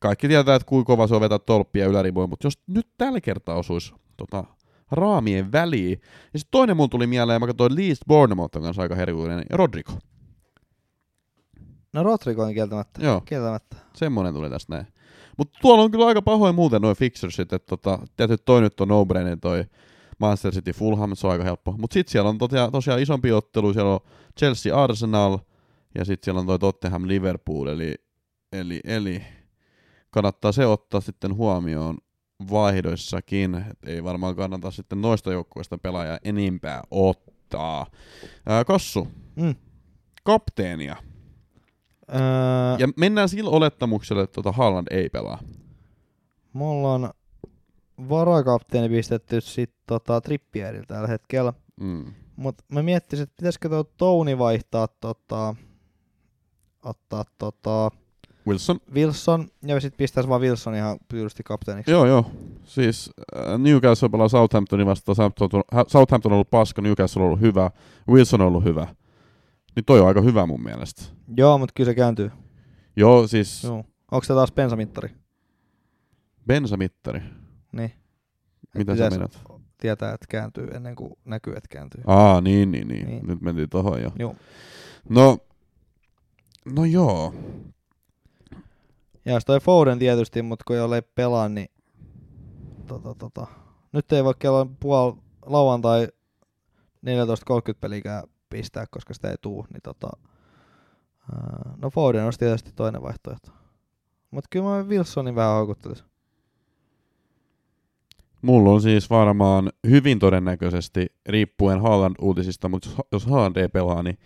kaikki 0.00 0.28
tietää, 0.28 0.54
että 0.54 0.66
kuinka 0.66 0.86
kova 0.86 1.06
se 1.06 1.14
on 1.14 1.20
vetää 1.20 1.38
tolppia 1.38 1.86
ylärivoja, 1.86 2.26
mutta 2.26 2.46
jos 2.46 2.58
nyt 2.66 2.88
tällä 2.98 3.20
kertaa 3.20 3.56
osuisi 3.56 3.94
tota, 4.16 4.44
raamien 4.90 5.52
väliin. 5.52 6.00
Ja 6.32 6.38
sitten 6.38 6.50
toinen 6.50 6.76
mulla 6.76 6.88
tuli 6.88 7.06
mieleen, 7.06 7.40
mä 7.40 7.46
katsoin 7.46 7.76
Leeds 7.76 8.00
Bournemouth 8.08 8.56
on 8.56 8.62
kanssa 8.62 8.82
aika 8.82 8.94
herkullinen, 8.94 9.38
niin 9.38 9.58
Rodrigo. 9.58 9.92
no 11.92 12.02
Rodrigo 12.02 12.42
on 12.42 12.54
kieltämättä. 12.54 13.04
Joo. 13.04 13.20
Kieltämättä. 13.20 13.76
Semmonen 13.94 14.34
tuli 14.34 14.50
tästä 14.50 14.74
näin. 14.74 14.86
Mutta 15.38 15.58
tuolla 15.62 15.84
on 15.84 15.90
kyllä 15.90 16.06
aika 16.06 16.22
pahoin 16.22 16.54
muuten 16.54 16.82
noin 16.82 16.96
fixersit, 16.96 17.52
että 17.52 17.66
tota, 17.66 17.98
tietysti 18.16 18.42
toi 18.44 18.60
nyt 18.60 18.80
on 18.80 18.88
no-brainer 18.88 19.38
toi 19.40 19.64
Manchester 20.18 20.52
City 20.52 20.72
Fulham, 20.72 21.10
se 21.14 21.26
on 21.26 21.32
aika 21.32 21.44
helppo. 21.44 21.74
Mutta 21.78 21.94
sitten 21.94 22.12
siellä 22.12 22.30
on 22.30 22.38
tosiaan, 22.38 22.72
tosiaan 22.72 23.02
isompi 23.02 23.32
ottelu, 23.32 23.72
siellä 23.72 23.92
on 23.92 24.00
Chelsea 24.38 24.82
Arsenal 24.82 25.38
ja 25.98 26.04
sitten 26.04 26.24
siellä 26.24 26.40
on 26.40 26.46
toi 26.46 26.58
Tottenham 26.58 27.08
Liverpool, 27.08 27.66
eli, 27.66 27.94
eli, 28.52 28.80
eli 28.84 29.22
kannattaa 30.10 30.52
se 30.52 30.66
ottaa 30.66 31.00
sitten 31.00 31.34
huomioon 31.34 31.98
vaihdoissakin. 32.50 33.54
Et 33.54 33.78
ei 33.86 34.04
varmaan 34.04 34.36
kannata 34.36 34.70
sitten 34.70 35.00
noista 35.00 35.32
joukkueista 35.32 35.78
pelaajaa 35.78 36.18
enimpää 36.24 36.82
ottaa. 36.90 37.86
Ää, 38.46 38.64
Kassu, 38.64 39.08
Mm. 39.36 39.54
kapteenia. 40.24 40.96
Öö, 42.14 42.18
Ja 42.78 42.88
mennään 42.96 43.28
sillä 43.28 43.50
olettamuksella, 43.50 44.22
että 44.22 44.34
tota 44.34 44.52
Haaland 44.52 44.86
ei 44.90 45.08
pelaa. 45.08 45.38
Mulla 46.52 46.94
on 46.94 47.10
varakapteeni 48.08 48.88
pistetty 48.88 49.40
sit 49.40 49.74
tota 49.86 50.20
Trippieriltä 50.20 50.94
tällä 50.94 51.08
hetkellä. 51.08 51.52
Mm. 51.80 52.14
Mut 52.36 52.54
mä 52.68 52.82
miettisin, 52.82 53.22
että 53.22 53.34
pitäisikö 53.36 53.68
tuo 53.68 53.84
Touni 53.84 54.38
vaihtaa 54.38 54.88
tota, 54.88 55.54
ottaa 56.82 57.24
tota 57.38 57.90
Wilson. 58.48 58.78
Wilson 58.94 59.48
ja 59.66 59.80
sit 59.80 59.96
pistäis 59.96 60.28
vaan 60.28 60.40
Wilson 60.40 60.74
ihan 60.74 60.98
pyydysti 61.08 61.42
kapteeniksi. 61.42 61.90
Joo, 61.90 62.06
joo. 62.06 62.30
Siis 62.64 63.10
äh, 63.36 63.58
Newcastle 63.58 64.08
pelaa 64.08 64.28
Southamptonin 64.28 64.86
vastaan. 64.86 65.16
Southampton, 65.16 65.62
hä- 65.72 65.84
Southampton 65.88 66.32
on 66.32 66.34
ollut 66.34 66.50
paska, 66.50 66.82
Newcastle 66.82 67.22
on 67.22 67.26
ollut 67.26 67.40
hyvä, 67.40 67.70
Wilson 68.08 68.40
on 68.40 68.46
ollut 68.46 68.64
hyvä. 68.64 68.86
Niin 69.76 69.84
toi 69.84 70.00
on 70.00 70.08
aika 70.08 70.20
hyvä 70.20 70.46
mun 70.46 70.62
mielestä. 70.62 71.02
Joo, 71.36 71.58
mut 71.58 71.72
kyllä 71.72 71.90
se 71.90 71.94
kääntyy. 71.94 72.30
Joo, 72.96 73.26
siis 73.26 73.64
Joo. 73.64 73.84
Onko 74.12 74.24
se 74.24 74.34
taas 74.34 74.52
bensamittari? 74.52 75.10
bensamittari. 76.46 77.20
Niin. 77.72 77.92
Mitä 78.74 78.96
sä 78.96 79.10
menet? 79.10 79.38
tietää, 79.80 80.14
että 80.14 80.26
kääntyy 80.28 80.68
ennen 80.74 80.96
kuin 80.96 81.12
näkyy, 81.24 81.52
että 81.56 81.68
kääntyy. 81.70 82.02
Aa, 82.06 82.40
niin, 82.40 82.70
niin, 82.72 82.88
niin. 82.88 83.06
Niin. 83.06 83.26
Nyt 83.26 83.40
mentiin 83.40 83.68
tohon 83.68 84.02
jo. 84.02 84.12
Joo. 84.18 84.36
No, 85.08 85.38
no 86.74 86.84
joo. 86.84 87.34
Ja 89.24 89.32
jos 89.32 89.44
toi 89.44 89.60
Foden 89.60 89.98
tietysti, 89.98 90.42
mutta 90.42 90.64
kun 90.66 90.76
jollei 90.76 91.02
pelaa, 91.02 91.48
niin 91.48 91.68
tota, 92.86 93.14
tota. 93.14 93.46
nyt 93.92 94.12
ei 94.12 94.24
voi 94.24 94.34
kello 94.38 94.66
puol 94.80 95.12
lauantai 95.46 96.08
14.30 97.06 97.74
pelikään 97.80 98.22
pistää, 98.50 98.86
koska 98.90 99.14
sitä 99.14 99.30
ei 99.30 99.36
tuu, 99.40 99.66
niin 99.72 99.82
tota, 99.82 100.08
no 101.76 101.90
Foden 101.90 102.24
olisi 102.24 102.38
tietysti 102.38 102.72
toinen 102.76 103.02
vaihtoehto. 103.02 103.50
Mutta 104.30 104.48
kyllä 104.50 104.66
mä 104.66 104.88
Wilsonin 104.88 105.34
vähän 105.34 105.52
haukuttelisin. 105.52 106.06
Mulla 108.42 108.70
on 108.70 108.82
siis 108.82 109.10
varmaan 109.10 109.72
hyvin 109.86 110.18
todennäköisesti, 110.18 111.06
riippuen 111.26 111.80
Haaland-uutisista, 111.80 112.68
mutta 112.68 112.88
jos, 113.12 113.26
Haaland 113.26 113.56
ei 113.56 113.68
pelaa, 113.68 114.02
niin 114.02 114.18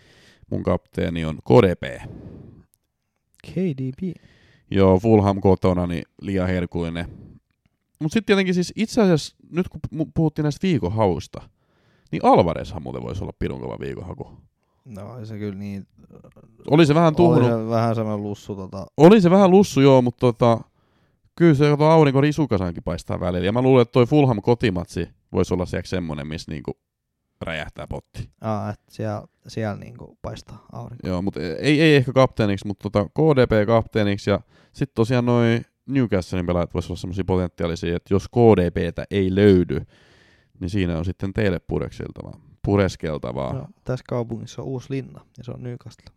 mun 0.51 0.63
kapteeni 0.63 1.25
on 1.25 1.37
KDP. 1.37 2.11
KDB. 3.47 4.17
Joo, 4.75 4.99
Fulham 4.99 5.41
kotona, 5.41 5.87
niin 5.87 6.03
liian 6.23 6.49
herkullinen. 6.49 7.07
Mutta 8.01 8.13
sitten 8.13 8.27
tietenkin 8.27 8.55
siis 8.55 8.73
itse 8.77 9.03
asiassa, 9.03 9.37
nyt 9.51 9.69
kun 9.69 9.81
puhuttiin 10.15 10.43
näistä 10.43 10.67
viikohausta, 10.67 11.43
niin 12.13 12.25
Alvarezhan 12.25 12.83
muuten 12.83 13.03
voisi 13.03 13.23
olla 13.23 13.33
pirun 13.39 13.61
kova 13.61 13.79
viikohaku. 13.81 14.31
No 14.85 15.25
se 15.25 15.39
kyllä 15.39 15.59
niin, 15.59 15.87
Oli 16.71 16.87
se 16.87 16.95
vähän 16.95 17.09
oli 17.09 17.17
tuhunut, 17.17 17.51
se 17.51 17.69
vähän 17.69 17.95
semmoinen 17.95 18.23
lussu 18.23 18.57
tota, 18.57 18.87
oli 18.97 19.21
se 19.21 19.31
vähän 19.31 19.51
lussu 19.51 19.81
joo, 19.81 20.03
mutta 20.03 20.21
tota, 20.21 20.61
kyllä 21.37 21.55
se 21.55 21.77
tuo 21.77 21.87
aurinko 21.87 22.21
risukasankin 22.21 22.83
paistaa 22.83 23.21
välillä. 23.21 23.47
Ja 23.47 23.53
mä 23.53 23.63
luulen, 23.63 23.83
että 23.83 23.93
toi 23.93 24.07
Fulham 24.07 24.43
kotimatsi 24.43 25.09
voisi 25.33 25.55
olla 25.55 25.67
siellä 25.67 25.87
semmonen, 25.87 26.27
missä 26.27 26.53
niinku 26.53 26.73
räjähtää 27.45 27.87
potti. 27.87 28.31
aa, 28.41 28.71
että 28.71 28.85
siellä, 28.89 29.23
siellä 29.49 29.77
niinku 29.77 30.19
paistaa 30.23 30.67
aurinko. 30.73 31.09
Joo, 31.09 31.23
mutta 31.23 31.41
ei, 31.41 31.81
ei 31.81 31.97
ehkä 31.97 32.13
kapteeniksi, 32.13 32.67
mutta 32.67 32.91
tota 32.91 33.09
KDP 33.09 33.67
kapteeniksi 33.67 34.31
ja 34.31 34.41
sitten 34.73 34.95
tosiaan 34.95 35.27
noin 35.27 35.65
Newcastlein 35.87 36.47
pelaajat 36.47 36.75
voisi 36.75 36.93
olla 36.93 37.01
semmoisia 37.01 37.25
potentiaalisia, 37.25 37.97
että 37.97 38.15
jos 38.15 38.29
KDPtä 38.29 39.05
ei 39.11 39.35
löydy, 39.35 39.81
niin 40.61 40.71
siinä 40.71 40.99
on 40.99 41.05
sitten 41.05 41.33
teille 41.33 41.59
pureskeltavaa. 41.59 42.41
pureskeltavaa. 42.65 43.53
No, 43.53 43.67
tässä 43.85 44.05
kaupungissa 44.09 44.63
on 44.63 44.69
uusi 44.69 44.87
linna 44.91 45.21
ja 45.39 45.45
se 45.45 45.51
on 45.51 45.63
Newcastle. 45.63 46.15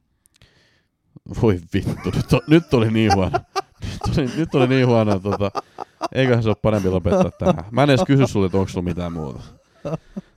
Voi 1.41 1.59
vittu, 1.73 2.11
nyt, 2.15 2.33
on, 2.33 2.41
nyt 2.47 2.73
oli 2.73 2.91
niin 2.91 3.15
huono. 3.15 3.39
Nyt 3.81 4.17
oli, 4.17 4.29
nyt 4.37 4.55
oli 4.55 4.67
niin 4.67 4.87
huono, 4.87 5.19
tota, 5.19 5.51
eiköhän 6.15 6.43
se 6.43 6.49
ole 6.49 6.55
parempi 6.61 6.89
lopettaa 6.89 7.31
tähän. 7.31 7.65
Mä 7.71 7.83
en 7.83 7.89
edes 7.89 8.03
kysy 8.07 8.27
sulle, 8.27 8.45
että 8.45 8.57
onko 8.57 8.69
sulla 8.69 8.83
mitään 8.83 9.13
muuta. 9.13 9.39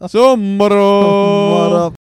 Se 0.09 0.19
on 0.19 0.57
moro! 0.57 1.03
Moro! 1.03 1.95